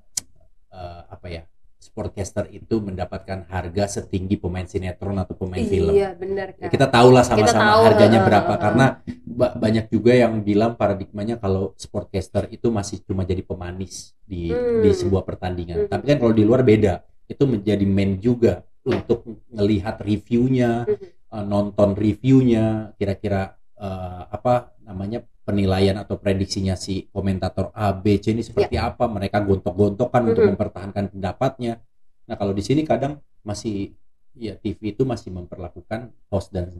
eh, 0.70 1.02
apa 1.10 1.26
ya 1.32 1.42
sportcaster 1.84 2.48
itu 2.48 2.80
mendapatkan 2.80 3.44
harga 3.46 3.84
setinggi 4.00 4.40
pemain 4.40 4.64
sinetron 4.64 5.20
atau 5.20 5.36
pemain 5.36 5.60
film 5.60 5.92
iya 5.92 6.16
benar 6.16 6.56
kan 6.56 6.72
kita 6.72 6.88
tahu 6.88 7.12
lah 7.12 7.20
Kita 7.20 7.44
sama-sama 7.52 7.64
tahu, 7.68 7.82
harganya 7.84 8.18
heeh, 8.18 8.28
berapa 8.32 8.52
heeh. 8.56 8.62
karena 8.64 8.86
ba- 9.22 9.54
banyak 9.54 9.86
juga 9.92 10.12
yang 10.16 10.40
bilang 10.40 10.72
paradigmanya 10.74 11.36
kalau 11.36 11.76
sportcaster 11.76 12.48
itu 12.48 12.72
masih 12.72 13.04
cuma 13.04 13.22
jadi 13.22 13.44
pemanis 13.44 14.16
di 14.24 14.48
Hmm. 14.48 14.80
di 14.80 14.90
sebuah 14.90 15.22
pertandingan 15.22 15.84
Hmm. 15.84 15.90
tapi 15.92 16.04
kan 16.08 16.16
kalau 16.18 16.32
di 16.32 16.42
luar 16.42 16.64
beda 16.64 17.04
itu 17.28 17.44
menjadi 17.44 17.84
main 17.84 18.16
juga 18.16 18.64
untuk 18.80 19.24
melihat 19.48 20.00
reviewnya 20.00 20.88
Mhm. 20.88 21.04
eh, 21.30 21.44
nonton 21.44 21.92
reviewnya 21.92 22.64
kira-kira 22.96 23.52
eh, 23.74 24.22
apa 24.30 24.72
namanya 24.80 25.20
penilaian 25.44 25.96
atau 26.00 26.16
prediksinya 26.16 26.74
si 26.74 27.06
komentator 27.12 27.68
A 27.76 27.92
B 27.92 28.16
C 28.18 28.32
ini 28.32 28.40
seperti 28.40 28.80
apa 28.80 29.04
mereka 29.06 29.44
gontok-gontokan 29.44 30.32
untuk 30.32 30.42
Mhm. 30.42 30.50
mempertahankan 30.56 31.04
pendapatnya 31.12 31.80
nah 32.24 32.34
kalau 32.34 32.56
di 32.56 32.64
sini 32.64 32.82
kadang 32.82 33.20
masih 33.44 33.92
ya 34.34 34.56
TV 34.56 34.96
itu 34.96 35.04
masih 35.04 35.30
memperlakukan 35.30 36.10
host 36.32 36.48
dan 36.50 36.72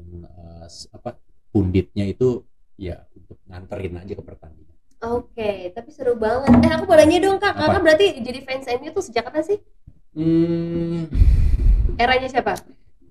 s- 0.67 0.89
apa 0.91 1.21
punditnya 1.53 2.09
itu 2.09 2.43
ya 2.75 3.05
untuk 3.15 3.37
nganterin 3.47 4.01
aja 4.01 4.15
ke 4.17 4.25
pertandingan 4.25 4.73
Oke, 5.05 5.69
tapi 5.77 5.93
seru 5.93 6.17
banget. 6.17 6.49
Eh, 6.65 6.73
aku 6.73 6.89
nanya 6.97 7.21
dong, 7.21 7.37
Kak. 7.37 7.53
Apa? 7.53 7.77
Kakak 7.77 7.83
berarti 7.85 8.07
jadi 8.25 8.41
fans 8.41 8.65
MU 8.73 8.89
tuh 8.89 9.05
sejak 9.05 9.29
kapan 9.29 9.45
sih? 9.45 9.59
hmm, 10.17 11.13
Eranya 12.01 12.29
siapa? 12.31 12.55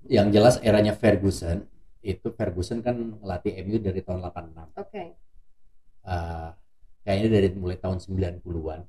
yang 0.04 0.28
jelas 0.28 0.60
eranya 0.60 0.92
Ferguson 0.92 1.64
itu 2.02 2.28
Ferguson 2.34 2.84
kan 2.84 2.92
ngelatih 3.22 3.56
MU 3.64 3.78
dari 3.78 4.04
tahun 4.04 4.20
86 4.20 4.68
Oke, 4.76 5.02
Eh, 6.04 6.48
kayaknya 7.00 7.28
dari 7.32 7.48
mulai 7.54 7.76
tahun 7.76 7.96
90-an 7.98 8.34
90-an. 8.40 8.80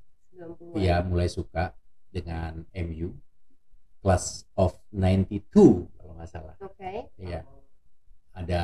ya 0.76 0.99
mulai 0.99 1.28
suka 1.28 1.72
dengan 2.11 2.68
MU 2.76 3.16
class 3.99 4.43
of 4.53 4.76
92 4.91 5.47
kalau 5.89 6.11
nggak 6.13 6.28
salah 6.28 6.55
Oke. 6.59 7.07
Iya. 7.16 7.47
Ada 8.32 8.61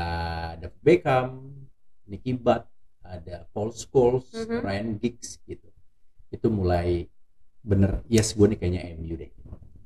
David 0.60 0.82
Beckham, 0.84 1.28
Nicky 2.06 2.36
Butt, 2.36 2.68
ada 3.02 3.48
Paul 3.50 3.72
Scholes, 3.72 4.28
Mhm. 4.36 4.60
Ryan 4.60 4.88
Giggs 5.00 5.40
gitu. 5.42 5.72
Itu 6.28 6.52
mulai 6.52 7.08
bener 7.64 8.04
yes 8.06 8.36
gue 8.36 8.46
nih 8.46 8.60
kayaknya 8.60 8.82
MU 8.94 9.16
deh. 9.16 9.32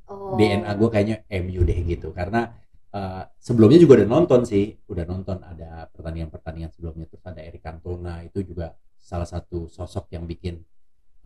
Oh. 0.06 0.34
DNA 0.34 0.74
gue 0.74 0.88
kayaknya 0.90 1.16
MU 1.28 1.62
deh 1.62 1.78
gitu 1.86 2.10
karena 2.10 2.50
eh, 2.96 3.24
sebelumnya 3.36 3.76
juga 3.76 4.00
udah 4.00 4.08
nonton 4.08 4.40
sih, 4.48 4.72
udah 4.88 5.04
nonton 5.04 5.44
ada 5.44 5.84
pertandingan-pertandingan 5.92 6.72
sebelumnya. 6.72 7.04
Terus 7.12 7.24
ada 7.28 7.40
Eric 7.44 7.60
Cantona. 7.60 8.24
Itu 8.24 8.40
juga 8.40 8.72
salah 8.96 9.28
satu 9.28 9.68
sosok 9.68 10.16
yang 10.16 10.24
bikin 10.24 10.64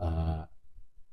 eh, 0.03 0.43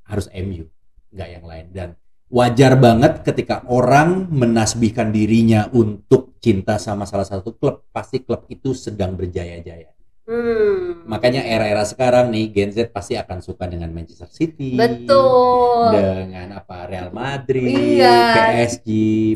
harus 0.09 0.27
MU 0.33 0.65
nggak 1.13 1.29
yang 1.29 1.45
lain. 1.45 1.65
Dan 1.69 1.89
wajar 2.33 2.75
banget 2.75 3.23
ketika 3.23 3.63
orang 3.69 4.27
menasbihkan 4.33 5.13
dirinya 5.13 5.69
untuk 5.71 6.35
cinta 6.43 6.77
sama 6.77 7.07
salah 7.07 7.25
satu 7.25 7.55
klub 7.55 7.87
pasti 7.89 8.21
klub 8.21 8.45
itu 8.51 8.75
sedang 8.75 9.15
berjaya-jaya 9.15 9.96
Hmm. 10.27 11.07
makanya 11.07 11.39
era-era 11.39 11.87
sekarang 11.87 12.27
nih 12.35 12.51
Gen 12.51 12.75
Z 12.75 12.91
pasti 12.91 13.15
akan 13.15 13.39
suka 13.39 13.63
dengan 13.63 13.87
Manchester 13.95 14.27
City 14.27 14.75
Betul. 14.75 15.95
dengan 15.95 16.59
apa 16.59 16.83
Real 16.83 17.15
Madrid, 17.15 17.71
Iya. 17.71 18.35
PSG 18.35 18.87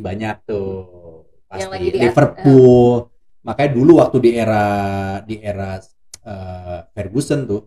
banyak 0.04 0.44
tuh 0.44 0.84
pasti 1.48 1.64
Yang 1.64 1.72
lagi 1.72 1.88
di- 1.88 2.00
Liverpool. 2.04 3.08
Makanya 3.42 3.72
dulu 3.72 3.92
waktu 4.04 4.18
di 4.20 4.32
era 4.36 4.66
di 5.24 5.36
era 5.39 5.80
eh, 6.22 6.80
Ferguson 6.92 7.48
tuh 7.48 7.62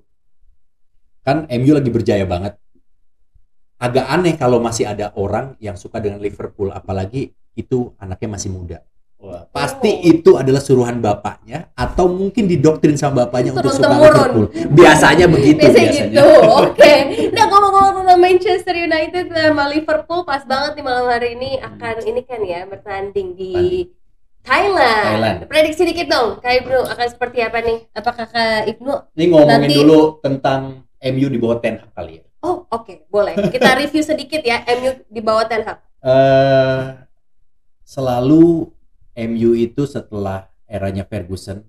kan 1.25 1.49
MU 1.49 1.73
lagi 1.73 1.89
berjaya 1.89 2.29
banget. 2.29 2.61
Agak 3.81 4.05
aneh 4.07 4.37
kalau 4.37 4.61
masih 4.61 4.85
ada 4.85 5.17
orang 5.17 5.57
yang 5.59 5.75
suka 5.75 5.97
dengan 5.97 6.21
Liverpool 6.21 6.71
apalagi 6.71 7.33
itu 7.57 7.97
anaknya 7.97 8.37
masih 8.37 8.53
muda. 8.53 8.85
Wah, 9.25 9.49
pasti 9.49 9.89
Oh. 9.91 10.05
itu 10.07 10.31
adalah 10.37 10.61
suruhan 10.61 11.01
bapaknya 11.01 11.73
atau 11.73 12.05
mungkin 12.07 12.45
didoktrin 12.45 12.93
sama 12.93 13.25
bapaknya 13.25 13.57
untuk 13.57 13.73
suka. 13.73 13.89
Liverpool. 13.89 14.47
Biasanya 14.71 15.25
begitu 15.27 15.65
Biasanya 15.65 15.89
biasanya. 15.89 16.13
gitu. 16.13 16.29
Oke. 16.61 16.93
Nah, 17.33 17.45
ngomong-ngomong 17.47 17.95
tentang 17.99 18.21
Manchester 18.21 18.75
United 18.77 19.25
sama 19.27 19.65
Liverpool 19.67 20.21
pas 20.23 20.45
banget 20.45 20.77
nih 20.77 20.85
malam 20.85 21.09
hari 21.09 21.29
ini 21.33 21.57
akan 21.57 21.95
ini 22.05 22.21
kan 22.21 22.41
ya 22.45 22.61
bertanding 22.65 23.33
di 23.33 23.89
Thailand. 24.43 25.09
Thailand. 25.09 25.39
Prediksi 25.49 25.83
dikit 25.83 26.05
dong, 26.07 26.37
Kak 26.39 26.53
Ibnu 26.61 26.85
akan 26.85 27.07
seperti 27.09 27.41
apa 27.41 27.59
nih? 27.59 27.89
Apakah 27.91 28.29
Kak 28.29 28.69
Ibnu? 28.69 28.93
Ini 29.17 29.25
ngomongin 29.27 29.57
Nanti- 29.65 29.73
dulu 29.75 30.01
tentang 30.21 30.61
MU 31.01 31.27
di 31.27 31.39
bawah 31.39 31.59
Ten 31.59 31.81
Hag 31.81 31.91
kali 31.91 32.21
ya. 32.21 32.25
Oh, 32.39 32.69
oke, 32.69 33.09
boleh. 33.09 33.33
Kita 33.49 33.73
review 33.75 34.05
sedikit 34.05 34.45
ya 34.45 34.61
MU 34.71 35.01
di 35.03 35.21
bawah 35.21 35.49
Ten 35.49 35.65
Hag. 35.65 35.81
Eh, 35.99 36.81
selalu 37.83 38.69
MU 39.15 39.55
itu 39.55 39.87
setelah 39.87 40.51
eranya 40.67 41.07
Ferguson 41.07 41.63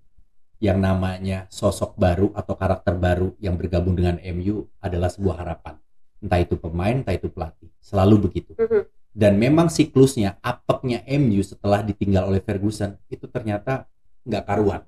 yang 0.57 0.81
namanya 0.81 1.45
sosok 1.51 1.93
baru 1.99 2.33
atau 2.33 2.57
karakter 2.57 2.95
baru 2.97 3.37
yang 3.37 3.59
bergabung 3.59 3.93
dengan 3.93 4.17
MU 4.21 4.65
adalah 4.81 5.13
sebuah 5.13 5.45
harapan. 5.45 5.75
Entah 6.23 6.39
itu 6.41 6.55
pemain, 6.57 6.95
entah 6.95 7.13
itu 7.13 7.29
pelatih. 7.29 7.69
Selalu 7.77 8.29
begitu. 8.29 8.57
Mhm. 8.57 8.81
Dan 9.15 9.39
memang 9.39 9.71
siklusnya, 9.71 10.41
apeknya 10.43 11.05
MU 11.07 11.39
setelah 11.39 11.85
ditinggal 11.85 12.27
oleh 12.27 12.41
Ferguson 12.43 12.99
itu 13.07 13.29
ternyata 13.31 13.87
nggak 14.25 14.43
karuan. 14.43 14.83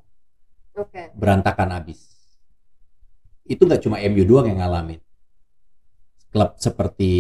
Oke. 0.78 1.10
berantakan 1.18 1.74
habis. 1.74 2.14
Itu 3.42 3.66
nggak 3.66 3.82
cuma 3.82 3.98
MU 3.98 4.24
doang 4.30 4.46
yang 4.46 4.62
ngalamin. 4.62 5.02
Klub 6.38 6.54
seperti 6.62 7.12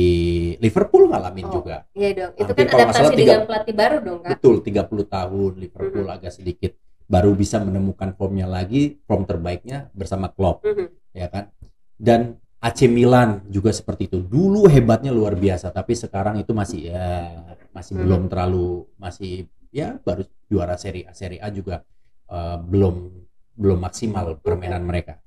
Liverpool 0.62 1.10
ngalamin 1.10 1.46
Oh, 1.50 1.54
juga. 1.58 1.90
Iya 1.98 2.10
dong. 2.14 2.32
Itu 2.38 2.52
Hampir 2.54 2.66
kan 2.70 2.78
adaptasi 2.78 2.98
salah 3.02 3.14
dengan 3.18 3.42
pelatih 3.50 3.74
baru 3.74 3.98
dong, 4.06 4.20
Kak. 4.22 4.30
Betul, 4.38 4.56
30 4.62 5.06
tahun 5.10 5.52
Liverpool 5.58 6.06
Mhm. 6.06 6.16
agak 6.22 6.32
sedikit 6.38 6.72
baru 7.10 7.34
bisa 7.34 7.58
menemukan 7.58 8.14
formnya 8.14 8.46
lagi, 8.46 9.02
form 9.10 9.26
terbaiknya 9.26 9.90
bersama 9.98 10.30
Klopp, 10.30 10.62
Mhm. 10.62 11.18
ya 11.18 11.28
kan? 11.34 11.50
Dan 11.98 12.38
AC 12.62 12.86
Milan 12.86 13.42
juga 13.50 13.74
seperti 13.74 14.06
itu. 14.06 14.22
Dulu 14.22 14.70
hebatnya 14.70 15.10
luar 15.10 15.34
biasa, 15.34 15.74
tapi 15.74 15.98
sekarang 15.98 16.38
itu 16.38 16.54
masih 16.54 16.94
ya 16.94 17.10
masih 17.74 17.98
Mhm. 17.98 18.02
belum 18.06 18.22
terlalu 18.30 18.68
masih 19.02 19.50
ya 19.74 19.98
baru 19.98 20.30
juara 20.46 20.78
Serie 20.78 21.10
A. 21.10 21.18
Serie 21.18 21.42
A 21.42 21.50
juga 21.50 21.82
eh, 22.28 22.58
belum 22.60 23.26
belum 23.56 23.80
maksimal 23.82 24.38
permainan 24.44 24.84
mereka. 24.84 25.18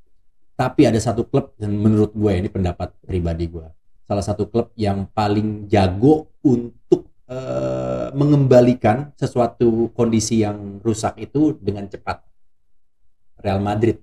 Tapi 0.52 0.84
ada 0.84 1.00
satu 1.00 1.24
klub 1.24 1.56
dan 1.56 1.72
menurut 1.72 2.12
gue 2.12 2.32
ini 2.36 2.52
pendapat 2.52 2.92
pribadi 3.00 3.48
gue, 3.48 3.64
salah 4.10 4.26
satu 4.26 4.50
klub 4.50 4.74
yang 4.74 5.06
paling 5.06 5.70
jago 5.70 6.26
untuk 6.42 7.06
eh, 7.30 8.10
mengembalikan 8.10 9.14
sesuatu 9.14 9.94
kondisi 9.94 10.42
yang 10.42 10.82
rusak 10.82 11.14
itu 11.22 11.54
dengan 11.62 11.86
cepat. 11.86 12.26
Real 13.38 13.62
Madrid. 13.62 14.02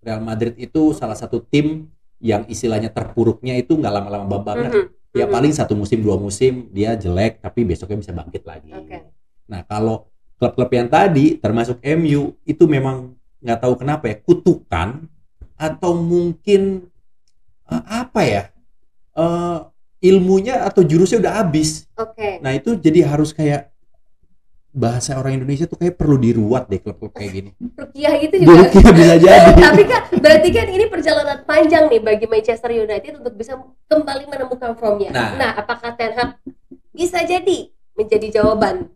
Real 0.00 0.24
Madrid 0.24 0.56
itu 0.56 0.96
salah 0.96 1.12
satu 1.12 1.44
tim 1.44 1.92
yang 2.16 2.48
istilahnya 2.48 2.88
terpuruknya 2.88 3.60
itu 3.60 3.76
nggak 3.76 3.92
lama-lama 3.92 4.40
banget 4.40 4.72
Mhm. 4.72 4.86
Ya 5.14 5.28
Mhm. 5.28 5.34
paling 5.36 5.52
satu 5.52 5.76
musim 5.76 6.00
dua 6.00 6.16
musim 6.16 6.72
dia 6.72 6.96
jelek 6.96 7.44
tapi 7.44 7.68
besoknya 7.68 8.00
bisa 8.00 8.16
bangkit 8.16 8.48
lagi. 8.48 8.72
Oke. 8.72 9.12
Nah 9.44 9.60
kalau 9.68 10.08
klub-klub 10.40 10.72
yang 10.72 10.88
tadi 10.88 11.36
termasuk 11.36 11.84
MU 11.84 12.32
itu 12.42 12.64
memang 12.64 13.12
nggak 13.44 13.60
tahu 13.60 13.76
kenapa 13.76 14.08
ya 14.08 14.16
kutukan 14.18 15.04
atau 15.54 15.92
mungkin 15.94 16.88
eh, 17.68 17.84
apa 17.86 18.20
ya 18.24 18.42
eh, 19.14 19.58
ilmunya 20.04 20.68
atau 20.68 20.84
jurusnya 20.84 21.18
udah 21.24 21.34
habis. 21.40 21.88
Oke. 21.96 22.38
Nah 22.44 22.52
itu 22.52 22.76
jadi 22.76 23.08
harus 23.08 23.32
kayak 23.32 23.72
bahasa 24.74 25.14
orang 25.14 25.38
Indonesia 25.38 25.70
tuh 25.70 25.78
kayak 25.78 25.94
perlu 25.94 26.18
diruat 26.18 26.66
deh 26.66 26.82
klub-klub 26.82 27.14
kayak 27.14 27.30
gini. 27.30 27.50
Rukiah 27.54 28.14
itu 28.18 28.42
juga. 28.42 28.66
kita 28.68 28.90
bisa 28.90 29.14
jadi. 29.24 29.50
Tapi 29.54 29.82
kan 29.86 30.02
berarti 30.18 30.48
kan 30.50 30.66
ini 30.66 30.84
perjalanan 30.90 31.46
panjang 31.46 31.86
nih 31.86 32.02
bagi 32.02 32.26
Manchester 32.26 32.74
United 32.74 33.22
untuk 33.22 33.38
bisa 33.38 33.54
kembali 33.86 34.26
menemukan 34.26 34.74
formnya. 34.74 35.14
Nah. 35.14 35.30
Nah, 35.38 35.50
apakah 35.54 35.94
Ten 35.94 36.12
Hag 36.18 36.42
bisa 36.90 37.22
jadi 37.22 37.70
menjadi 37.94 38.42
jawaban 38.42 38.90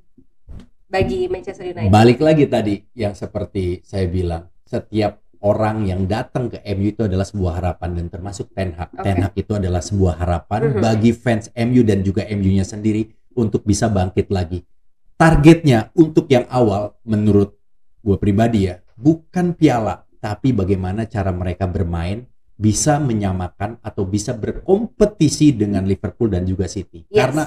bagi 0.90 1.30
Manchester 1.30 1.70
United? 1.70 1.94
Balik 1.94 2.18
lagi 2.26 2.44
tadi 2.50 2.74
yang 2.98 3.14
seperti 3.14 3.78
saya 3.86 4.10
bilang, 4.10 4.50
setiap 4.66 5.22
orang 5.44 5.86
yang 5.86 6.06
datang 6.10 6.50
ke 6.50 6.58
MU 6.74 6.90
itu 6.90 7.06
adalah 7.06 7.26
sebuah 7.26 7.62
harapan 7.62 7.90
dan 7.98 8.06
termasuk 8.10 8.50
Ten 8.54 8.74
Hag. 8.74 8.90
Oke. 8.94 9.04
Ten 9.06 9.16
Hag 9.22 9.34
itu 9.38 9.52
adalah 9.54 9.82
sebuah 9.82 10.14
harapan 10.18 10.60
Mhm. 10.74 10.80
bagi 10.82 11.10
fans 11.14 11.50
MU 11.54 11.82
dan 11.86 12.02
juga 12.02 12.26
MU-nya 12.26 12.66
sendiri 12.66 13.06
untuk 13.38 13.62
bisa 13.62 13.86
bangkit 13.86 14.28
lagi. 14.34 14.66
Targetnya 15.14 15.90
untuk 15.94 16.30
yang 16.30 16.46
awal 16.46 16.94
menurut 17.02 17.58
gue 18.02 18.16
pribadi 18.18 18.70
ya, 18.70 18.78
bukan 18.94 19.54
piala, 19.54 20.06
tapi 20.18 20.54
bagaimana 20.54 21.06
cara 21.06 21.34
mereka 21.34 21.66
bermain 21.66 22.26
bisa 22.58 22.98
menyamakan 22.98 23.78
atau 23.82 24.02
bisa 24.02 24.34
berkompetisi 24.34 25.54
dengan 25.54 25.86
Liverpool 25.86 26.30
dan 26.30 26.42
juga 26.42 26.66
City. 26.66 27.06
Yes. 27.06 27.18
Karena 27.22 27.44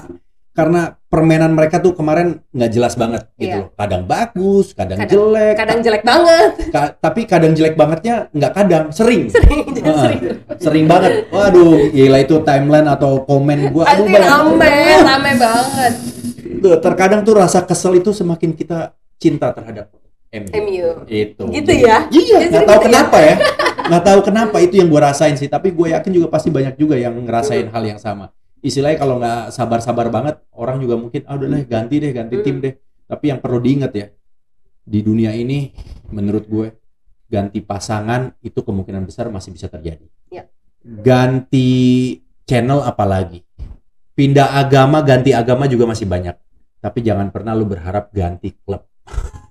karena 0.52 0.82
permainan 1.06 1.52
mereka 1.52 1.76
tuh 1.78 1.92
kemarin 1.92 2.40
nggak 2.48 2.70
jelas 2.70 2.92
banget 2.94 3.24
gitu 3.34 3.48
Iya. 3.50 3.56
loh. 3.58 3.68
Kadang 3.74 4.02
bagus, 4.04 4.66
kadang, 4.72 4.96
Kadang- 4.96 5.12
jelek, 5.14 5.54
Kadang 5.54 5.78
jelek 5.80 6.02
banget. 6.02 6.50
ka- 6.68 6.92
tapi 6.94 7.20
kadang 7.24 7.52
jelek 7.52 7.74
bangetnya 7.74 8.14
nggak 8.30 8.52
kadang, 8.54 8.84
sering. 8.90 9.28
Sering, 9.28 9.64
Heeh. 9.78 9.96
sering. 9.98 10.20
Sering 10.58 10.84
banget. 10.86 11.28
Waduh, 11.28 11.88
gila 11.88 12.18
itu 12.18 12.36
timeline 12.42 12.84
atau 12.86 13.20
komen 13.22 13.68
gua 13.70 13.84
aduh 13.86 14.04
banyak. 14.04 14.22
rame, 14.22 14.74
rame 15.02 15.32
banget. 15.36 15.92
Tuh, 16.58 16.76
terkadang 16.78 17.20
tuh 17.22 17.34
rasa 17.34 17.60
kesel 17.62 17.96
itu 17.96 18.12
semakin 18.12 18.52
kita 18.52 18.92
cinta 19.16 19.50
terhadap 19.50 19.88
MU. 20.30 20.48
MU. 20.54 20.88
Itu. 21.06 21.44
Gitu 21.46 21.72
ya? 21.74 22.08
Iya, 22.08 22.38
nggak 22.46 22.62
tahu 22.62 22.78
gitu 22.78 22.86
kenapa 22.86 23.16
ya. 23.18 23.34
Nggak 23.82 24.02
tahu 24.02 24.20
kenapa 24.22 24.56
itu 24.58 24.74
yang 24.76 24.88
gua 24.88 25.10
rasain 25.10 25.34
sih, 25.34 25.46
tapi 25.46 25.68
gue 25.70 25.90
yakin 25.90 26.08
juga 26.10 26.28
pasti 26.28 26.48
banyak 26.48 26.72
juga 26.74 26.94
yang 26.94 27.12
ngerasain 27.18 27.66
Hmm. 27.66 27.74
hal 27.74 27.84
yang 27.86 27.98
sama. 27.98 28.32
Istilahnya 28.62 28.98
kalau 29.02 29.18
nggak 29.18 29.50
sabar-sabar 29.50 30.06
banget, 30.08 30.38
orang 30.54 30.78
juga 30.78 30.94
mungkin 30.94 31.26
ah 31.26 31.34
udah 31.34 31.48
deh 31.50 31.64
ganti 31.66 31.98
deh, 31.98 32.14
ganti 32.14 32.34
Hmm. 32.38 32.44
tim 32.46 32.56
deh. 32.62 32.74
Tapi 33.10 33.24
yang 33.34 33.42
perlu 33.42 33.58
diingat 33.58 33.92
ya, 33.92 34.06
di 34.86 35.02
dunia 35.02 35.34
ini 35.34 35.74
menurut 36.14 36.46
gue 36.46 36.66
ganti 37.26 37.58
pasangan 37.58 38.38
itu 38.38 38.62
kemungkinan 38.62 39.02
besar 39.02 39.28
masih 39.34 39.50
bisa 39.50 39.66
terjadi. 39.66 40.06
Ya. 40.30 40.46
Ganti 40.82 42.20
channel 42.46 42.86
apalagi. 42.86 43.42
Pindah 44.14 44.54
agama, 44.54 45.02
ganti 45.02 45.34
agama 45.34 45.66
juga 45.66 45.90
masih 45.90 46.06
banyak. 46.06 46.36
Tapi 46.78 46.98
jangan 47.02 47.34
pernah 47.34 47.58
lu 47.58 47.66
berharap 47.66 48.14
ganti 48.14 48.54
klub. 48.62 48.86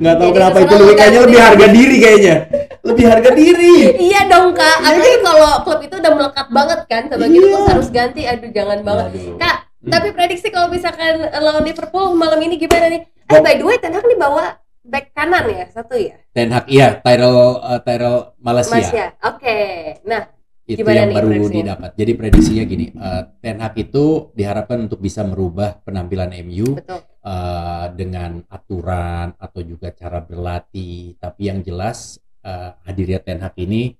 Nggak 0.00 0.14
tahu 0.16 0.26
Jadi 0.26 0.36
kenapa 0.36 0.56
itu 0.58 0.74
lebih 0.74 0.94
kayaknya 0.96 1.20
lebih 1.20 1.40
harga 1.40 1.66
diri 1.68 1.96
kayaknya. 1.98 2.34
Lebih 2.80 3.04
harga 3.04 3.30
diri. 3.30 3.74
Iya 4.00 4.20
dong 4.26 4.48
kak, 4.52 4.76
apalagi 4.80 5.12
kalau 5.20 5.52
klub 5.60 5.80
itu 5.80 5.94
udah 5.94 6.12
melekat 6.14 6.46
banget 6.48 6.80
kan 6.86 7.02
sama 7.06 7.24
gitu 7.26 7.36
Iya. 7.36 7.52
terus 7.52 7.68
harus 7.68 7.88
ganti, 7.90 8.22
aduh 8.24 8.50
jangan 8.50 8.78
banget. 8.80 9.06
Waduh. 9.12 9.36
Kak, 9.36 9.56
Hmm. 9.76 9.90
tapi 9.90 10.08
prediksi 10.10 10.48
kalau 10.48 10.68
misalkan 10.68 11.12
lawan 11.30 11.62
Liverpool 11.62 12.12
malam 12.12 12.36
ini 12.38 12.56
gimana 12.56 12.88
nih? 12.88 13.00
Eh 13.02 13.32
Oh. 13.32 13.40
by 13.40 13.54
the 13.54 13.62
way, 13.62 13.76
Ten 13.76 13.92
Hag 13.92 14.02
nih 14.02 14.16
bawa 14.16 14.56
back 14.82 15.12
kanan 15.12 15.44
ya, 15.46 15.64
satu 15.68 15.94
ya? 15.94 16.16
Ten 16.30 16.48
Hag 16.50 16.64
iya, 16.66 16.96
Tyrell 16.96 17.36
uh, 17.56 17.78
Tyrell 17.78 18.32
Malaysia. 18.38 18.72
Mas 18.74 18.90
ya? 18.90 19.12
Oke, 19.22 19.56
nah 20.02 20.28
itu 20.64 20.80
Gimana 20.80 20.96
yang 20.96 21.08
nih 21.08 21.16
baru 21.16 21.28
prediksinya? 21.28 21.56
didapat. 21.58 21.90
Jadi 21.94 22.12
prediksinya 22.14 22.64
gini, 22.64 22.86
uh, 22.94 23.22
Ten 23.38 23.56
Hag 23.58 23.74
itu 23.74 24.04
diharapkan 24.32 24.78
untuk 24.80 24.98
bisa 24.98 25.20
merubah 25.22 25.76
penampilan 25.80 26.32
MU 26.40 26.76
betul. 26.76 27.00
Uh, 27.24 27.86
dengan 27.92 28.44
aturan 28.48 29.34
atau 29.36 29.60
juga 29.64 29.92
cara 29.92 30.20
berlatih. 30.20 31.16
Tapi 31.20 31.42
yang 31.48 31.60
jelas 31.64 32.20
uh, 32.44 32.76
hadirnya 32.84 33.20
Ten 33.20 33.40
Hag 33.40 33.56
ini 33.60 33.96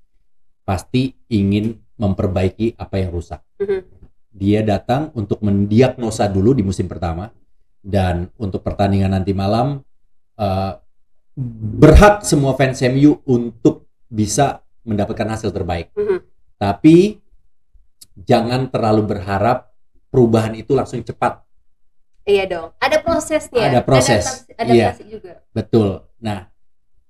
pasti 0.64 1.12
ingin 1.32 1.74
memperbaiki 2.00 2.78
apa 2.80 2.96
yang 3.00 3.10
rusak. 3.12 3.40
Mhm. 3.60 3.80
Dia 4.30 4.62
datang 4.62 5.10
untuk 5.18 5.42
mendiagnosa 5.42 6.30
dulu 6.30 6.54
di 6.54 6.62
musim 6.62 6.86
pertama 6.86 7.28
dan 7.82 8.30
untuk 8.38 8.62
pertandingan 8.62 9.10
nanti 9.10 9.34
malam 9.34 9.82
uh, 10.38 10.72
berhak 11.80 12.22
semua 12.22 12.54
fans 12.54 12.80
MU 12.86 13.18
untuk 13.26 13.88
bisa 14.06 14.62
mendapatkan 14.86 15.28
hasil 15.36 15.50
terbaik. 15.52 15.92
Mhm. 15.98 16.18
Tapi 16.60 17.18
jangan 18.14 18.68
terlalu 18.68 19.16
berharap 19.16 19.72
perubahan 20.12 20.56
itu 20.56 20.72
langsung 20.76 21.00
cepat. 21.00 21.40
Iya 22.30 22.44
dong, 22.46 22.68
ada 22.78 22.96
prosesnya. 23.02 23.64
Ada 23.66 23.80
proses, 23.82 24.46
adaptasi, 24.46 24.54
adaptasi 24.54 25.02
juga. 25.10 25.32
Betul. 25.50 26.06
Nah, 26.22 26.46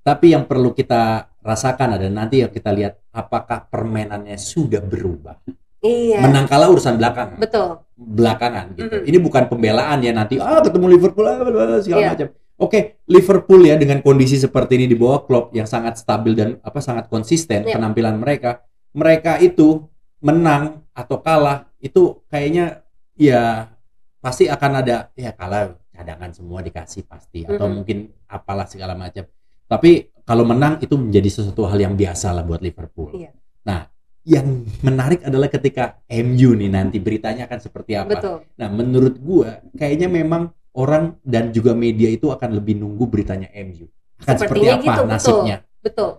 tapi 0.00 0.32
yang 0.32 0.48
perlu 0.48 0.72
kita 0.72 1.28
rasakan 1.40 2.00
ada 2.00 2.08
nanti 2.08 2.40
yang 2.40 2.48
kita 2.48 2.72
lihat 2.72 2.96
apakah 3.12 3.68
permainannya 3.68 4.36
sudah 4.36 4.80
berubah. 4.80 5.36
Iya, 5.80 6.20
Menang 6.20 6.44
kalah 6.44 6.68
urusan 6.68 7.00
belakang. 7.00 7.36
betul. 7.36 7.80
Belakangan 7.96 8.76
gitu. 8.76 8.96
Mhm. 9.00 9.08
Ini 9.08 9.18
bukan 9.20 9.44
pembelaan 9.48 9.98
ya 10.00 10.12
nanti 10.12 10.36
ah 10.36 10.60
ketemu 10.60 10.86
Liverpool 10.96 11.24
ah, 11.24 11.40
segala 11.80 12.00
Iya. 12.00 12.10
macam. 12.12 12.28
Oke, 12.60 13.00
Liverpool 13.08 13.64
ya 13.64 13.80
dengan 13.80 14.04
kondisi 14.04 14.36
seperti 14.36 14.76
ini 14.76 14.84
di 14.84 14.96
bawah 14.96 15.24
klub 15.24 15.48
yang 15.56 15.64
sangat 15.64 15.96
stabil 15.96 16.36
dan 16.36 16.48
apa 16.60 16.80
sangat 16.80 17.08
konsisten 17.08 17.64
Iya. 17.64 17.80
penampilan 17.80 18.20
mereka, 18.20 18.60
mereka 18.92 19.40
itu 19.40 19.88
menang 20.20 20.84
atau 20.92 21.16
kalah 21.24 21.64
itu 21.80 22.20
kayaknya 22.28 22.84
ya 23.16 23.72
pasti 24.20 24.44
akan 24.46 24.70
ada 24.84 25.08
ya 25.16 25.32
kalah 25.32 25.74
cadangan 25.90 26.30
semua 26.30 26.60
dikasih 26.60 27.08
pasti 27.08 27.44
atau 27.44 27.66
Mhm. 27.66 27.74
mungkin 27.74 27.98
apalah 28.28 28.68
segala 28.68 28.92
macam. 28.92 29.24
Tapi 29.66 30.12
kalau 30.22 30.44
menang 30.44 30.78
itu 30.78 30.94
menjadi 30.94 31.28
sesuatu 31.40 31.64
hal 31.66 31.80
yang 31.80 31.94
biasa 31.96 32.30
lah 32.30 32.44
buat 32.44 32.60
Liverpool. 32.60 33.16
Iya. 33.16 33.32
Nah, 33.66 33.88
yang 34.22 34.64
menarik 34.84 35.24
adalah 35.24 35.48
ketika 35.48 35.98
MU 36.06 36.52
nih 36.54 36.70
nanti 36.70 37.00
beritanya 37.00 37.48
akan 37.48 37.58
seperti 37.58 37.96
apa. 37.96 38.12
Betul. 38.14 38.36
Nah, 38.60 38.68
menurut 38.68 39.16
gua 39.18 39.64
kayaknya 39.74 40.06
memang 40.06 40.52
orang 40.76 41.18
dan 41.24 41.50
juga 41.50 41.74
media 41.74 42.06
itu 42.06 42.30
akan 42.30 42.54
lebih 42.54 42.78
nunggu 42.78 43.04
beritanya 43.10 43.48
MU. 43.56 43.88
Akan 44.20 44.36
seperti 44.36 44.66
apa 44.68 44.84
gitu, 44.84 44.92
betul. 45.00 45.08
nasibnya 45.08 45.56
Betul. 45.80 46.10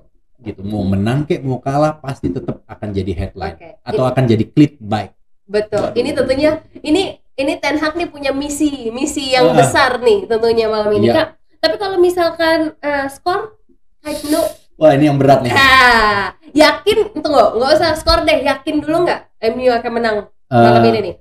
gitu. 0.42 0.60
Mau 0.66 0.82
menang 0.84 1.24
kek 1.24 1.46
mau 1.46 1.62
kalah 1.62 2.02
pasti 2.02 2.34
tetap 2.34 2.66
akan 2.66 2.90
jadi 2.90 3.12
headline 3.14 3.56
Oke. 3.62 3.70
atau 3.86 4.04
akan 4.10 4.24
jadi 4.26 4.44
clickbait. 4.50 5.14
Betul. 5.46 5.94
Ini 5.94 6.10
tentunya 6.18 6.52
ini 6.82 7.16
ini 7.42 7.54
Ten 7.56 7.76
Hag 7.76 7.94
nih 7.94 8.06
punya 8.06 8.32
misi, 8.32 8.88
misi 8.90 9.30
yang 9.30 9.50
Ah. 9.50 9.58
besar 9.58 9.98
nih 9.98 10.26
tentunya 10.26 10.66
malam 10.66 10.92
ini, 10.92 11.08
Iya. 11.08 11.16
Kak. 11.16 11.28
Tapi 11.58 11.76
kalau 11.76 11.98
misalkan 11.98 12.74
eh, 12.78 13.06
skor 13.08 13.58
type 14.00 14.26
no 14.28 14.42
Wah, 14.76 14.92
ini 14.92 15.06
yang 15.06 15.16
berat 15.16 15.42
nih. 15.42 15.52
Ah, 15.52 16.34
yakin 16.50 17.14
tunggu, 17.16 17.38
nggak 17.54 17.72
usah 17.72 17.94
skor 17.94 18.22
deh, 18.22 18.42
yakin 18.42 18.82
dulu 18.82 19.06
nggak 19.06 19.22
MU 19.52 19.70
akan 19.70 19.92
menang 19.92 20.16
malam 20.48 20.80
Eh, 20.80 20.90
ini 20.90 21.00
nih? 21.04 21.16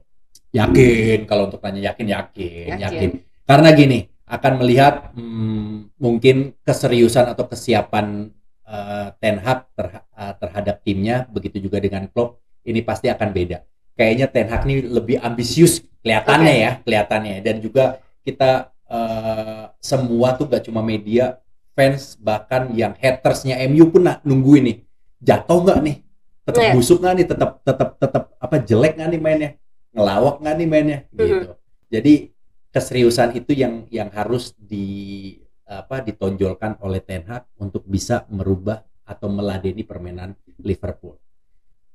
yakin 0.50 1.18
kalau 1.24 1.46
untuk 1.46 1.60
tanya 1.60 1.78
yakin 1.84 2.06
yakin 2.08 2.68
Yakin. 2.72 2.80
yakin, 2.80 3.10
karena 3.44 3.68
gini 3.70 3.98
akan 4.24 4.52
melihat 4.58 5.12
hmm, 5.12 5.92
mungkin 5.96 6.56
keseriusan 6.60 7.28
atau 7.28 7.44
kesiapan 7.44 8.32
eh, 8.64 9.08
Ten 9.18 9.36
Hag 9.38 9.68
terha- 9.72 10.06
terhadap 10.36 10.80
timnya 10.80 11.26
begitu 11.26 11.60
juga 11.60 11.78
dengan 11.78 12.06
Klopp 12.06 12.38
ini 12.62 12.80
pasti 12.80 13.06
akan 13.06 13.28
beda 13.28 13.60
kayaknya 14.00 14.32
Ten 14.32 14.48
Hag 14.48 14.64
ini 14.64 14.88
lebih 14.88 15.20
ambisius 15.20 15.84
kelihatannya 16.00 16.54
Oke. 16.56 16.64
ya 16.64 16.72
kelihatannya. 16.80 17.34
Dan 17.44 17.60
juga 17.60 18.00
kita 18.24 18.72
eh, 18.88 19.64
semua 19.78 20.32
tuh 20.40 20.48
gak 20.48 20.64
cuma 20.64 20.80
media 20.80 21.36
fans 21.76 22.16
bahkan 22.16 22.72
yang 22.72 22.96
hatersnya 22.96 23.60
MU 23.68 23.92
pun 23.92 24.08
na- 24.08 24.24
nungguin 24.24 24.64
nih. 24.64 24.76
Jatuh 25.20 25.60
nggak 25.68 25.78
nih? 25.84 25.96
Tetap 26.48 26.62
Iya. 26.64 26.72
busuk 26.72 26.98
nggak 27.04 27.14
nih? 27.20 27.26
Tetap 27.28 27.50
tetap 27.60 27.88
tetap 28.00 28.22
apa 28.40 28.56
jelek 28.56 28.96
nggak 28.96 29.10
nih 29.12 29.20
mainnya? 29.20 29.50
Ngelawak 29.92 30.40
nggak 30.40 30.54
nih 30.56 30.68
mainnya? 30.68 30.98
Gitu. 31.12 31.52
Jadi 31.92 32.14
keseriusan 32.72 33.36
itu 33.36 33.52
yang 33.52 33.84
yang 33.92 34.08
harus 34.10 34.56
di 34.56 35.36
apa 35.68 36.02
ditonjolkan 36.02 36.82
oleh 36.82 36.98
Ten 36.98 37.22
Hag 37.28 37.46
untuk 37.60 37.86
bisa 37.86 38.26
merubah 38.26 38.82
atau 39.06 39.30
meladeni 39.30 39.86
permainan 39.86 40.34
Liverpool. 40.58 41.14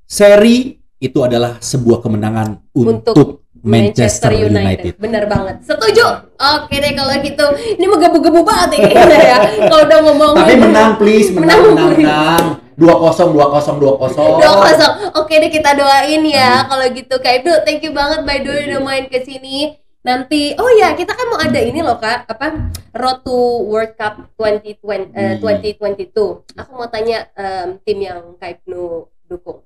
Seri 0.05 0.79
itu 1.05 1.21
adalah 1.21 1.61
sebuah 1.61 2.01
kemenangan 2.01 2.65
Untuk 2.73 3.13
untuk, 3.13 3.27
Manchester 3.65 4.29
United. 4.29 4.97
Bener 5.01 5.25
banget. 5.25 5.61
Setuju. 5.65 6.05
Oke 6.37 6.77
deh 6.77 6.93
kalau 6.93 7.13
gitu. 7.17 7.45
Ini 7.77 7.85
mau 7.85 7.97
gebu-gebu 7.97 8.41
banget 8.45 8.77
ya 8.77 8.79
kayaknya 8.85 9.19
ya. 9.19 9.37
Kalau 9.65 9.81
udah 9.85 9.99
ngomong 10.05 10.33
Tapi 10.37 10.53
menang 10.57 10.89
please, 11.01 11.33
menang, 11.33 11.73
Menang, 11.73 11.97
menang. 11.97 12.45
Dua 12.75 12.91
kosong, 12.99 13.31
dua 13.31 13.47
kosong, 13.49 13.79
dua 13.79 13.93
kosong. 13.95 14.37
Dua 14.37 14.53
kosong. 14.69 14.93
Oke 15.17 15.39
deh 15.39 15.49
kita 15.49 15.73
doain 15.73 16.21
ya 16.27 16.67
kalau 16.67 16.85
gitu 16.91 17.15
Kak 17.17 17.41
Ibnu. 17.41 17.53
Thank 17.63 17.81
you 17.81 17.95
banget 17.95 18.21
by 18.21 18.37
the 18.43 18.49
way 18.51 18.61
udah 18.69 18.81
main 18.83 19.05
ke 19.07 19.23
sini. 19.23 19.79
Nanti 20.05 20.53
oh 20.53 20.69
ya 20.69 20.93
kita 20.93 21.17
kan 21.17 21.25
mau 21.33 21.41
ada 21.41 21.57
ini 21.57 21.81
loh 21.81 21.97
Kak, 21.97 22.29
apa? 22.29 22.69
Road 22.93 23.25
to 23.25 23.33
World 23.65 23.97
Cup 23.97 24.29
2020 24.37 25.09
eh, 25.09 25.41
Hmm. 25.41 25.41
2022. 25.41 26.45
Aku 26.53 26.71
mau 26.77 26.85
tanya 26.85 27.25
em, 27.33 27.81
tim 27.81 27.97
yang 27.97 28.37
Kak 28.37 28.61
Ibnu 28.61 29.09
dukung. 29.25 29.65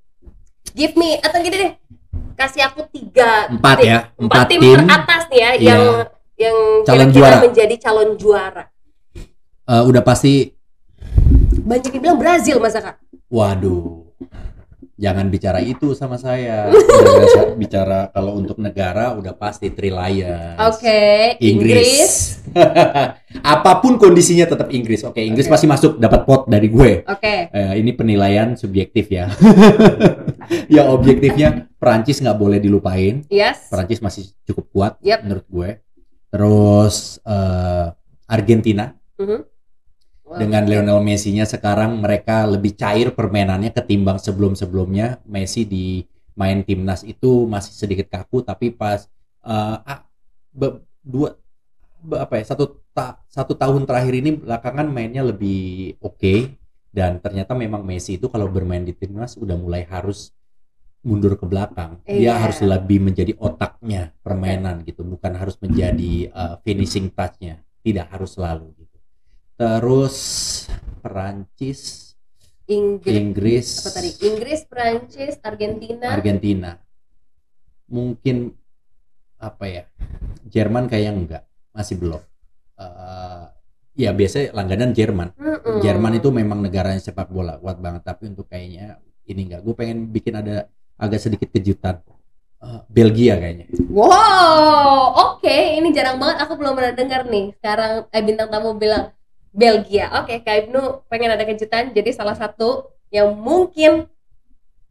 Give 0.71 0.93
me 0.95 1.17
atau 1.17 1.39
gini 1.39 1.57
deh. 1.57 1.71
Kasih 2.33 2.63
aku 2.63 2.87
tiga 2.87 3.47
Empat 3.47 3.77
tim. 3.77 3.87
ya, 3.87 3.99
Empat 4.15 4.23
empat 4.23 4.45
tim, 4.47 4.59
tim. 4.59 4.77
teratas 4.79 5.23
nih 5.27 5.39
ya 5.39 5.49
Iya. 5.51 5.59
yang 5.59 5.81
yang 6.39 6.57
Calon 6.81 7.09
kira-kira 7.11 7.19
juara. 7.29 7.37
menjadi 7.43 7.75
calon 7.77 8.09
juara. 8.15 8.63
Eh, 9.65 9.83
udah 9.83 10.01
pasti 10.01 10.55
Banyak 11.59 11.91
yang 11.91 12.01
bilang 12.01 12.17
Brazil 12.17 12.57
masa 12.57 12.79
Kak? 12.79 12.95
Waduh, 13.29 14.07
jangan 14.99 15.31
bicara 15.31 15.63
itu 15.63 15.95
sama 15.95 16.19
saya. 16.19 16.67
Biasa 16.67 17.55
bicara 17.61 18.11
kalau 18.11 18.35
untuk 18.35 18.59
negara 18.59 19.15
udah 19.15 19.31
pasti 19.39 19.71
Lions. 19.71 20.59
Oke, 20.59 21.39
Inggris. 21.39 22.43
Apa 23.55 23.79
pun 23.79 23.95
kondisinya 23.95 24.43
tetap 24.43 24.67
Inggris. 24.75 25.07
Oke, 25.07 25.23
Inggris 25.23 25.47
Oke. 25.47 25.53
pasti 25.55 25.65
masuk 25.71 25.91
dapat 25.97 26.27
pot 26.27 26.51
dari 26.51 26.67
gue. 26.67 27.07
Oke. 27.07 27.47
Eh, 27.47 27.73
ini 27.79 27.95
penilaian 27.95 28.59
subjektif 28.59 29.07
ya. 29.07 29.31
ya 30.75 30.91
objektifnya 30.91 31.71
Perancis 31.79 32.19
nggak 32.19 32.35
boleh 32.35 32.59
dilupain. 32.59 33.23
Yes. 33.31 33.71
Perancis 33.71 34.03
masih 34.03 34.27
cukup 34.43 34.65
kuat 34.75 34.93
Yap. 34.99 35.23
menurut 35.23 35.47
gue. 35.47 35.69
Terus 36.29 37.23
eh, 37.23 37.87
Argentina 38.29 38.93
Mhm. 39.19 39.39
Wow. 39.39 39.58
Dengan 40.37 40.63
Lionel 40.69 41.01
Messi-nya 41.01 41.47
sekarang 41.49 41.97
mereka 42.03 42.45
lebih 42.45 42.77
cair 42.77 43.09
permainannya 43.15 43.73
ketimbang 43.73 44.21
sebelum-sebelumnya. 44.21 45.25
Messi 45.25 45.65
di 45.65 46.05
main 46.37 46.61
timnas 46.61 47.01
itu 47.03 47.49
masih 47.49 47.73
sedikit 47.73 48.07
kaku 48.07 48.45
tapi 48.45 48.69
pas 48.69 49.09
eh, 49.41 49.77
ah, 49.81 50.05
be- 50.53 50.85
dua 51.01 51.33
be- 52.03 52.19
apa 52.21 52.37
ya 52.39 52.45
satu 52.53 52.79
ta- 52.93 53.17
satu 53.27 53.57
tahun 53.57 53.83
terakhir 53.89 54.13
ini 54.21 54.37
belakangan 54.37 54.87
mainnya 54.91 55.25
lebih 55.25 55.95
oke. 55.99 56.55
Dan 56.89 57.21
ternyata 57.21 57.53
memang 57.53 57.85
Messi 57.85 58.17
itu 58.17 58.29
kalau 58.33 58.49
bermain 58.49 58.81
di 58.81 58.93
timnas 58.97 59.37
udah 59.37 59.53
mulai 59.57 59.85
harus 59.85 60.33
mundur 61.05 61.37
ke 61.39 61.45
belakang. 61.47 62.01
Dia 62.03 62.33
Iya. 62.35 62.43
harus 62.43 62.59
lebih 62.59 62.99
menjadi 62.99 63.31
otaknya 63.39 64.11
permainan 64.19 64.83
gitu 64.83 65.01
bukan 65.07 65.33
harus 65.37 65.55
menjadi 65.63 66.29
eh, 66.29 66.55
finishing 66.65 67.09
touch-nya. 67.13 67.61
Tidak 67.79 68.05
harus 68.11 68.35
selalu 68.35 68.75
terus 69.59 70.15
Perancis 71.03 72.07
Inggris. 72.69 73.11
Inggris 73.17 73.67
Apa 73.81 73.89
tadi? 73.97 74.09
Inggris, 74.29 74.61
Prancis, 74.69 75.33
Argentina. 75.41 76.05
Argentina 76.13 76.71
mungkin 77.89 78.53
apa 79.41 79.65
ya 79.65 79.83
Jerman 80.45 80.85
kayaknya 80.85 81.11
enggak 81.15 81.43
masih 81.73 81.97
belum 81.99 82.21
Eh, 82.79 83.43
ya 83.99 84.15
biasanya 84.15 84.55
langganan 84.55 84.95
Jerman 84.95 85.35
Mm-mm. 85.35 85.83
Jerman 85.83 86.15
itu 86.15 86.31
memang 86.31 86.63
negaranya 86.63 87.03
sepak 87.03 87.27
bola 87.27 87.59
kuat 87.59 87.75
banget 87.83 88.07
tapi 88.07 88.31
untuk 88.31 88.47
kayaknya 88.47 89.03
ini 89.27 89.51
enggak 89.51 89.67
gue 89.67 89.75
pengen 89.75 90.07
bikin 90.07 90.39
ada 90.39 90.71
agak 90.95 91.19
sedikit 91.19 91.51
kejutan 91.51 91.99
Eh, 92.59 92.81
Belgia 92.87 93.35
kayaknya 93.35 93.67
Wow, 93.91 95.15
oke, 95.35 95.51
ini 95.75 95.91
jarang 95.91 96.19
banget 96.23 96.43
aku 96.43 96.59
belum 96.59 96.75
pernah 96.75 96.91
dengar 96.91 97.23
nih. 97.23 97.55
Sekarang 97.55 98.07
eh, 98.11 98.23
bintang 98.23 98.47
tamu 98.51 98.75
bilang 98.75 99.11
Belgia. 99.49 100.13
Oke, 100.21 100.39
Kak 100.39 100.67
Ibnu 100.67 101.05
pengen 101.07 101.33
ada 101.33 101.43
kejutan. 101.43 101.91
Jadi 101.91 102.09
salah 102.11 102.33
satu 102.33 102.85
yang 103.09 103.33
mungkin 103.33 104.05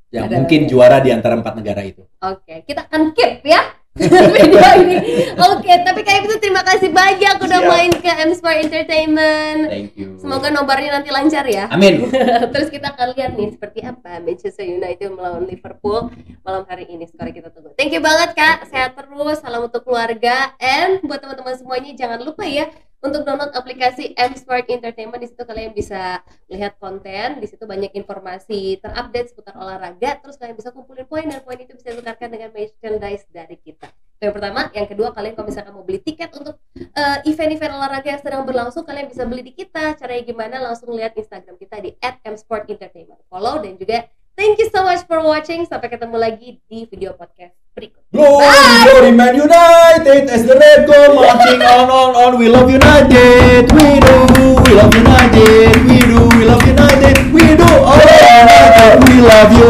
yang 0.09 0.25
Ada- 0.27 0.41
mungkin 0.41 0.61
juara 0.65 0.99
di 0.99 1.13
antara 1.13 1.37
empat 1.37 1.53
negara 1.53 1.85
itu 1.85 2.01
oke, 2.01 2.65
kita 2.65 2.89
akan 2.89 3.13
keep 3.13 3.45
ya 3.45 3.61
video 3.99 4.63
ini. 4.79 4.97
Oke, 5.35 5.75
tapi 5.83 6.01
Kak 6.01 6.23
Ibnu 6.23 6.39
terima 6.39 6.63
kasih 6.63 6.87
banyak 6.89 7.35
udah 7.37 7.61
Siap. 7.61 7.67
main 7.69 7.91
ke 7.93 8.07
M 8.07 8.31
Sport 8.31 8.57
Entertainment. 8.63 9.61
Thank 9.67 9.99
you. 9.99 10.15
Semoga 10.17 10.49
nobarnya 10.49 10.95
nanti 10.95 11.11
lancar 11.11 11.43
ya. 11.45 11.67
Amin. 11.69 12.07
Terus 12.55 12.71
kita 12.71 12.95
akan 12.95 13.19
lihat 13.19 13.35
nih 13.35 13.51
seperti 13.53 13.83
apa 13.83 14.23
Manchester 14.23 14.65
United 14.65 15.11
melawan 15.11 15.45
Liverpool 15.45 16.15
malam 16.41 16.63
hari 16.71 16.87
ini. 16.87 17.11
Sekarang 17.11 17.35
kita 17.35 17.51
tunggu. 17.51 17.75
Thank 17.75 17.91
you 17.91 17.99
banget 17.99 18.39
Kak. 18.39 18.71
Sehat 18.71 18.95
terus. 18.95 19.43
Salam 19.43 19.67
untuk 19.67 19.83
keluarga. 19.83 20.55
And 20.57 21.03
buat 21.03 21.19
teman-teman 21.19 21.59
semuanya 21.59 21.91
jangan 21.93 22.23
lupa 22.23 22.47
ya 22.47 22.71
untuk 22.99 23.23
download 23.23 23.55
aplikasi 23.55 24.15
M 24.19 24.35
Sport 24.35 24.67
Entertainment. 24.67 25.23
Di 25.23 25.29
situ 25.31 25.43
kalian 25.47 25.71
bisa 25.71 26.23
lihat 26.51 26.77
konten. 26.83 27.39
Di 27.39 27.47
situ 27.47 27.63
banyak 27.63 27.95
informasi 27.95 28.83
terupdate 28.83 29.31
seputar 29.31 29.55
olahraga. 29.55 30.19
Terus 30.19 30.35
kalian 30.35 30.57
bisa 30.59 30.75
kumpulin 30.75 31.07
poin 31.07 31.27
dan 31.27 31.41
poin 31.47 31.59
itu 31.59 31.75
bisa 31.79 31.95
ditukarkan 31.95 32.29
dengan 32.29 32.51
merchandise 32.51 33.25
dari 33.31 33.57
kita. 33.59 33.89
Itu 34.19 34.23
yang 34.31 34.35
pertama. 34.35 34.61
Yang 34.75 34.87
kedua 34.99 35.09
kalian 35.15 35.35
kalau 35.39 35.47
misalkan 35.47 35.73
mau 35.79 35.87
beli 35.87 36.01
tiket 36.03 36.31
untuk 36.35 36.59
eh, 36.75 37.19
event-event 37.31 37.73
olahraga 37.79 38.09
yang 38.19 38.23
sedang 38.23 38.43
berlangsung 38.43 38.83
kalian 38.83 39.07
bisa 39.07 39.23
beli 39.23 39.47
di 39.47 39.55
kita 39.55 39.95
caranya 39.95 40.23
gimana 40.27 40.57
langsung 40.59 40.91
lihat 40.91 41.15
Instagram 41.15 41.55
kita 41.55 41.79
di 41.79 41.95
@msportentertainment 42.03 43.23
follow 43.31 43.63
dan 43.63 43.79
juga 43.79 44.11
thank 44.39 44.55
you 44.63 44.71
so 44.71 44.87
much 44.87 45.03
for 45.11 45.19
watching 45.19 45.67
sampai 45.67 45.91
ketemu 45.91 46.15
lagi 46.15 46.49
di 46.71 46.87
video 46.87 47.11
podcast 47.19 47.59
berikut 47.75 47.99
Glory, 48.15 48.71
glory, 48.87 49.11
Man 49.13 49.35
United 49.35 50.31
as 50.31 50.47
the 50.47 50.55
red 50.55 50.87
go 50.87 51.13
marching 51.13 51.61
on, 51.61 51.91
on, 51.91 52.11
on. 52.15 52.33
We 52.39 52.47
love 52.49 52.71
United, 52.71 53.67
we 53.75 53.99
do. 54.01 54.17
We 54.65 54.73
love 54.79 54.95
United, 54.95 55.75
we 55.85 55.99
do. 56.07 56.23
We 56.39 56.43
love 56.47 56.63
United, 56.65 57.17
we 57.35 57.45
do. 57.59 57.69
Oh, 57.69 57.99
United, 57.99 58.97
we 59.05 59.15
love 59.21 59.51
you. 59.53 59.69